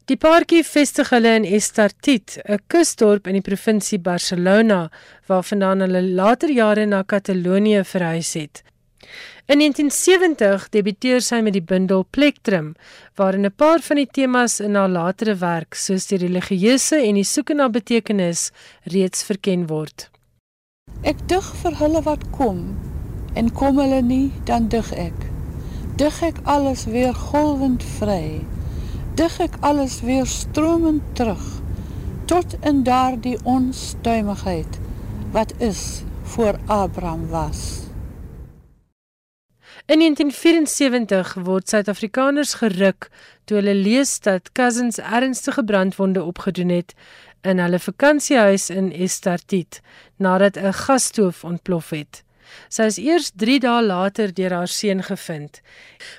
Die 0.09 0.16
paartjie 0.16 0.62
vestig 0.64 1.11
hulle 1.12 1.35
in 1.37 1.44
Estartit, 1.44 2.38
'n 2.49 2.62
kusdorp 2.73 3.27
in 3.29 3.37
die 3.37 3.44
provinsie 3.44 3.99
Barcelona, 3.99 4.88
waarvandaan 5.29 5.85
hulle 5.85 6.01
later 6.03 6.49
jare 6.49 6.87
na 6.87 7.03
Katalonië 7.03 7.85
verhuis 7.85 8.33
het. 8.33 8.62
In 9.47 9.59
1970 9.59 10.68
debuteer 10.71 11.21
sy 11.21 11.42
met 11.42 11.53
die 11.53 11.62
bundel 11.62 12.07
Plektrum, 12.11 12.75
waarin 13.16 13.44
'n 13.44 13.53
paar 13.53 13.81
van 13.81 13.97
die 13.97 14.09
temas 14.11 14.61
in 14.61 14.75
haar 14.75 14.88
latere 14.88 15.37
werk, 15.37 15.75
soos 15.75 16.07
die 16.07 16.18
religieuse 16.18 16.97
en 16.97 17.14
die 17.14 17.25
soeke 17.25 17.55
na 17.55 17.68
betekenis, 17.68 18.51
reeds 18.85 19.23
verken 19.23 19.66
word. 19.66 20.11
Ek 21.03 21.29
dig 21.29 21.44
vir 21.62 21.75
hulle 21.75 22.03
wat 22.03 22.31
kom 22.31 22.79
en 23.35 23.53
kom 23.53 23.79
hulle 23.79 24.03
nie, 24.03 24.33
dan 24.44 24.68
dig 24.68 24.92
ek. 24.92 25.21
Dig 25.97 26.23
ek 26.23 26.37
alles 26.44 26.85
weer 26.85 27.12
golwend 27.14 27.83
vry. 27.83 28.40
Dig 29.18 29.40
ek 29.42 29.57
alles 29.66 29.96
weer 30.07 30.26
stromend 30.31 31.02
terug 31.18 31.42
tot 32.31 32.52
in 32.62 32.85
daardie 32.87 33.35
onstuimigheid 33.42 34.78
wat 35.35 35.54
is 35.59 36.02
voor 36.22 36.54
Abraham 36.66 37.24
was. 37.28 37.88
In 39.90 39.98
1974 39.98 41.35
word 41.35 41.68
Suid-Afrikaners 41.68 42.54
geruk 42.62 43.09
toe 43.44 43.59
hulle 43.59 43.74
lees 43.74 44.20
dat 44.20 44.52
Cousins 44.52 44.98
ernstige 44.98 45.64
brandwonde 45.64 46.22
opgedoen 46.22 46.68
het 46.68 46.94
in 47.42 47.59
hulle 47.59 47.83
vakansiehuis 47.83 48.70
in 48.70 48.92
Estartit 48.92 49.81
nadat 50.16 50.57
'n 50.57 50.72
gasstoof 50.72 51.44
ontplof 51.44 51.90
het. 51.90 52.22
Sy 52.68 52.88
is 52.90 52.98
eers 52.98 53.30
3 53.37 53.58
dae 53.61 53.82
later 53.82 54.32
deur 54.34 54.54
haar 54.54 54.68
seun 54.68 55.02
gevind. 55.02 55.61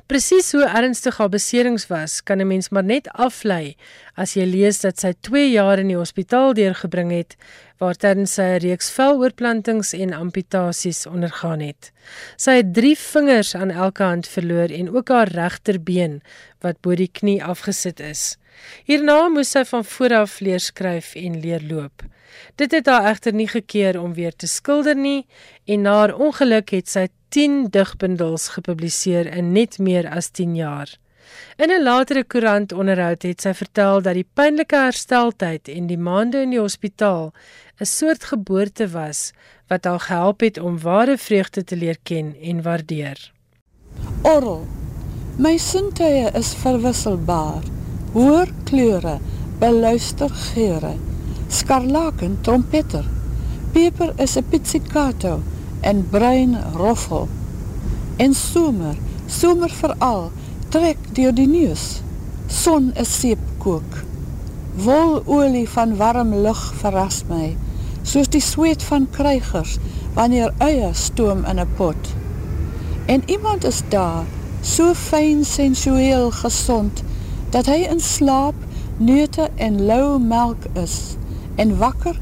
Presies 0.07 0.51
hoe 0.51 0.65
ernstig 0.65 1.17
haar 1.17 1.29
beserings 1.29 1.87
was, 1.89 2.21
kan 2.21 2.41
'n 2.41 2.47
mens 2.47 2.69
maar 2.69 2.83
net 2.83 3.07
aflei 3.13 3.75
as 4.15 4.35
jy 4.35 4.45
lees 4.45 4.81
dat 4.81 4.99
sy 4.99 5.13
2 5.21 5.51
jaar 5.51 5.79
in 5.79 5.87
die 5.87 5.97
hospitaal 5.97 6.53
deurgebring 6.53 7.11
het 7.11 7.35
waar 7.79 7.95
tydens 7.95 8.33
sy 8.33 8.43
'n 8.43 8.59
reeks 8.65 8.91
veloorplantings 8.91 9.93
en 9.93 10.13
amputasies 10.13 11.05
ondergaan 11.05 11.59
het. 11.59 11.91
Sy 12.37 12.51
het 12.51 12.73
3 12.73 12.97
vingers 12.97 13.55
aan 13.55 13.71
elke 13.71 14.03
hand 14.03 14.27
verloor 14.27 14.69
en 14.69 14.95
ook 14.95 15.09
haar 15.09 15.31
regterbeen 15.31 16.21
wat 16.61 16.81
bo 16.81 16.95
die 16.95 17.11
knie 17.11 17.43
afgesit 17.43 17.99
is. 17.99 18.37
Hierna 18.85 19.29
moes 19.29 19.51
sy 19.51 19.63
van 19.63 19.85
voor 19.85 20.13
af 20.13 20.39
leer 20.39 20.59
skryf 20.59 21.15
en 21.15 21.39
leer 21.39 21.61
loop. 21.61 22.03
Dit 22.55 22.71
het 22.71 22.85
haar 22.85 23.09
egter 23.09 23.33
nie 23.33 23.47
gekeer 23.47 24.01
om 24.01 24.13
weer 24.13 24.35
te 24.35 24.47
skilder 24.47 24.95
nie 24.95 25.27
en 25.65 25.81
na 25.81 25.93
haar 25.99 26.15
ongeluk 26.15 26.69
het 26.69 26.89
sy 26.89 27.07
10 27.29 27.69
digbundels 27.69 28.49
gepubliseer 28.55 29.29
in 29.37 29.51
net 29.51 29.77
meer 29.79 30.09
as 30.09 30.29
10 30.29 30.55
jaar. 30.55 30.97
In 31.55 31.69
'n 31.71 31.83
latere 31.83 32.23
koerantonderhoud 32.23 33.21
het 33.21 33.41
sy 33.41 33.53
vertel 33.53 34.01
dat 34.01 34.13
die 34.17 34.27
pynlike 34.33 34.75
hersteltyd 34.75 35.67
en 35.67 35.87
die 35.87 35.97
maande 35.97 36.41
in 36.41 36.55
die 36.55 36.59
hospitaal 36.59 37.33
'n 37.79 37.85
soort 37.85 38.23
geboorte 38.23 38.87
was 38.89 39.31
wat 39.67 39.85
haar 39.85 39.99
gehelp 39.99 40.39
het 40.39 40.57
om 40.59 40.79
ware 40.79 41.17
vreugde 41.17 41.63
te 41.63 41.75
leer 41.75 41.97
ken 42.03 42.35
en 42.41 42.61
waardeer. 42.61 43.31
Orrel. 44.21 44.67
My 45.37 45.57
sintuie 45.57 46.31
is 46.33 46.53
verwisselbaar. 46.53 47.63
Hoor 48.13 48.47
kleure, 48.63 49.19
beluister 49.59 50.29
geure 50.29 50.95
skarlaken 51.49 52.37
trompetter. 52.41 53.05
Peper 53.71 54.13
is 54.17 54.37
'n 54.37 54.45
pizzicato 54.49 55.41
en 55.81 56.07
bruin 56.09 56.57
roffel. 56.73 57.27
En 58.15 58.33
somer, 58.33 58.95
somer 59.25 59.69
veral, 59.69 60.31
trek 60.69 60.97
dier 61.11 61.33
die 61.33 61.47
neus. 61.47 62.01
Son 62.47 62.91
is 62.93 63.19
seepkook. 63.19 64.03
Wololie 64.75 65.69
van 65.69 65.95
warm 65.95 66.33
lucht 66.33 66.73
verras 66.81 67.23
my, 67.29 67.57
soos 68.01 68.29
die 68.29 68.41
zweet 68.41 68.83
van 68.83 69.07
krijgers, 69.09 69.77
wanneer 70.13 70.53
uie 70.57 70.89
stoom 70.93 71.45
in 71.45 71.57
een 71.57 71.73
pot. 71.75 72.13
En 73.05 73.21
iemand 73.25 73.63
is 73.63 73.81
daar, 73.89 74.25
so 74.61 74.93
fijn 74.93 75.45
sensueel 75.45 76.31
gezond, 76.31 77.03
dat 77.49 77.65
hy 77.65 77.85
in 77.89 77.99
slaap 77.99 78.55
neute 78.97 79.49
en 79.55 79.85
lauw 79.85 80.17
melk 80.19 80.65
is, 80.73 81.18
en 81.59 81.77
wakker, 81.77 82.19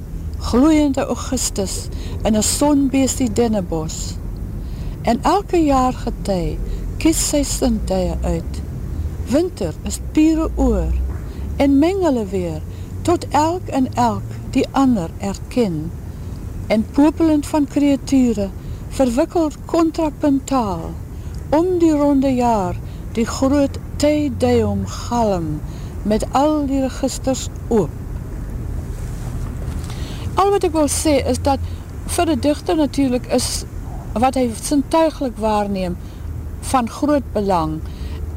gloeiende 0.50 1.06
augustus, 1.06 1.88
in 2.24 2.34
een 2.34 2.44
sonbeestie 2.44 3.32
dinnebos. 3.34 4.16
En 5.02 5.20
elke 5.22 5.58
jaar 5.64 5.94
getij, 5.94 6.58
kies 6.98 7.20
sy 7.30 7.44
sintuie 7.46 8.16
uit. 8.22 8.62
Winter 9.30 9.76
is 9.86 10.00
piere 10.12 10.50
oor, 10.56 10.90
en 11.62 11.78
mengele 11.80 12.26
weer, 12.32 12.62
tot 13.02 13.28
elk 13.30 13.70
en 13.80 13.94
elk 13.94 14.34
die 14.58 14.66
ander 14.72 15.14
erken. 15.18 15.92
En 16.68 16.86
popelend 16.98 17.46
van 17.48 17.68
kreature, 17.70 18.50
verwikkeld 18.90 19.58
contrapuntaal, 19.66 20.90
om 21.50 21.78
die 21.78 21.94
ronde 21.94 22.34
jaar, 22.34 22.76
die 23.14 23.26
groot 23.26 23.78
Teideum 24.02 24.86
galm, 24.88 25.60
met 26.04 26.26
al 26.32 26.66
die 26.66 26.82
registers 26.82 27.48
oop. 27.68 28.07
Al 30.38 30.52
wat 30.54 30.68
ek 30.68 30.76
wil 30.78 30.90
sê 30.92 31.18
is 31.30 31.42
dat 31.42 31.60
vir 32.14 32.32
die 32.32 32.40
dichter 32.50 32.78
natuurlijk 32.78 33.26
is 33.34 33.66
wat 34.18 34.38
hy 34.40 34.48
sintuiglik 34.62 35.38
waarneem 35.42 35.98
van 36.72 36.90
groot 36.90 37.26
belang 37.34 37.80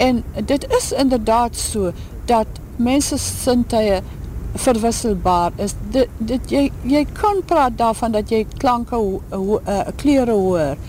en 0.00 0.24
dit 0.44 0.66
is 0.76 0.92
inderdaad 0.92 1.56
so 1.56 1.92
dat 2.24 2.60
mense 2.76 3.18
sintuie 3.18 4.00
verwisselbaar 4.54 5.52
is. 5.56 5.74
Dit, 5.92 6.08
dit, 6.18 6.50
jy, 6.50 6.64
jy 6.82 7.04
kan 7.12 7.42
praat 7.46 7.76
daarvan 7.78 8.16
dat 8.16 8.32
jy 8.32 8.44
klanke, 8.58 8.96
ho, 8.96 9.20
ho, 9.30 9.60
uh, 9.60 9.82
kleren 10.00 10.34
hoor, 10.34 10.80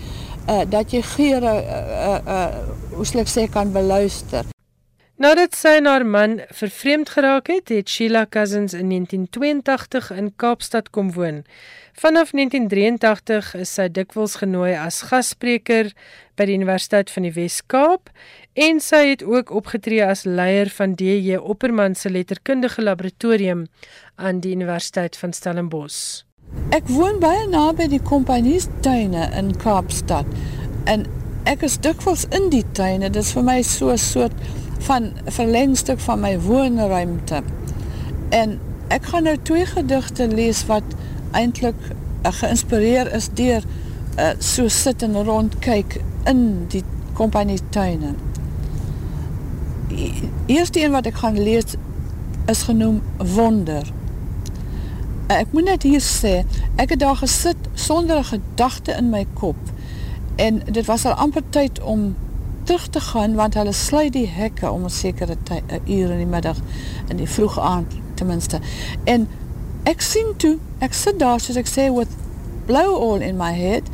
uh, 0.48 0.62
dat 0.70 0.94
jy 0.94 1.02
geure, 1.14 1.54
uh, 1.60 2.16
uh, 2.26 2.48
hoe 2.96 3.06
sal 3.06 3.22
ek 3.24 3.30
sê, 3.30 3.46
kan 3.52 3.72
beluister. 3.74 4.51
Nadat 5.22 5.54
sy 5.54 5.76
en 5.78 5.86
haar 5.86 6.02
man 6.02 6.32
vervreemd 6.50 7.12
geraak 7.14 7.46
het, 7.46 7.68
het 7.70 7.90
Sheila 7.90 8.24
Cousins 8.26 8.72
in 8.74 8.88
1982 8.90 10.08
in 10.10 10.32
Kaapstad 10.36 10.88
kom 10.90 11.12
woon. 11.14 11.44
Vanaf 11.94 12.32
1983 12.34 13.52
is 13.60 13.74
sy 13.76 13.86
dikwels 13.86 14.34
genooi 14.40 14.72
as 14.74 14.98
gasspreker 15.12 15.92
by 16.34 16.46
die 16.48 16.56
Universiteit 16.58 17.12
van 17.14 17.28
die 17.28 17.30
Wes-Kaap 17.36 18.10
en 18.66 18.82
sy 18.82 19.04
het 19.12 19.22
ook 19.22 19.52
opgetree 19.54 20.02
as 20.02 20.24
leier 20.26 20.72
van 20.74 20.96
DJ 20.98 21.38
Opperman 21.38 21.94
se 21.94 22.10
letterkundige 22.10 22.82
laboratorium 22.82 23.68
aan 24.16 24.40
die 24.42 24.56
Universiteit 24.56 25.20
van 25.20 25.36
Stellenbosch. 25.38 26.24
Ek 26.74 26.90
woon 26.90 27.22
baie 27.22 27.44
naby 27.52 27.86
die 27.92 28.02
kompanjiestuine 28.02 29.30
in 29.38 29.54
Kaapstad 29.62 30.26
en 30.90 31.06
ek 31.46 31.62
is 31.70 31.78
dikwels 31.78 32.26
in 32.34 32.50
die 32.50 32.64
tuine. 32.74 33.06
Dit 33.06 33.22
is 33.22 33.32
vir 33.38 33.46
my 33.46 33.60
so 33.62 33.94
'n 33.94 34.02
soort 34.02 34.34
van 34.82 35.12
verlengstuk 35.24 36.00
van 36.00 36.20
my 36.20 36.40
woonruimte. 36.40 37.42
En 38.28 38.58
ek 38.88 39.04
gaan 39.04 39.22
nou 39.22 39.36
twee 39.42 39.66
gedigte 39.66 40.28
lees 40.28 40.66
wat 40.66 40.82
eintlik 41.30 41.78
uh, 41.88 42.32
geïnspireer 42.32 43.12
is 43.14 43.28
deur 43.34 43.64
uh, 44.18 44.28
so 44.38 44.68
sit 44.68 45.02
en 45.02 45.16
rond 45.24 45.58
kyk 45.58 46.00
in 46.28 46.66
die 46.72 46.84
kompanie 47.12 47.60
tuine. 47.70 48.14
Eerste 50.46 50.82
een 50.82 50.92
wat 50.92 51.06
ek 51.06 51.20
gaan 51.24 51.40
lees 51.40 51.76
is 52.50 52.62
genoem 52.68 53.02
Wonder. 53.16 53.88
Uh, 55.28 55.38
ek 55.38 55.52
moet 55.52 55.64
net 55.64 55.86
hier 55.88 56.04
sê, 56.04 56.42
ek 56.76 56.96
het 56.96 57.00
daar 57.00 57.20
gesit 57.22 57.68
sonder 57.74 58.18
'n 58.18 58.32
gedagte 58.34 58.92
in 58.92 59.10
my 59.10 59.26
kop 59.34 59.56
en 60.36 60.62
dit 60.64 60.86
was 60.86 61.04
al 61.04 61.12
amper 61.12 61.42
tyd 61.50 61.80
om 61.80 62.14
terug 62.64 62.86
te 62.88 63.00
gaan, 63.00 63.34
want 63.34 63.54
hulle 63.54 63.72
sluit 63.72 64.12
die 64.12 64.26
hekke 64.26 64.70
om 64.70 64.84
een 64.84 64.90
sekere 64.90 65.36
uur 65.86 66.10
in 66.10 66.18
die 66.22 66.26
middag, 66.26 66.58
in 67.08 67.16
die 67.16 67.28
vroeg 67.28 67.58
aand 67.60 67.94
tenminste. 68.14 68.60
En 69.04 69.28
ek 69.88 70.00
sien 70.00 70.34
toe, 70.36 70.56
ek 70.78 70.94
sit 70.94 71.18
daar, 71.18 71.40
soos 71.40 71.58
ek 71.58 71.70
sê, 71.70 71.88
with 71.94 72.12
blow 72.66 72.94
all 72.94 73.22
in 73.22 73.36
my 73.40 73.52
head, 73.56 73.88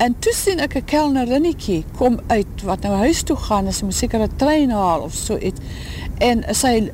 en 0.00 0.16
toe 0.18 0.32
sien 0.34 0.62
ek 0.64 0.74
een 0.74 0.88
kelnerinniekie 0.90 1.84
kom 1.98 2.18
uit, 2.32 2.64
wat 2.64 2.86
nou 2.86 2.96
huis 3.04 3.22
toe 3.22 3.36
gaan, 3.36 3.68
is 3.70 3.82
moet 3.82 3.94
sekere 3.94 4.30
trein 4.40 4.72
haal 4.74 5.06
of 5.06 5.14
so 5.14 5.38
iets, 5.38 5.60
en 6.18 6.42
sy 6.56 6.90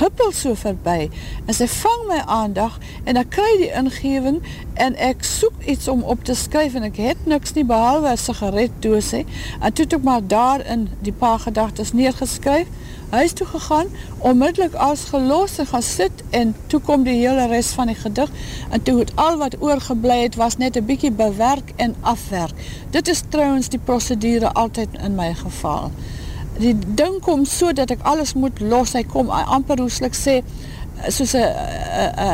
huppel 0.00 0.32
so 0.32 0.54
verby 0.58 1.08
en 1.46 1.54
sy 1.54 1.68
vang 1.70 2.06
my 2.08 2.20
aandag 2.26 2.78
en 3.04 3.20
ek 3.20 3.32
kry 3.36 3.50
die 3.62 3.72
ingeving 3.82 4.40
en 4.74 4.96
ek 4.96 5.24
soek 5.26 5.66
iets 5.74 5.88
om 5.92 6.02
op 6.02 6.24
te 6.24 6.34
skryf 6.34 6.74
en 6.74 6.88
ek 6.88 7.00
het 7.04 7.26
niks 7.30 7.54
nie 7.56 7.66
behalwe 7.68 8.12
'n 8.12 8.24
sigaretdoos 8.26 9.10
hè 9.16 9.24
en 9.60 9.72
toe 9.72 9.84
het 9.84 9.98
ek 9.98 10.06
maar 10.10 10.26
daar 10.26 10.66
in 10.66 10.88
die 11.00 11.16
paar 11.24 11.38
gedagtes 11.38 11.92
neergeskryf 11.92 12.66
huis 13.10 13.32
toe 13.32 13.46
gegaan 13.46 13.86
onmiddellik 14.18 14.74
as 14.74 15.04
gelos 15.10 15.58
en 15.58 15.66
gaan 15.66 15.82
sit 15.82 16.22
en 16.30 16.54
toe 16.66 16.80
kom 16.80 17.02
die 17.02 17.16
hele 17.18 17.46
res 17.50 17.72
van 17.74 17.90
die 17.90 17.96
gedig. 17.98 18.30
En 18.70 18.82
toe 18.82 18.98
het 18.98 19.12
al 19.14 19.38
wat 19.38 19.56
oorgebly 19.60 20.22
het 20.22 20.34
was 20.34 20.56
net 20.56 20.76
'n 20.76 20.84
bietjie 20.84 21.12
bewerk 21.12 21.72
en 21.76 21.94
afwerk. 22.00 22.54
Dit 22.90 23.08
is 23.08 23.22
trouens 23.28 23.68
die 23.68 23.80
prosedure 23.84 24.52
altyd 24.52 24.88
in 25.02 25.14
my 25.14 25.34
geval 25.34 25.90
die 26.60 26.74
ding 26.76 27.18
kom 27.24 27.44
so 27.48 27.72
dat 27.76 27.92
ek 27.94 28.04
alles 28.08 28.34
moet 28.38 28.60
los, 28.60 28.94
hy 28.96 29.04
kom 29.08 29.30
amper 29.30 29.80
hoeslik 29.80 30.16
sê, 30.16 30.40
soos 31.08 31.34
a, 31.38 31.44
a, 31.44 32.08
a, 32.24 32.30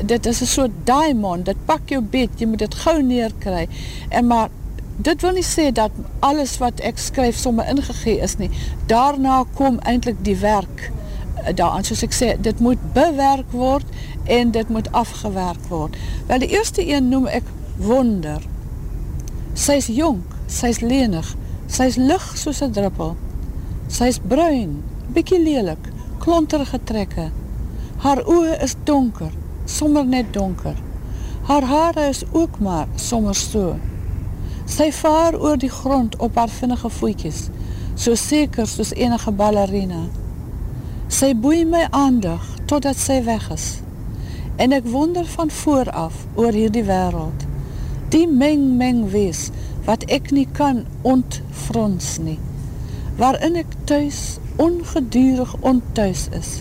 dit 0.00 0.26
is 0.26 0.40
een 0.40 0.50
soort 0.50 0.78
diamond, 0.88 1.44
dit 1.46 1.66
pak 1.68 1.92
jou 1.92 2.00
beet, 2.02 2.32
jy 2.40 2.48
moet 2.50 2.64
dit 2.64 2.78
gauw 2.84 3.00
neerkry, 3.04 3.66
en 4.08 4.26
maar 4.30 4.50
dit 5.00 5.22
wil 5.24 5.36
nie 5.36 5.46
sê 5.46 5.70
dat 5.72 5.94
alles 6.26 6.56
wat 6.60 6.80
ek 6.84 6.98
skryf 7.00 7.38
somme 7.38 7.64
ingegee 7.72 8.18
is 8.24 8.36
nie, 8.40 8.50
daarna 8.90 9.42
kom 9.56 9.78
eindelijk 9.88 10.20
die 10.26 10.36
werk 10.42 10.88
eh, 10.88 11.54
daaraan, 11.54 11.86
soos 11.86 12.04
ek 12.04 12.16
sê, 12.16 12.34
dit 12.42 12.60
moet 12.64 12.82
bewerk 12.96 13.54
word, 13.56 13.86
en 14.30 14.52
dit 14.54 14.68
moet 14.68 14.86
afgewerk 14.94 15.62
word. 15.72 15.96
Wel, 16.28 16.44
die 16.44 16.52
eerste 16.52 16.84
een 16.86 17.08
noem 17.10 17.26
ek 17.26 17.46
wonder. 17.80 18.44
Sy 19.58 19.80
is 19.80 19.88
jong, 19.90 20.20
sy 20.46 20.70
is 20.70 20.82
lenig, 20.84 21.32
sy 21.66 21.88
is 21.90 21.98
licht 21.98 22.38
soos 22.38 22.60
een 22.62 22.74
druppel, 22.76 23.16
Sy 23.90 24.06
is 24.06 24.20
bruin, 24.22 24.76
bykie 25.10 25.40
lelik, 25.42 25.88
klonterige 26.22 26.78
trekke. 26.86 27.24
Haar 28.04 28.20
oe 28.30 28.52
is 28.62 28.76
donker, 28.86 29.32
sommer 29.66 30.04
net 30.06 30.28
donker. 30.30 30.76
Haar 31.48 31.64
haare 31.66 32.04
is 32.12 32.20
ook 32.30 32.60
maar 32.62 32.86
sommer 32.94 33.34
so. 33.34 33.72
Sy 34.70 34.92
vaar 34.94 35.34
oor 35.34 35.58
die 35.58 35.72
grond 35.74 36.14
op 36.22 36.38
haar 36.38 36.52
vinnige 36.54 36.90
voetjes, 37.00 37.48
so 37.98 38.14
seker 38.14 38.68
soos 38.70 38.92
enige 38.94 39.32
ballerina. 39.34 40.04
Sy 41.10 41.32
boei 41.34 41.64
my 41.66 41.88
aandag 41.90 42.44
totdat 42.70 43.00
sy 43.00 43.18
weg 43.26 43.48
is. 43.50 43.80
En 44.62 44.70
ek 44.76 44.86
wonder 44.86 45.26
van 45.34 45.50
vooraf 45.50 46.22
oor 46.38 46.54
hierdie 46.54 46.86
wereld. 46.86 47.42
Die 48.14 48.28
meng 48.30 48.76
meng 48.78 49.08
wees 49.10 49.48
wat 49.90 50.06
ek 50.06 50.30
nie 50.30 50.46
kan 50.54 50.84
ontfrons 51.02 52.20
nie 52.22 52.38
waarin 53.20 53.58
ek 53.60 53.72
thuis 53.84 54.38
ongedurig 54.56 55.52
onthuis 55.60 56.28
is 56.32 56.60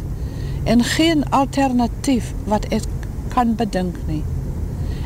en 0.64 0.84
geen 0.84 1.24
alternatief 1.32 2.34
wat 2.52 2.66
ek 2.76 2.88
kan 3.32 3.56
bedink 3.56 3.96
nie. 4.08 4.24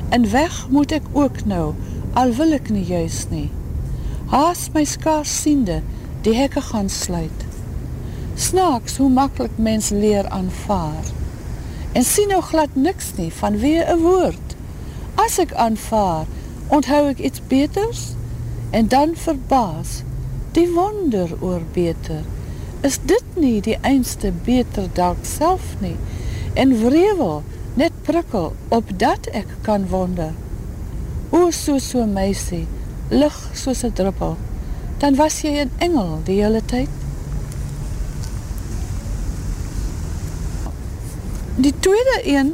En 0.10 0.26
weg 0.32 0.56
moet 0.70 0.92
ek 0.98 1.06
ook 1.12 1.44
nou, 1.46 1.74
al 2.18 2.34
wil 2.38 2.56
ek 2.58 2.72
nie 2.74 2.86
juist 2.86 3.30
nie. 3.30 3.50
Haas 4.34 4.68
my 4.74 4.84
skaars 4.90 5.34
siende, 5.42 5.82
die 6.26 6.34
hekke 6.34 6.62
gaan 6.72 6.90
sluit. 6.90 7.46
Snaaks 8.34 8.98
hoe 8.98 9.10
makkelijk 9.14 9.58
mens 9.58 9.90
leer 9.94 10.30
aanvaar. 10.34 11.12
En 11.94 12.04
sien 12.04 12.34
nou 12.34 12.42
glad 12.42 12.74
niks 12.74 13.12
nie 13.18 13.30
van 13.34 13.60
wie 13.62 13.78
een 13.78 14.02
woord. 14.02 14.58
As 15.22 15.38
ek 15.38 15.54
aanvaar, 15.54 16.26
onthou 16.74 17.04
ek 17.12 17.22
iets 17.22 17.42
beters 17.48 18.08
en 18.74 18.90
dan 18.90 19.14
verbaas, 19.14 20.02
die 20.54 20.70
wonder 20.74 21.32
oor 21.42 21.62
beter. 21.74 22.22
Is 22.86 23.00
dit 23.10 23.38
nie 23.40 23.62
die 23.64 23.78
einste 23.82 24.32
beter 24.46 24.90
dalk 24.94 25.26
self 25.26 25.74
nie? 25.82 25.96
En 26.54 26.76
wrevel, 26.84 27.42
net 27.80 27.94
prikkel, 28.06 28.52
op 28.70 28.92
dat 29.02 29.30
ek 29.34 29.50
kan 29.66 29.88
wonder. 29.90 30.34
O, 31.34 31.50
so 31.50 31.80
so 31.82 32.06
meisie, 32.06 32.66
lig 33.10 33.38
soos 33.58 33.82
een 33.82 33.96
druppel, 33.98 34.36
dan 35.02 35.18
was 35.18 35.40
jy 35.42 35.56
een 35.64 35.72
engel 35.82 36.20
die 36.28 36.42
hele 36.44 36.62
tyd. 36.70 36.90
Die 41.64 41.74
tweede 41.80 42.20
een 42.24 42.54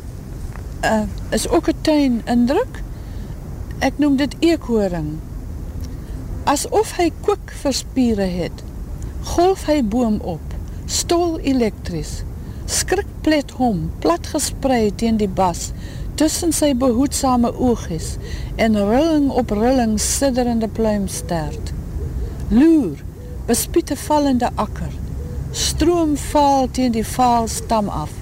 uh, 0.83 1.01
is 1.29 1.49
ook 1.49 1.67
een 1.67 1.81
tuin 1.81 2.21
indruk. 2.25 2.83
Ek 3.79 3.97
noem 3.97 4.15
dit 4.19 4.35
eekhoring. 4.39 5.17
Asof 6.49 6.95
hy 6.97 7.11
kook 7.21 7.51
vir 7.61 7.75
spiere 7.77 8.25
het, 8.25 8.61
golf 9.35 9.67
hy 9.69 9.83
boom 9.85 10.15
op, 10.25 10.53
stol 10.89 11.35
elektries, 11.45 12.23
skrik 12.65 13.09
plet 13.21 13.51
hom, 13.59 13.83
plat 14.01 14.25
gesprei 14.31 14.87
teen 14.97 15.19
die 15.21 15.29
bas, 15.29 15.67
tussen 16.17 16.49
sy 16.55 16.71
behoedsame 16.83 17.51
oogies 17.53 18.15
en 18.57 18.79
rilling 18.79 19.27
op 19.29 19.53
rilling 19.53 19.93
sidderende 20.01 20.71
pluimstert. 20.73 21.69
Loer, 22.49 22.97
bespiete 23.45 23.93
vallende 24.07 24.49
akker, 24.57 24.95
stroom 25.53 26.15
val 26.31 26.65
teen 26.73 26.97
die 26.97 27.05
vaal 27.05 27.45
stam 27.59 27.93
af, 27.93 28.15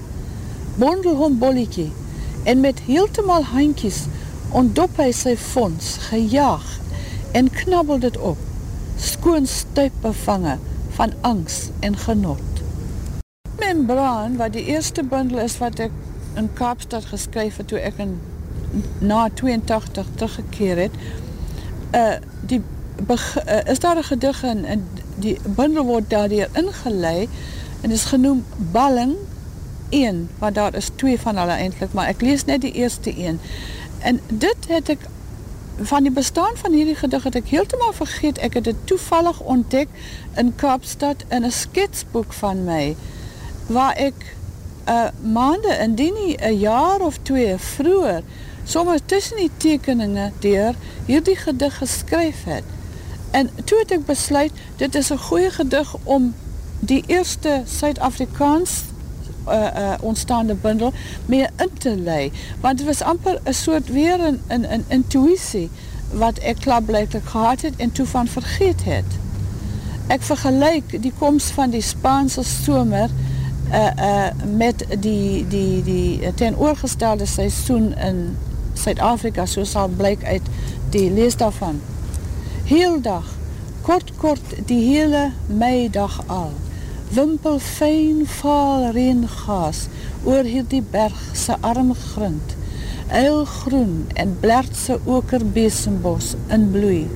bondel 0.76 1.16
hom 1.22 1.40
bolletjie 1.40 1.88
en 2.44 2.60
met 2.60 2.84
heeltemal 2.90 3.48
handjies 3.54 4.02
ontdop 4.52 5.00
hy 5.00 5.08
sy 5.16 5.32
fonds, 5.48 5.94
gejaag 6.10 6.68
en 7.32 7.50
knabbel 7.50 7.98
dit 7.98 8.18
op, 8.18 8.38
skoon 8.96 9.46
stuip 9.46 9.92
bevange 10.00 10.58
van 10.88 11.12
angs 11.20 11.68
en 11.80 11.96
genot. 11.96 12.62
Membraan, 13.58 14.36
wat 14.36 14.52
die 14.52 14.64
eerste 14.64 15.04
bundel 15.04 15.38
is 15.38 15.58
wat 15.58 15.78
ek 15.78 15.90
in 16.34 16.50
Kaapstad 16.54 17.04
geskryf 17.04 17.56
het 17.56 17.68
toe 17.68 17.78
ek 17.78 17.98
in 18.02 18.18
na 18.98 19.28
82 19.34 20.06
teruggekeer 20.14 20.82
het, 20.86 20.98
uh, 21.94 22.18
die 22.46 22.60
uh, 23.06 23.16
is 23.64 23.78
daar 23.78 23.96
'n 23.96 24.02
gedig 24.02 24.42
in 24.42 24.64
en 24.64 24.88
die 25.16 25.38
bundel 25.42 25.84
word 25.84 26.10
daardeur 26.10 26.48
ingelei 26.52 27.28
en 27.80 27.90
is 27.90 28.04
genoem 28.04 28.44
Balling 28.56 29.14
1, 29.88 30.28
want 30.38 30.54
daar 30.54 30.74
is 30.74 30.90
twee 30.94 31.20
van 31.20 31.36
hulle 31.36 31.52
eintlik, 31.52 31.92
maar 31.92 32.06
ek 32.06 32.20
lees 32.20 32.44
net 32.44 32.60
die 32.60 32.72
eerste 32.72 33.18
een. 33.18 33.40
En 33.98 34.20
dit 34.26 34.68
het 34.68 34.88
ek 34.88 35.06
van 35.80 36.02
die 36.02 36.12
bestaan 36.12 36.56
van 36.56 36.72
hierdie 36.72 36.94
gedig 36.94 37.22
het 37.22 37.34
ek 37.34 37.48
heeltemal 37.48 37.92
vergeet. 37.92 38.38
Ek 38.38 38.54
het 38.54 38.64
dit 38.64 38.76
toevallig 38.84 39.40
ontdek 39.40 39.88
in 40.36 40.54
Kaapstad 40.54 41.24
in 41.28 41.44
'n 41.44 41.50
sketsboek 41.50 42.32
van 42.32 42.64
my 42.64 42.96
waar 43.66 43.94
ek 43.94 44.36
'n 44.86 44.90
uh, 44.90 45.08
maande 45.32 45.78
indien 45.80 46.14
nie 46.14 46.36
'n 46.40 46.58
jaar 46.58 47.00
of 47.00 47.18
twee 47.22 47.56
vroeër 47.56 48.22
sommer 48.64 49.04
tussen 49.04 49.36
die 49.36 49.50
tekeninge 49.56 50.32
deur 50.38 50.74
hierdie 51.06 51.36
gedig 51.36 51.78
geskryf 51.78 52.44
het. 52.44 52.64
En 53.30 53.50
toe 53.64 53.78
het 53.78 53.90
ek 53.90 54.04
besluit 54.04 54.52
dit 54.76 54.94
is 54.94 55.10
'n 55.12 55.18
goeie 55.18 55.50
gedig 55.50 55.96
om 56.04 56.34
die 56.78 57.04
eerste 57.06 57.62
Suid-Afrikaans 57.66 58.82
uh, 59.52 59.60
uh, 59.60 59.92
ontstaande 60.00 60.54
bundel 60.54 60.92
meer 61.26 61.50
in 61.56 61.70
te 61.78 61.96
lei. 61.96 62.32
Want 62.60 62.78
het 62.78 62.88
was 62.88 63.02
amper 63.02 63.40
een 63.42 63.54
soort 63.54 63.88
weer 63.88 64.20
een, 64.20 64.40
een, 64.46 64.72
een 64.72 64.84
intuïtie 64.88 65.70
wat 66.12 66.38
ek 66.38 66.56
klaarblijkelijk 66.60 67.28
gehad 67.28 67.60
het 67.60 67.76
en 67.76 67.92
toe 67.92 68.06
van 68.06 68.26
vergeet 68.26 68.84
het. 68.84 69.04
Ek 70.06 70.22
vergelijk 70.22 71.02
die 71.02 71.12
komst 71.18 71.50
van 71.50 71.70
die 71.70 71.80
Spaanse 71.80 72.42
somer 72.42 73.08
uh, 73.70 73.86
uh, 73.98 74.26
met 74.56 74.86
die, 74.98 75.46
die, 75.48 75.82
die 75.82 76.34
teenoorgestelde 76.34 77.26
seisoen 77.26 77.94
in 77.96 78.36
Zuid-Afrika, 78.72 79.46
so 79.46 79.64
sal 79.64 79.88
blyk 79.88 80.24
uit 80.24 80.42
die 80.90 81.10
lees 81.12 81.36
daarvan. 81.36 81.80
Heel 82.64 83.00
dag, 83.00 83.24
kort 83.80 84.12
kort 84.16 84.54
die 84.64 84.80
hele 84.94 85.30
meidag 85.46 86.22
al 86.26 86.52
wimpel 87.14 87.56
fyn 87.64 88.24
vaal 88.38 88.90
reëngas 88.92 89.86
oor 90.28 90.44
hierdie 90.44 90.82
berg 90.92 91.20
se 91.32 91.56
arm 91.64 91.94
grind. 91.96 92.54
Eilgroen 93.08 94.08
en 94.20 94.34
blertse 94.42 94.98
okerbesembos 95.16 96.34
in 96.52 96.68
bloei 96.74 97.06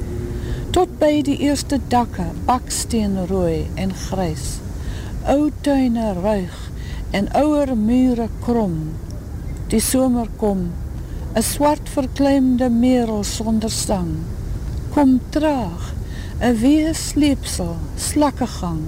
tot 0.73 0.95
by 0.97 1.19
die 1.27 1.37
eerste 1.45 1.77
dakke 1.93 2.31
baksteenrooi 2.49 3.67
en 3.77 3.93
grys. 4.07 4.47
Ou 5.29 5.51
tuine 5.67 6.15
ruig 6.17 6.55
en 7.13 7.29
ouer 7.37 7.75
mure 7.77 8.31
krom. 8.47 8.79
Die 9.69 9.83
somer 9.85 10.33
kom 10.41 10.71
'n 11.37 11.43
swart 11.43 11.93
verklemde 11.93 12.69
merel 12.71 13.25
sonder 13.25 13.71
sang 13.71 14.17
kom 14.95 15.21
traag 15.35 15.85
'n 16.41 16.57
wee 16.63 16.93
sleepsel 16.95 17.77
slakkegang 17.97 18.85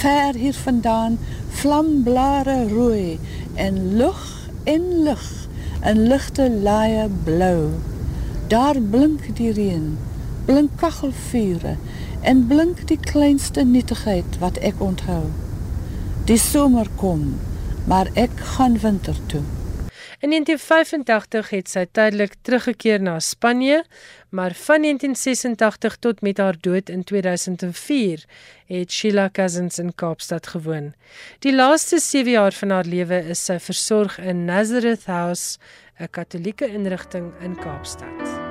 ver 0.00 0.34
hier 0.34 0.54
vandaan 0.54 1.18
vlamblare 1.48 2.68
rooi 2.68 3.18
en 3.54 3.96
lug 3.96 4.22
en 4.64 5.02
lig 5.02 5.26
en 5.80 6.06
ligte 6.10 6.50
laaie 6.50 7.08
blou. 7.24 7.70
Daar 8.46 8.80
blink 8.80 9.36
die 9.38 9.52
reën, 9.52 9.96
blink 10.44 10.76
kachelvure 10.82 11.76
en 12.20 12.46
blink 12.46 12.86
die 12.90 13.00
kleinste 13.00 13.64
nietigheid 13.64 14.38
wat 14.42 14.58
ek 14.58 14.80
onthou. 14.82 15.24
Die 16.26 16.38
somer 16.42 16.88
kom, 17.00 17.36
maar 17.86 18.10
ek 18.14 18.34
gaan 18.56 18.80
winter 18.82 19.18
toe. 19.30 19.44
In 20.18 20.30
1985 20.30 21.50
het 21.50 21.68
sy 21.68 21.84
tydelik 21.92 22.38
teruggekeer 22.42 23.02
na 23.02 23.18
Spanje, 23.20 23.84
maar 24.28 24.54
van 24.54 24.80
1986 24.82 25.96
tot 25.96 26.20
met 26.20 26.38
haar 26.38 26.56
dood 26.60 26.88
in 26.88 27.04
2004 27.04 28.24
het 28.66 28.92
Sheila 28.92 29.28
Cousins 29.32 29.78
in 29.78 29.94
Kaapstad 29.94 30.46
gewoon. 30.46 30.94
Die 31.38 31.54
laaste 31.54 31.98
7 31.98 32.30
jaar 32.30 32.52
van 32.52 32.70
haar 32.70 32.88
lewe 32.88 33.20
is 33.28 33.44
sy 33.44 33.58
versorg 33.60 34.18
in 34.18 34.44
Nazareth 34.44 35.04
House, 35.04 35.58
'n 36.00 36.10
Katolieke 36.10 36.66
inrigting 36.66 37.32
in 37.40 37.56
Kaapstad. 37.56 38.45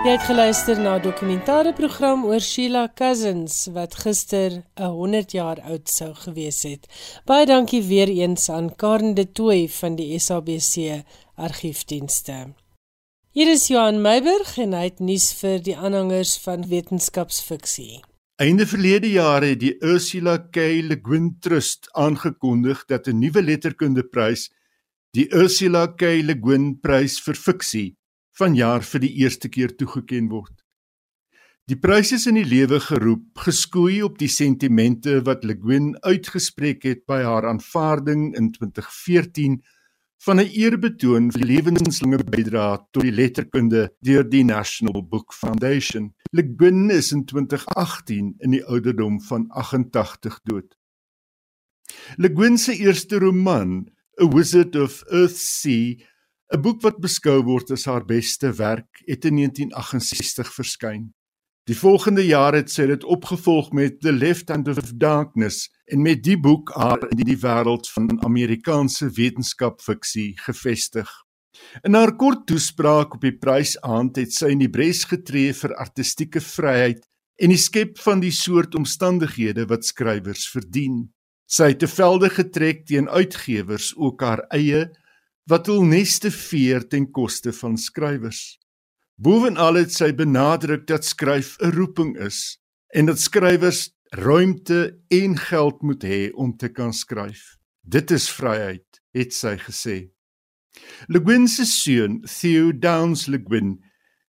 Jy 0.00 0.14
het 0.16 0.22
geluister 0.24 0.78
na 0.80 0.96
'n 0.96 1.02
dokumentêre 1.04 1.72
program 1.76 2.24
oor 2.24 2.40
Sheila 2.40 2.88
Cousins 2.94 3.68
wat 3.76 3.94
gister 3.94 4.50
'n 4.76 4.88
100 4.88 5.32
jaar 5.32 5.60
oud 5.60 5.88
sou 5.88 6.14
gewees 6.14 6.62
het. 6.62 6.88
Baie 7.26 7.46
dankie 7.46 7.82
weer 7.82 8.08
eens 8.08 8.48
aan 8.48 8.76
Karen 8.76 9.14
de 9.14 9.32
Tooy 9.32 9.68
van 9.68 9.96
die 9.96 10.18
SABC 10.18 11.04
Argiefdienste. 11.34 12.54
Hier 13.30 13.50
is 13.52 13.66
Johan 13.66 14.00
Meiburg 14.00 14.58
en 14.58 14.72
hy 14.72 14.84
het 14.84 15.00
nuus 15.00 15.34
vir 15.34 15.60
die 15.62 15.76
aanhangers 15.76 16.38
van 16.38 16.68
wetenskapsfiksie. 16.68 18.00
Einde 18.36 18.66
verlede 18.66 19.10
jaar 19.10 19.42
het 19.42 19.60
die 19.60 19.76
Ursula 19.84 20.38
K. 20.38 20.56
Le 20.82 20.98
Guin 21.02 21.36
Trust 21.40 21.88
aangekondig 21.92 22.84
dat 22.86 23.06
'n 23.06 23.18
nuwe 23.18 23.42
letterkundeprys, 23.42 24.50
die 25.10 25.28
Ursula 25.34 25.86
K. 25.86 26.22
Le 26.22 26.38
Guin 26.40 26.80
Prys 26.80 27.20
vir 27.20 27.34
fiksie, 27.34 27.99
vanjaar 28.40 28.82
vir 28.86 29.04
die 29.04 29.14
eerste 29.22 29.48
keer 29.52 29.76
toegeken 29.76 30.30
word. 30.32 30.54
Die 31.70 31.78
prys 31.78 32.10
is 32.16 32.24
in 32.26 32.34
die 32.34 32.48
lewe 32.48 32.80
geroep, 32.82 33.44
geskoei 33.44 34.00
op 34.02 34.16
die 34.18 34.30
sentimente 34.32 35.20
wat 35.26 35.44
Le 35.46 35.54
Guin 35.54 35.92
uitgespreek 36.02 36.82
het 36.88 37.04
by 37.06 37.20
haar 37.22 37.46
aanvaarding 37.46 38.32
in 38.38 38.48
2014 38.56 39.60
van 40.26 40.40
'n 40.40 40.50
eerbetoon 40.62 41.30
vir 41.32 41.46
lewenslange 41.46 42.24
bydrae 42.32 42.80
tot 42.92 43.06
die 43.06 43.14
letterkunde 43.14 43.86
deur 44.02 44.24
die 44.24 44.42
National 44.44 45.02
Book 45.12 45.32
Foundation. 45.32 46.10
Le 46.32 46.42
Guin 46.42 46.90
is 46.90 47.12
in 47.12 47.24
2018 47.24 48.34
in 48.38 48.50
die 48.50 48.64
ouderdom 48.64 49.20
van 49.30 49.46
88 49.48 50.40
dood. 50.44 50.76
Le 52.16 52.28
Guin 52.34 52.58
se 52.58 52.76
eerste 52.76 53.18
roman, 53.18 53.88
A 54.20 54.28
Wizard 54.28 54.76
of 54.76 55.04
Earthsea, 55.08 55.96
'n 56.50 56.60
boek 56.60 56.82
wat 56.82 56.98
beskou 56.98 57.42
word 57.46 57.70
as 57.70 57.86
haar 57.86 58.04
beste 58.04 58.50
werk, 58.58 59.02
het 59.06 59.24
in 59.24 59.36
1968 59.38 60.50
verskyn. 60.54 61.10
Die 61.70 61.76
volgende 61.78 62.24
jaar 62.26 62.56
het 62.56 62.72
sy 62.72 62.88
dit 62.90 63.04
opgevolg 63.04 63.68
met 63.76 64.00
The 64.02 64.10
Left 64.12 64.48
Hand 64.50 64.68
of 64.68 64.90
Darkness 64.98 65.68
en 65.86 66.02
met 66.02 66.24
die 66.26 66.38
boek 66.40 66.72
haar 66.74 67.04
in 67.12 67.22
die 67.22 67.38
wêreld 67.38 67.86
van 67.94 68.18
Amerikaanse 68.26 69.10
wetenskapfiksie 69.14 70.32
gevestig. 70.42 71.06
In 71.86 71.94
haar 71.94 72.16
kort 72.16 72.46
toespraak 72.50 73.14
op 73.14 73.22
die 73.22 73.36
prysaand 73.38 74.18
het 74.18 74.34
sy 74.34 74.50
in 74.56 74.64
die 74.64 74.72
bres 74.72 75.04
getree 75.06 75.52
vir 75.54 75.76
artistieke 75.78 76.42
vryheid 76.42 77.04
en 77.38 77.54
die 77.54 77.60
skep 77.60 78.00
van 78.02 78.24
die 78.24 78.34
soort 78.34 78.74
omstandighede 78.74 79.68
wat 79.70 79.86
skrywers 79.86 80.48
verdien. 80.50 81.04
Sy 81.46 81.70
het 81.72 81.84
te 81.84 81.90
velde 81.90 82.30
getrek 82.30 82.86
teen 82.90 83.06
uitgewers, 83.08 83.92
ook 83.94 84.22
haar 84.26 84.42
eie 84.54 84.88
wat 85.48 85.66
hul 85.66 85.84
neste 85.84 86.30
veer 86.30 86.88
ten 86.88 87.10
koste 87.10 87.52
van 87.52 87.76
skrywers. 87.78 88.58
Bovenal 89.20 89.80
het 89.80 89.92
sy 89.92 90.12
benadruk 90.16 90.86
dat 90.86 91.04
skryf 91.04 91.56
'n 91.60 91.72
roeping 91.76 92.16
is 92.18 92.58
en 92.94 93.06
dat 93.06 93.18
skrywers 93.20 93.90
ruimte 94.10 94.98
en 95.08 95.36
geld 95.36 95.82
moet 95.82 96.02
hê 96.04 96.30
om 96.32 96.56
te 96.56 96.68
kan 96.68 96.92
skryf. 96.92 97.56
Dit 97.82 98.10
is 98.10 98.30
vryheid, 98.30 99.00
het 99.12 99.32
sy 99.32 99.56
gesê. 99.56 100.10
Le 101.08 101.20
Guin 101.24 101.48
se 101.48 101.64
seun, 101.64 102.20
Theo 102.22 102.72
Downs 102.72 103.26
Le 103.26 103.38
Guin, 103.38 103.78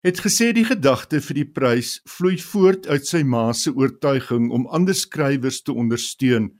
het 0.02 0.20
gesê 0.20 0.52
die 0.52 0.64
gedagte 0.64 1.20
vir 1.20 1.34
die 1.34 1.48
prys 1.50 1.96
vloei 2.06 2.36
voort 2.38 2.86
uit 2.86 3.06
sy 3.06 3.22
ma 3.26 3.52
se 3.52 3.72
oortuiging 3.74 4.50
om 4.54 4.68
ander 4.68 4.94
skrywers 4.94 5.62
te 5.66 5.72
ondersteun 5.72 6.52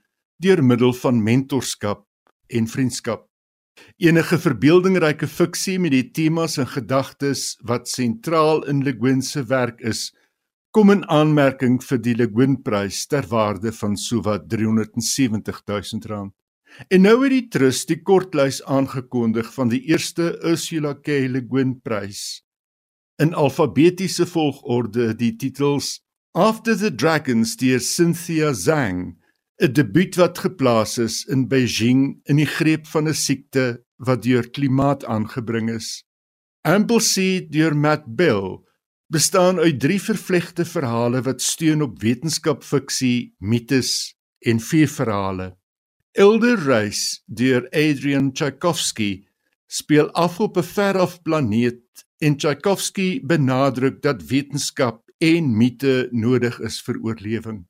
deur 0.42 0.62
middel 0.62 0.92
van 0.92 1.22
mentorskap 1.22 2.04
en 2.50 2.66
vriendskap. 2.66 3.25
Enige 3.96 4.38
verbeeldingryke 4.38 5.28
fiksie 5.28 5.78
met 5.80 5.94
die 5.94 6.06
temas 6.12 6.58
en 6.60 6.68
gedagtes 6.68 7.56
wat 7.64 7.88
sentraal 7.88 8.64
in 8.70 8.82
Le 8.84 8.92
Guin 8.96 9.22
se 9.22 9.44
werk 9.48 9.80
is, 9.80 10.10
kom 10.76 10.90
in 10.92 11.04
aanmerking 11.08 11.78
vir 11.80 12.00
die 12.04 12.14
Le 12.16 12.26
Guin 12.28 12.58
Prys 12.62 13.06
ter 13.08 13.28
waarde 13.30 13.72
van 13.72 13.96
sowat 13.96 14.48
370 14.52 15.62
000 15.64 16.10
rand. 16.12 16.34
En 16.92 17.06
nou 17.06 17.22
het 17.22 17.32
die 17.32 17.46
trust 17.48 17.88
die 17.88 18.02
kortlys 18.04 18.58
aangekondig 18.68 19.48
van 19.54 19.70
die 19.72 19.80
eerste 19.88 20.34
Ursula 20.44 20.92
K. 21.00 21.22
Le 21.32 21.40
Guin 21.40 21.78
Prys. 21.80 22.42
In 23.22 23.32
alfabetiese 23.32 24.26
volgorde 24.28 25.14
die 25.16 25.32
titels 25.40 26.02
After 26.36 26.76
the 26.76 26.90
Dragons 26.92 27.56
deur 27.56 27.80
Cynthia 27.80 28.52
Zhang 28.52 29.16
'n 29.58 29.72
debuut 29.72 30.14
wat 30.20 30.38
geplaas 30.38 30.98
is 30.98 31.24
in 31.32 31.48
Beijing 31.48 32.20
in 32.28 32.36
die 32.36 32.50
greep 32.58 32.86
van 32.86 33.08
'n 33.08 33.14
siekte 33.14 33.82
wat 33.96 34.22
deur 34.22 34.50
klimaat 34.50 35.04
aangebring 35.04 35.70
is. 35.70 36.04
Amblesea 36.60 37.46
deur 37.48 37.76
Matt 37.76 38.04
Bell 38.16 38.60
bestaan 39.08 39.58
uit 39.58 39.80
drie 39.80 40.00
vervlegte 40.02 40.64
verhale 40.64 41.22
wat 41.22 41.40
steun 41.42 41.82
op 41.82 42.02
wetenskapfiksie, 42.02 43.34
mites 43.38 44.16
en 44.44 44.60
feesverhale. 44.60 45.56
Elder 46.12 46.58
Race 46.58 47.22
deur 47.26 47.68
Adrian 47.70 48.32
Tchaikovsky 48.32 49.24
speel 49.66 50.10
af 50.10 50.40
op 50.40 50.56
'n 50.56 50.62
veraf 50.62 51.22
planeet 51.22 52.04
en 52.18 52.36
Tchaikovsky 52.36 53.20
benadruk 53.24 54.02
dat 54.02 54.22
wetenskap 54.22 55.10
en 55.18 55.56
mite 55.56 56.08
nodig 56.12 56.60
is 56.60 56.80
vir 56.82 56.98
oorlewing. 57.00 57.64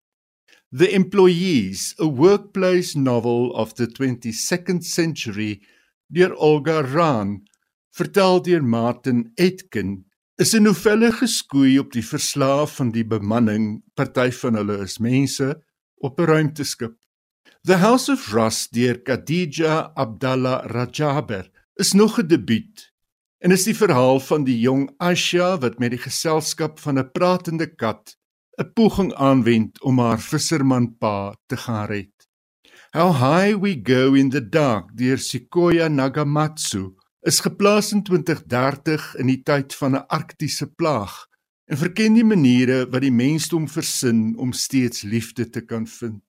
The 0.72 0.92
Employees, 0.92 1.94
a 2.00 2.08
workplace 2.08 2.96
novel 2.96 3.54
of 3.54 3.76
the 3.76 3.86
22nd 3.86 4.82
century 4.82 5.60
deur 6.10 6.34
Olga 6.34 6.82
Raan, 6.82 7.46
vertel 7.94 8.40
deur 8.42 8.62
Martin 8.62 9.30
Etkin, 9.38 10.04
is 10.38 10.54
'n 10.54 10.64
novelle 10.64 11.12
geskoei 11.12 11.78
op 11.78 11.92
die 11.92 12.02
verslaaf 12.02 12.76
van 12.76 12.90
die 12.90 13.04
bemanning, 13.04 13.84
party 13.94 14.30
van 14.30 14.58
hulle 14.58 14.82
is 14.82 14.98
mense 14.98 15.54
op 16.02 16.18
'n 16.18 16.26
ruimteskip. 16.26 16.98
The 17.62 17.76
House 17.76 18.10
of 18.10 18.32
Rust 18.32 18.72
deur 18.74 18.98
Khadija 18.98 19.92
Abdallah 19.94 20.66
Rajaber 20.66 21.48
is 21.78 21.92
nog 21.94 22.18
'n 22.18 22.26
debuut 22.26 22.90
en 23.38 23.52
is 23.52 23.64
die 23.64 23.76
verhaal 23.76 24.18
van 24.18 24.44
die 24.44 24.58
jong 24.60 24.90
Asha 24.98 25.58
wat 25.58 25.78
met 25.78 25.90
die 25.90 26.04
geselskap 26.08 26.80
van 26.80 26.98
'n 26.98 27.10
pratende 27.12 27.66
kat 27.66 28.16
'n 28.58 28.72
poging 28.72 29.12
aanwend 29.14 29.82
om 29.82 29.98
haar 29.98 30.20
visserman 30.20 30.96
pa 30.98 31.34
te 31.46 31.56
gaan 31.56 31.86
red. 31.86 32.14
How 32.96 33.12
High 33.12 33.54
We 33.60 33.80
Go 33.82 34.14
in 34.14 34.30
the 34.30 34.48
Dark 34.48 34.94
deur 34.96 35.18
Sequoia 35.18 35.88
Nagamatsu 35.88 36.94
is 37.20 37.40
geplaas 37.40 37.92
in 37.92 38.02
2030 38.02 39.14
in 39.20 39.26
die 39.26 39.42
tyd 39.42 39.74
van 39.74 39.96
'n 39.96 40.06
arktiese 40.08 40.66
plaag 40.66 41.26
en 41.66 41.76
verken 41.76 42.14
die 42.14 42.24
maniere 42.24 42.86
wat 42.90 43.02
die 43.02 43.12
mensdom 43.12 43.68
versin 43.68 44.36
om 44.38 44.52
steeds 44.52 45.02
liefde 45.02 45.50
te 45.50 45.60
kan 45.60 45.86
vind. 45.86 46.22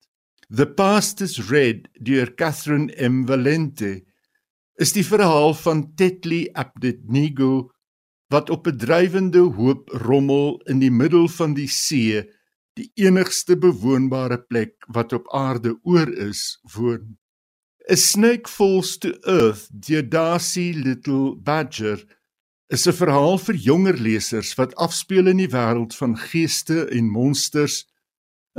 The 0.50 0.68
Past 0.68 1.22
is 1.22 1.50
Red 1.50 1.88
deur 1.94 2.34
Catherine 2.36 2.92
M 3.10 3.26
Valente 3.28 4.04
is 4.76 4.94
die 4.94 5.06
verhaal 5.06 5.54
van 5.54 5.94
Tetli 5.96 6.50
Abednego 6.54 7.72
wat 8.34 8.50
op 8.50 8.68
'n 8.68 8.78
drywende 8.78 9.44
hoop 9.58 9.90
rommel 9.90 10.62
in 10.66 10.80
die 10.80 10.92
middel 10.92 11.28
van 11.28 11.54
die 11.54 11.68
see, 11.68 12.24
die 12.74 12.92
enigste 12.94 13.58
bewoonbare 13.58 14.42
plek 14.42 14.86
wat 14.88 15.14
op 15.14 15.34
aarde 15.34 15.80
oor 15.84 16.10
is, 16.14 16.60
woon. 16.74 17.18
A 17.90 17.96
Snake 17.96 18.50
Falls 18.50 18.98
to 18.98 19.10
Earth, 19.24 19.68
deur 19.72 20.10
Darcy 20.10 20.74
Little 20.76 21.36
Badger, 21.36 22.04
is 22.70 22.88
'n 22.88 22.94
verhaal 22.94 23.38
vir 23.38 23.56
jonger 23.56 23.98
lesers 23.98 24.56
wat 24.56 24.76
afspeel 24.76 25.28
in 25.28 25.38
die 25.38 25.52
wêreld 25.54 25.96
van 25.96 26.18
geeste 26.18 26.86
en 26.92 27.10
monsters 27.10 27.86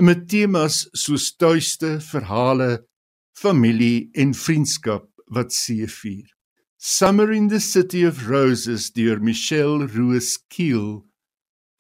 met 0.01 0.29
temas 0.29 0.89
soos 0.93 1.37
tuiste, 1.37 2.01
verhale, 2.01 2.87
familie 3.33 4.09
en 4.15 4.35
vriendskap 4.35 5.11
wat 5.27 5.53
seëvier. 5.53 6.38
Summer 6.81 7.33
in 7.33 7.49
the 7.49 7.59
City 7.59 8.05
of 8.05 8.29
Roses 8.29 8.93
deur 8.93 9.19
Michelle 9.19 9.89
Rose 9.89 10.39
Keel 10.49 11.03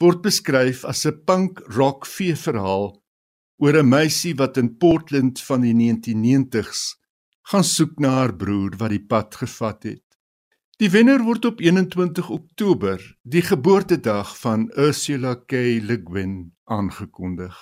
word 0.03 0.24
beskryf 0.24 0.82
as 0.84 1.07
'n 1.07 1.22
punk 1.24 1.61
rock 1.70 2.03
feesverhaal 2.05 2.99
oor 3.62 3.78
'n 3.78 3.88
meisie 3.88 4.34
wat 4.34 4.57
in 4.59 4.74
Portland 4.76 5.38
van 5.38 5.61
die 5.62 5.72
1990s 5.72 6.99
gaan 7.46 7.62
soek 7.62 8.01
na 8.01 8.11
haar 8.11 8.34
broer 8.34 8.74
wat 8.80 8.90
die 8.90 9.07
pad 9.07 9.36
gevat 9.38 9.82
het. 9.86 10.07
Die 10.78 10.90
wenner 10.90 11.22
word 11.22 11.44
op 11.44 11.61
21 11.61 12.28
Oktober, 12.30 12.99
die 13.22 13.42
geboortedag 13.42 14.34
van 14.40 14.66
Ursula 14.74 15.34
K. 15.46 15.78
Le 15.78 16.03
Guin, 16.05 16.57
aangekondig. 16.64 17.55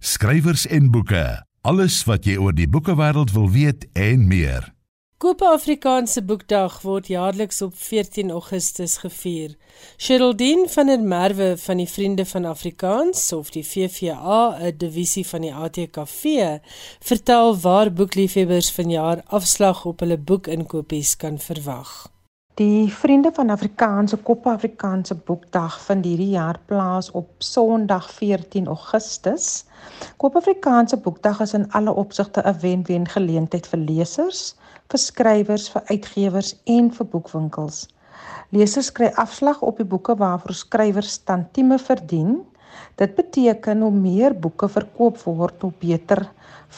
Skrywers 0.00 0.66
en 0.66 0.90
boeke, 0.90 1.40
alles 1.62 2.04
wat 2.04 2.24
jy 2.28 2.36
oor 2.36 2.52
die 2.52 2.68
boekewêreld 2.68 3.32
wil 3.32 3.48
weet 3.48 3.88
en 3.96 4.28
meer. 4.28 4.74
Koop 5.20 5.42
Afrikaanse 5.44 6.22
Boekdag 6.24 6.78
word 6.80 7.10
jaarliks 7.12 7.58
op 7.62 7.74
14 7.76 8.30
Augustus 8.32 8.94
gevier. 9.02 9.50
Sheraldine 10.00 10.68
van 10.72 10.86
der 10.88 11.02
Merwe 11.12 11.48
van 11.60 11.76
die 11.76 11.88
Vriende 11.88 12.24
van 12.24 12.46
Afrikaans 12.48 13.26
of 13.36 13.50
die 13.52 13.64
VVA, 13.72 14.56
'n 14.56 14.78
divisie 14.78 15.26
van 15.26 15.44
die 15.44 15.52
ATKV, 15.52 16.22
vertel 17.10 17.56
waar 17.56 17.92
boekliefhebbers 17.92 18.70
vanjaar 18.72 19.20
afslag 19.26 19.84
op 19.84 20.00
hulle 20.00 20.18
boekinkopies 20.18 21.16
kan 21.16 21.38
verwag. 21.38 22.08
Die 22.54 22.92
Vriende 22.92 23.30
van 23.32 23.50
Afrikaanse 23.50 24.16
Kop 24.16 24.46
Afrikaanse 24.46 25.14
Boekdag 25.14 25.80
vind 25.80 26.04
hierdie 26.04 26.30
jaar 26.30 26.60
plaas 26.66 27.10
op 27.10 27.28
Sondag 27.38 28.10
14 28.12 28.66
Augustus. 28.66 29.64
Kop 30.16 30.36
Afrikaanse 30.36 30.96
Boekdag 30.96 31.40
is 31.40 31.52
in 31.52 31.70
alle 31.72 31.92
opsigte 31.92 32.40
'n 32.40 32.60
wen-wen 32.60 33.08
geleentheid 33.08 33.66
vir 33.66 33.78
lesers 33.78 34.54
vir 34.90 35.00
skrywers, 35.00 35.68
vir 35.72 35.82
uitgewers 35.90 36.54
en 36.66 36.90
vir 36.94 37.08
boekwinkels. 37.12 37.84
Lesers 38.50 38.90
kry 38.94 39.10
afslag 39.22 39.60
op 39.62 39.78
die 39.78 39.86
boeke 39.86 40.16
waarvoor 40.18 40.56
skrywers 40.58 41.20
tantieme 41.28 41.78
verdien. 41.78 42.40
Dit 42.98 43.14
beteken 43.14 43.84
hoe 43.86 43.92
meer 43.94 44.34
boeke 44.34 44.68
verkoop 44.68 45.20
word, 45.26 45.62
hoe 45.62 45.72
beter 45.84 46.24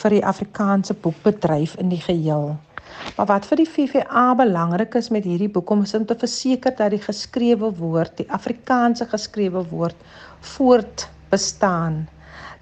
vir 0.02 0.16
die 0.18 0.24
Afrikaanse 0.32 0.94
boekbedryf 0.94 1.78
in 1.80 1.88
die 1.92 2.02
geheel. 2.04 2.52
Maar 3.16 3.28
wat 3.30 3.48
vir 3.48 3.62
die 3.62 3.68
VVA 3.68 4.26
belangrik 4.36 4.96
is 5.00 5.08
met 5.14 5.24
hierdie 5.24 5.50
boek 5.52 5.70
om 5.72 5.84
is 5.86 5.94
om 5.96 6.04
te 6.06 6.16
verseker 6.18 6.76
dat 6.76 6.92
die 6.92 7.00
geskrewe 7.00 7.72
woord, 7.78 8.18
die 8.20 8.28
Afrikaanse 8.28 9.08
geskrewe 9.08 9.64
woord 9.72 9.96
voort 10.54 11.08
bestaan 11.32 12.02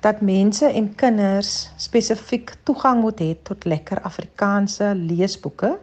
dat 0.01 0.21
mense 0.21 0.67
en 0.67 0.95
kinders 0.95 1.71
spesifiek 1.77 2.55
toegang 2.63 3.01
moet 3.01 3.21
hê 3.21 3.35
tot 3.43 3.65
lekker 3.65 4.01
Afrikaanse 4.01 4.93
leesboeke. 4.95 5.77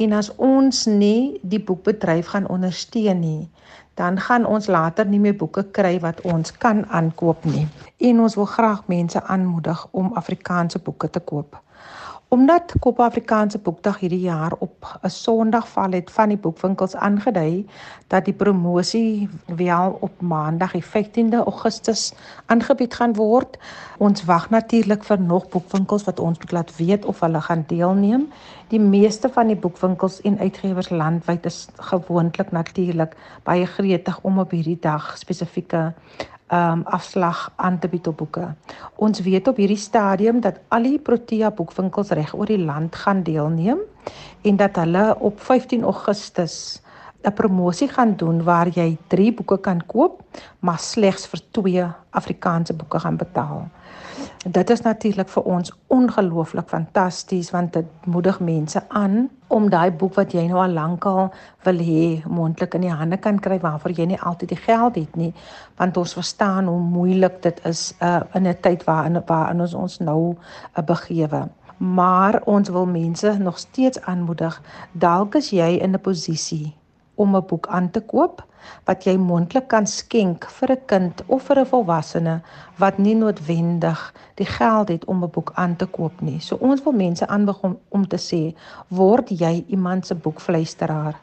En 0.00 0.12
as 0.12 0.30
ons 0.36 0.86
nie 0.86 1.40
die 1.42 1.60
boekbedryf 1.60 2.32
gaan 2.32 2.48
ondersteun 2.48 3.20
nie, 3.20 3.48
dan 3.94 4.20
gaan 4.20 4.46
ons 4.46 4.66
later 4.66 5.06
nie 5.06 5.20
meer 5.20 5.36
boeke 5.36 5.66
kry 5.76 5.98
wat 6.00 6.20
ons 6.20 6.52
kan 6.52 6.86
aankoop 6.88 7.44
nie. 7.44 7.66
En 7.98 8.20
ons 8.20 8.34
wil 8.38 8.48
graag 8.48 8.86
mense 8.86 9.22
aanmoedig 9.22 9.86
om 9.90 10.14
Afrikaanse 10.14 10.78
boeke 10.78 11.10
te 11.10 11.20
koop. 11.20 11.58
Omdat 12.30 12.72
Kop 12.78 13.00
Afrikaanse 13.02 13.58
Boekdag 13.58 13.96
hierdie 13.98 14.20
jaar 14.22 14.52
op 14.62 14.86
'n 15.02 15.10
Sondag 15.10 15.68
val 15.68 15.90
het 15.90 16.10
van 16.10 16.28
die 16.28 16.38
boekwinkels 16.38 16.94
aangedui 16.94 17.66
dat 18.06 18.24
die 18.24 18.34
promosie 18.34 19.28
wel 19.46 19.96
op 20.00 20.20
Maandag 20.20 20.72
die 20.72 20.84
15de 20.84 21.42
Augustus 21.42 22.12
aangebied 22.46 22.94
gaan 22.94 23.14
word. 23.14 23.58
Ons 23.98 24.24
wag 24.24 24.50
natuurlik 24.50 25.04
vir 25.04 25.20
nog 25.20 25.48
boekwinkels 25.48 26.04
wat 26.04 26.20
ons 26.20 26.38
moet 26.38 26.52
laat 26.52 26.76
weet 26.76 27.04
of 27.04 27.20
hulle 27.20 27.40
gaan 27.40 27.64
deelneem. 27.66 28.28
Die 28.68 28.80
meeste 28.80 29.28
van 29.28 29.46
die 29.46 29.56
boekwinkels 29.56 30.20
en 30.20 30.38
uitgewers 30.38 30.90
landwyd 30.90 31.46
is 31.46 31.68
gewoonlik 31.76 32.50
natuurlik 32.50 33.16
baie 33.42 33.66
gretig 33.66 34.20
om 34.22 34.38
op 34.38 34.50
hierdie 34.50 34.78
dag 34.80 35.18
spesifieke 35.18 35.92
um 36.50 36.82
afslag 36.84 37.52
aan 37.56 37.78
te 37.78 37.88
bied 37.88 38.06
op 38.06 38.16
boeke. 38.16 38.48
Ons 38.96 39.20
weet 39.22 39.48
op 39.48 39.56
hierdie 39.56 39.78
stadium 39.78 40.40
dat 40.40 40.58
al 40.68 40.82
die 40.82 40.98
Protea 40.98 41.50
boekwinkels 41.54 42.10
reg 42.18 42.34
oor 42.34 42.50
die 42.50 42.58
land 42.58 42.96
gaan 42.96 43.22
deelneem 43.22 43.78
en 44.42 44.56
dat 44.56 44.76
hulle 44.76 45.14
op 45.18 45.40
15 45.40 45.82
Augustus 45.82 46.82
'n 47.22 47.32
promosie 47.32 47.88
gaan 47.88 48.16
doen 48.16 48.42
waar 48.42 48.68
jy 48.68 48.96
3 49.06 49.32
boeke 49.34 49.58
kan 49.60 49.86
koop, 49.86 50.22
maar 50.58 50.78
slegs 50.78 51.26
vir 51.26 51.40
2 51.50 51.86
Afrikaanse 52.10 52.74
boeke 52.74 52.98
gaan 52.98 53.16
betaal. 53.16 53.68
Dit 54.44 54.70
is 54.70 54.80
natuurlik 54.80 55.28
vir 55.28 55.42
ons 55.42 55.72
ongelooflik 55.92 56.68
fantasties 56.68 57.50
want 57.50 57.72
dit 57.72 58.06
moedig 58.06 58.40
mense 58.40 58.82
aan 58.88 59.28
om 59.48 59.68
daai 59.70 59.90
boek 59.90 60.14
wat 60.14 60.32
jy 60.32 60.46
nou 60.48 60.62
al 60.62 60.72
lankal 60.72 61.28
wil 61.66 61.82
hê 61.84 62.22
mondelik 62.24 62.74
in 62.78 62.86
die 62.86 62.94
hande 63.02 63.18
kan 63.20 63.38
kry 63.38 63.58
waarvoor 63.60 63.92
jy 63.98 64.06
nie 64.06 64.20
altyd 64.20 64.54
die 64.54 64.60
geld 64.64 64.96
het 64.96 65.16
nie. 65.16 65.34
Want 65.76 65.96
ons 65.96 66.16
verstaan 66.16 66.72
hoe 66.72 66.80
moeilik 66.80 67.42
dit 67.42 67.60
is 67.68 67.94
uh, 68.00 68.20
in 68.34 68.48
'n 68.48 68.56
tyd 68.60 68.84
waarin 68.84 69.22
waarin 69.26 69.60
ons 69.60 69.74
ons 69.74 69.98
nou 69.98 70.34
uh, 70.34 70.84
begewe. 70.84 71.48
Maar 71.76 72.42
ons 72.44 72.68
wil 72.68 72.86
mense 72.86 73.38
nog 73.38 73.58
steeds 73.58 74.00
aanmoedig 74.00 74.62
dalk 74.92 75.34
is 75.34 75.50
jy 75.50 75.78
in 75.82 75.92
'n 75.92 76.00
posisie 76.00 76.79
om 77.24 77.36
'n 77.36 77.46
boek 77.50 77.66
aan 77.68 77.90
te 77.90 78.00
koop 78.12 78.42
wat 78.88 79.06
jy 79.08 79.16
mondelik 79.20 79.68
kan 79.72 79.86
skenk 79.86 80.46
vir 80.56 80.72
'n 80.72 80.82
kind 80.92 81.22
of 81.28 81.42
vir 81.48 81.60
'n 81.60 81.70
volwassene 81.72 82.36
wat 82.82 82.98
nie 82.98 83.14
noodwendig 83.14 84.00
die 84.40 84.50
geld 84.58 84.88
het 84.88 85.04
om 85.04 85.24
'n 85.24 85.30
boek 85.36 85.52
aan 85.54 85.76
te 85.76 85.86
koop 85.86 86.20
nie. 86.20 86.40
So 86.40 86.56
ons 86.60 86.84
wil 86.84 86.92
mense 86.92 87.26
aanbeveel 87.26 87.70
om, 87.70 87.78
om 87.88 88.06
te 88.08 88.16
sê, 88.16 88.54
word 88.88 89.30
jy 89.30 89.64
iemand 89.68 90.06
se 90.06 90.14
boekfluisteraar? 90.14 91.16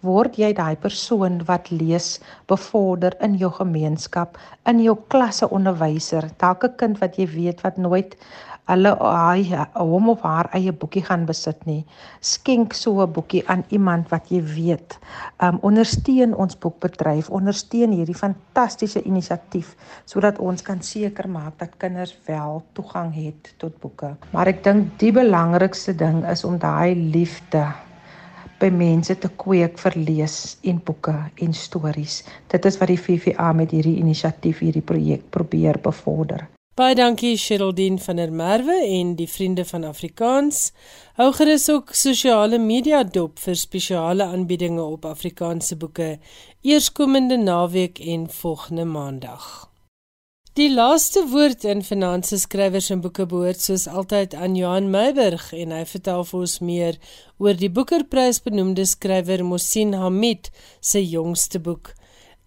Word 0.00 0.36
jy 0.36 0.52
daai 0.52 0.76
persoon 0.76 1.44
wat 1.44 1.70
lees 1.70 2.20
bevorder 2.46 3.16
in 3.20 3.34
jou 3.36 3.50
gemeenskap, 3.50 4.38
in 4.64 4.82
jou 4.82 4.96
klasse 5.08 5.48
onderwyser, 5.48 6.30
dalk 6.38 6.64
'n 6.64 6.76
kind 6.76 6.98
wat 6.98 7.16
jy 7.16 7.26
weet 7.26 7.60
wat 7.62 7.76
nooit 7.76 8.16
hulle 8.70 8.92
hy 9.00 9.58
hom 9.74 10.10
of 10.12 10.22
haar 10.22 10.48
eie 10.54 10.72
boekie 10.72 11.02
gaan 11.02 11.24
besit 11.26 11.64
nie. 11.66 11.82
Skenk 12.20 12.74
so 12.78 13.02
'n 13.02 13.12
boekie 13.12 13.42
aan 13.48 13.64
iemand 13.68 14.08
wat 14.10 14.30
jy 14.30 14.42
weet. 14.42 14.98
Um 15.40 15.58
ondersteun 15.62 16.34
ons 16.34 16.58
boekbedryf, 16.58 17.30
ondersteun 17.30 17.92
hierdie 17.92 18.14
fantastiese 18.14 19.02
inisiatief 19.02 19.76
sodat 20.04 20.38
ons 20.38 20.62
kan 20.62 20.82
seker 20.82 21.28
maak 21.28 21.58
dat 21.58 21.76
kinders 21.78 22.14
wel 22.26 22.62
toegang 22.72 23.14
het 23.14 23.54
tot 23.58 23.80
boeke. 23.80 24.16
Maar 24.30 24.46
ek 24.46 24.64
dink 24.64 24.98
die 24.98 25.12
belangrikste 25.12 25.94
ding 25.94 26.24
is 26.26 26.44
om 26.44 26.58
daai 26.58 26.94
liefde 26.94 27.66
by 28.60 28.70
mense 28.70 29.18
te 29.18 29.28
kweek 29.28 29.78
vir 29.78 29.96
lees 29.96 30.58
en 30.62 30.78
boeke 30.78 31.16
en 31.42 31.52
stories. 31.52 32.22
Dit 32.48 32.64
is 32.64 32.78
wat 32.78 32.88
die 32.88 33.00
VVA 33.00 33.52
met 33.52 33.74
hierdie 33.74 33.98
inisiatief 33.98 34.62
hierdie 34.62 34.86
projek 34.86 35.30
probeer 35.30 35.78
bevorder. 35.82 36.51
Baie 36.72 36.94
dankie 36.96 37.36
Sheraldine 37.36 37.98
van 38.00 38.16
der 38.16 38.30
Merwe 38.32 38.72
en 38.88 39.10
die 39.16 39.26
Vriende 39.28 39.64
van 39.68 39.84
Afrikaans. 39.84 40.70
Hou 41.18 41.26
gerus 41.36 41.66
ook 41.68 41.92
sosiale 41.92 42.56
media 42.58 43.02
dop 43.04 43.42
vir 43.44 43.58
spesiale 43.60 44.24
aanbiedinge 44.24 44.80
op 44.80 45.04
Afrikaanse 45.04 45.76
boeke 45.76 46.16
eerskomende 46.64 47.36
naweek 47.36 48.00
en 48.00 48.24
volgende 48.30 48.88
maandag. 48.88 49.68
Die 50.56 50.70
laaste 50.72 51.26
woord 51.28 51.68
in 51.68 51.84
finansies 51.84 52.46
skrywers 52.48 52.88
en 52.88 53.04
boeke 53.04 53.28
behoort 53.28 53.60
soos 53.60 53.84
altyd 53.86 54.32
aan 54.34 54.56
Johan 54.56 54.88
Meiburg 54.90 55.50
en 55.52 55.76
hy 55.76 55.84
vertel 55.92 56.24
vir 56.24 56.40
ons 56.40 56.58
meer 56.64 56.98
oor 57.36 57.60
die 57.60 57.68
Boekerprys 57.68 58.40
benoemde 58.48 58.88
skrywer 58.88 59.44
Mosin 59.44 59.92
Hamid 59.92 60.48
se 60.80 61.04
jongste 61.04 61.60
boek. 61.60 61.92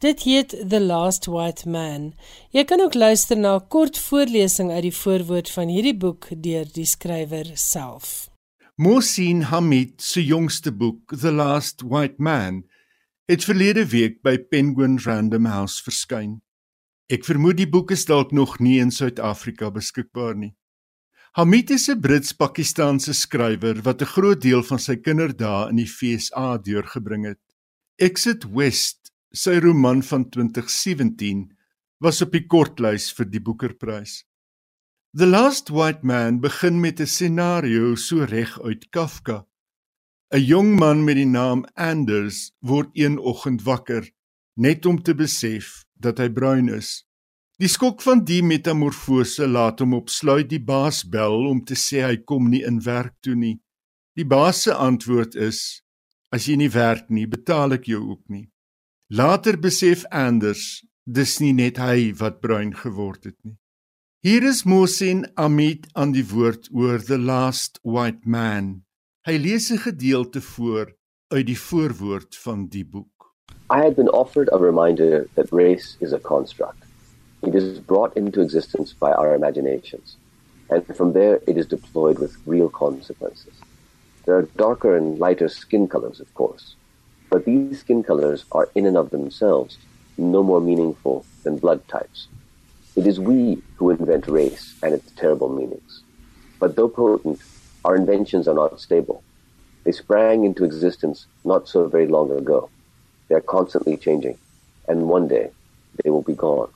Dit 0.05 0.21
heet 0.21 0.69
The 0.69 0.79
Last 0.81 1.25
White 1.25 1.69
Man. 1.69 2.11
Jy 2.53 2.63
kan 2.69 2.81
ook 2.83 2.93
luister 2.93 3.37
na 3.37 3.55
'n 3.55 3.67
kort 3.67 3.97
voorlesing 3.97 4.71
uit 4.71 4.81
die 4.81 4.97
voorwoord 5.01 5.49
van 5.49 5.67
hierdie 5.67 5.97
boek 5.97 6.27
deur 6.29 6.67
die 6.73 6.85
skrywer 6.85 7.47
self. 7.53 8.29
Mohsin 8.75 9.41
Hamid 9.41 10.01
se 10.01 10.25
jongste 10.25 10.71
boek, 10.71 11.17
The 11.17 11.31
Last 11.31 11.81
White 11.81 12.21
Man, 12.21 12.63
het 13.25 13.43
verlede 13.43 13.87
week 13.87 14.21
by 14.21 14.37
Penguin 14.37 14.99
Random 14.99 15.45
House 15.45 15.83
verskyn. 15.83 16.41
Ek 17.09 17.25
vermoed 17.25 17.57
die 17.57 17.69
boek 17.69 17.91
is 17.91 18.05
dalk 18.05 18.31
nog 18.31 18.59
nie 18.59 18.79
in 18.79 18.91
Suid-Afrika 18.91 19.71
beskikbaar 19.71 20.35
nie. 20.35 20.53
Hamid 21.31 21.69
is 21.69 21.89
'n 21.89 21.99
Brits-Pakistaanse 21.99 23.13
skrywer 23.13 23.81
wat 23.81 24.01
'n 24.01 24.13
groot 24.13 24.41
deel 24.41 24.63
van 24.63 24.79
sy 24.79 24.95
kinderdae 24.95 25.69
in 25.69 25.75
die 25.75 25.89
FSA 25.89 26.57
deurgebring 26.57 27.25
het. 27.25 27.41
Exit 27.97 28.43
West 28.53 29.04
Sy 29.35 29.57
roman 29.59 29.99
van 30.07 30.29
2017 30.31 31.49
was 31.99 32.21
op 32.23 32.31
die 32.31 32.45
kortlys 32.47 33.09
vir 33.17 33.27
die 33.27 33.41
Boekerprys. 33.43 34.21
The 35.11 35.27
Last 35.27 35.71
White 35.75 36.07
Man 36.07 36.39
begin 36.39 36.79
met 36.79 37.01
'n 37.01 37.07
scenario 37.07 37.95
so 37.95 38.23
reg 38.23 38.55
uit 38.61 38.89
Kafka. 38.91 39.45
'n 40.31 40.39
Jong 40.39 40.79
man 40.79 41.03
met 41.03 41.15
die 41.15 41.25
naam 41.27 41.65
Anders 41.75 42.51
word 42.61 42.89
een 42.93 43.19
oggend 43.19 43.63
wakker 43.63 44.09
net 44.55 44.85
om 44.85 45.01
te 45.01 45.13
besef 45.13 45.83
dat 45.93 46.17
hy 46.17 46.29
bruin 46.29 46.69
is. 46.69 47.03
Die 47.59 47.67
skok 47.67 48.01
van 48.01 48.23
die 48.23 48.41
metamorfose 48.43 49.47
laat 49.47 49.79
hom 49.79 49.93
opsluit 49.93 50.49
die 50.49 50.63
baas 50.63 51.03
bel 51.03 51.47
om 51.47 51.63
te 51.63 51.75
sê 51.75 52.07
hy 52.07 52.17
kom 52.23 52.49
nie 52.49 52.63
in 52.63 52.79
werk 52.79 53.15
toe 53.21 53.35
nie. 53.35 53.59
Die 54.15 54.25
baas 54.25 54.61
se 54.63 54.73
antwoord 54.73 55.35
is: 55.35 55.83
As 56.31 56.47
jy 56.47 56.55
nie 56.55 56.71
werk 56.71 57.09
nie, 57.09 57.27
betaal 57.27 57.73
ek 57.73 57.87
jou 57.91 58.01
ook 58.11 58.23
nie. 58.29 58.47
Later 59.09 59.53
besef 59.61 60.01
Anders 60.09 60.81
dis 61.05 61.35
nie 61.37 61.53
net 61.53 61.77
hy 61.77 62.09
wat 62.17 62.39
bruin 62.41 62.71
geword 62.73 63.27
het 63.29 63.35
nie. 63.45 63.53
Hier 64.25 64.41
is 64.41 64.63
Mohsin 64.65 65.27
Amit 65.37 65.83
aan 65.93 66.15
die 66.15 66.23
woord 66.25 66.71
oor 66.73 66.97
the 66.97 67.19
last 67.21 67.77
white 67.83 68.25
man. 68.25 68.81
Hy 69.29 69.37
lees 69.37 69.69
'n 69.69 69.77
gedeelte 69.77 70.41
voor 70.41 70.95
uit 71.29 71.45
die 71.45 71.59
voorwoord 71.67 72.35
van 72.35 72.65
die 72.65 72.81
boek. 72.83 73.29
I 73.69 73.77
had 73.85 73.95
been 73.95 74.09
offered 74.09 74.49
a 74.51 74.57
reminder 74.57 75.27
that 75.35 75.53
race 75.53 75.97
is 76.01 76.11
a 76.11 76.19
construct. 76.19 76.81
It 77.43 77.53
is 77.53 77.77
brought 77.77 78.17
into 78.17 78.41
existence 78.41 78.95
by 78.97 79.11
our 79.13 79.35
imaginations, 79.35 80.17
and 80.69 80.81
from 80.95 81.13
there 81.13 81.41
it 81.45 81.57
is 81.57 81.67
deployed 81.67 82.17
with 82.17 82.41
real 82.47 82.69
consequences. 82.69 83.53
There 84.25 84.35
are 84.35 84.49
darker 84.55 84.97
and 84.97 85.19
lighter 85.19 85.47
skin 85.49 85.87
colors, 85.87 86.19
of 86.19 86.33
course, 86.33 86.75
But 87.35 87.43
these 87.43 87.81
skin 87.81 88.01
colors 88.01 88.45
are 88.53 88.69
in 88.75 88.85
and 88.85 88.95
of 88.95 89.09
themselves 89.09 89.77
no 90.17 90.41
more 90.41 90.61
meaningful 90.61 91.25
than 91.43 91.57
blood 91.57 91.85
types. 91.89 92.29
It 92.95 93.05
is 93.05 93.19
we 93.19 93.61
who 93.75 93.89
invent 93.89 94.29
race 94.29 94.73
and 94.81 94.93
its 94.93 95.11
terrible 95.17 95.49
meanings. 95.49 96.01
But 96.61 96.77
though 96.77 96.87
potent, 96.87 97.41
our 97.83 97.97
inventions 97.97 98.47
are 98.47 98.55
not 98.55 98.79
stable. 98.79 99.21
They 99.83 99.91
sprang 99.91 100.45
into 100.45 100.63
existence 100.63 101.25
not 101.43 101.67
so 101.67 101.89
very 101.89 102.07
long 102.07 102.31
ago. 102.31 102.69
They 103.27 103.35
are 103.35 103.41
constantly 103.41 103.97
changing, 103.97 104.37
and 104.87 105.09
one 105.09 105.27
day 105.27 105.51
they 106.01 106.11
will 106.11 106.21
be 106.21 106.35
gone. 106.35 106.69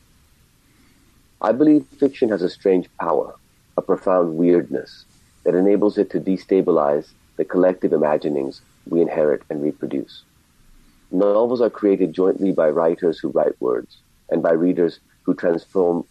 I 1.41 1.53
believe 1.53 1.85
fiction 2.01 2.27
has 2.27 2.41
a 2.41 2.49
strange 2.49 2.89
power, 2.99 3.33
a 3.77 3.81
profound 3.81 4.35
weirdness, 4.35 5.05
that 5.45 5.55
enables 5.55 5.97
it 5.97 6.09
to 6.09 6.19
destabilize 6.19 7.11
the 7.37 7.45
collective 7.45 7.93
imaginings 7.93 8.59
we 8.85 8.99
inherit 9.01 9.43
and 9.49 9.63
reproduce. 9.63 10.23
Novels 11.11 11.59
are 11.59 11.71
created 11.71 12.13
jointly 12.13 12.51
by 12.51 12.69
writers 12.69 13.17
who 13.17 13.29
write 13.29 13.59
words 13.59 13.97
and 14.29 14.43
by 14.43 14.51
readers 14.51 14.99
who 15.23 15.33
transform. 15.33 16.05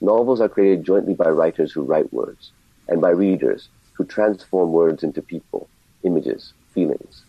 Novels 0.00 0.40
are 0.40 0.48
created 0.48 0.84
jointly 0.84 1.12
by 1.12 1.28
writers 1.28 1.70
who 1.70 1.82
write 1.82 2.10
words 2.14 2.52
and 2.88 3.00
by 3.00 3.10
readers 3.10 3.68
who 3.92 4.04
transform 4.06 4.72
words 4.72 5.02
into 5.02 5.20
people, 5.20 5.68
images, 6.02 6.54
feelings. 6.72 7.24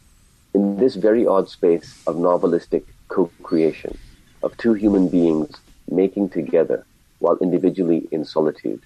In 0.54 0.78
this 0.78 0.96
very 0.96 1.28
odd 1.28 1.50
space 1.50 2.02
of 2.08 2.16
novelistic 2.16 2.84
co-creation, 3.10 3.98
of 4.42 4.56
two 4.58 4.74
human 4.74 5.10
beings 5.10 5.60
making 5.90 6.30
together 6.30 6.86
while 7.20 7.38
individually 7.42 8.08
in 8.12 8.24
solitude, 8.24 8.82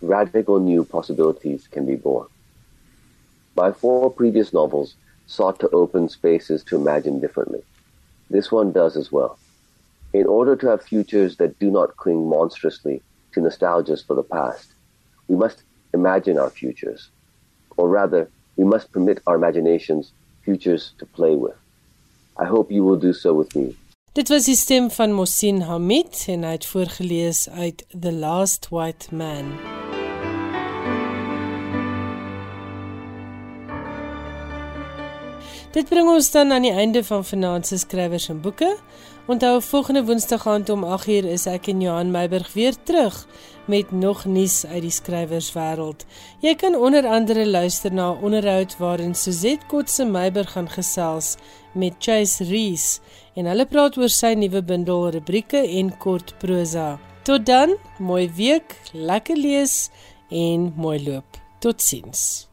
radical 0.00 0.58
new 0.58 0.84
possibilities 0.84 1.68
can 1.68 1.86
be 1.86 1.94
born. 1.94 2.26
My 3.56 3.70
four 3.70 4.10
previous 4.10 4.52
novels 4.52 4.96
sought 5.26 5.58
to 5.60 5.68
open 5.70 6.08
spaces 6.08 6.62
to 6.64 6.76
imagine 6.76 7.20
differently. 7.20 7.62
This 8.30 8.50
one 8.52 8.72
does 8.72 8.96
as 8.96 9.10
well. 9.12 9.38
In 10.12 10.26
order 10.26 10.56
to 10.56 10.66
have 10.68 10.82
futures 10.82 11.36
that 11.36 11.58
do 11.58 11.70
not 11.70 11.96
cling 11.96 12.28
monstrously 12.28 13.02
to 13.32 13.40
nostalgias 13.40 14.06
for 14.06 14.14
the 14.14 14.22
past, 14.22 14.72
we 15.28 15.36
must 15.36 15.62
imagine 15.92 16.38
our 16.38 16.50
futures. 16.50 17.08
Or 17.76 17.88
rather, 17.88 18.30
we 18.56 18.64
must 18.64 18.92
permit 18.92 19.22
our 19.26 19.36
imaginations 19.36 20.12
futures 20.42 20.92
to 20.98 21.06
play 21.06 21.34
with. 21.34 21.56
I 22.36 22.44
hope 22.44 22.70
you 22.70 22.84
will 22.84 22.96
do 22.96 23.12
so 23.12 23.34
with 23.34 23.54
me. 23.56 23.76
Dit 24.14 24.28
was 24.28 24.44
die 24.46 24.54
stem 24.54 24.90
van 24.94 25.10
Mosin 25.12 25.64
Hamid 25.66 26.26
en 26.30 26.44
hy 26.46 26.52
het 26.54 26.66
voorgeles 26.70 27.48
uit 27.50 27.82
The 27.90 28.12
Last 28.12 28.70
White 28.70 29.10
Man. 29.10 29.50
Dit 35.74 35.88
bring 35.90 36.06
ons 36.06 36.28
dan 36.30 36.52
aan 36.54 36.62
die 36.62 36.70
einde 36.70 37.00
van 37.02 37.24
Finansies 37.26 37.82
skrywers 37.82 38.28
en 38.30 38.38
boeke. 38.40 38.68
Onthou 39.26 39.56
volgende 39.62 40.04
Woensdag 40.06 40.44
aand 40.46 40.68
om 40.70 40.84
8uur 40.86 41.26
is 41.26 41.48
ek 41.50 41.66
en 41.72 41.80
Johan 41.82 42.12
Meiburg 42.14 42.52
weer 42.54 42.76
terug 42.86 43.16
met 43.66 43.90
nog 43.90 44.22
nuus 44.24 44.60
uit 44.66 44.84
die 44.84 44.92
skrywerswêreld. 44.94 46.06
Jy 46.44 46.54
kan 46.60 46.78
onder 46.78 47.08
andere 47.10 47.42
luister 47.46 47.90
na 47.92 48.12
'n 48.12 48.22
onderhoud 48.22 48.76
waarin 48.78 49.14
Suzette 49.14 49.66
Kotse 49.66 50.04
Meiburg 50.04 50.52
gaan 50.52 50.70
gesels 50.70 51.34
met 51.74 51.94
Chase 51.98 52.44
Rees 52.44 53.00
en 53.34 53.46
hulle 53.46 53.66
praat 53.66 53.98
oor 53.98 54.08
sy 54.08 54.34
nuwe 54.34 54.62
bundel 54.62 55.10
rubrieke 55.10 55.58
en 55.58 55.96
kort 55.98 56.38
prosa. 56.38 56.98
Tot 57.24 57.46
dan, 57.46 57.76
mooi 57.98 58.30
week, 58.36 58.78
lekker 58.92 59.36
lees 59.36 59.90
en 60.30 60.72
mooi 60.76 61.02
loop. 61.02 61.26
Totsiens. 61.58 62.46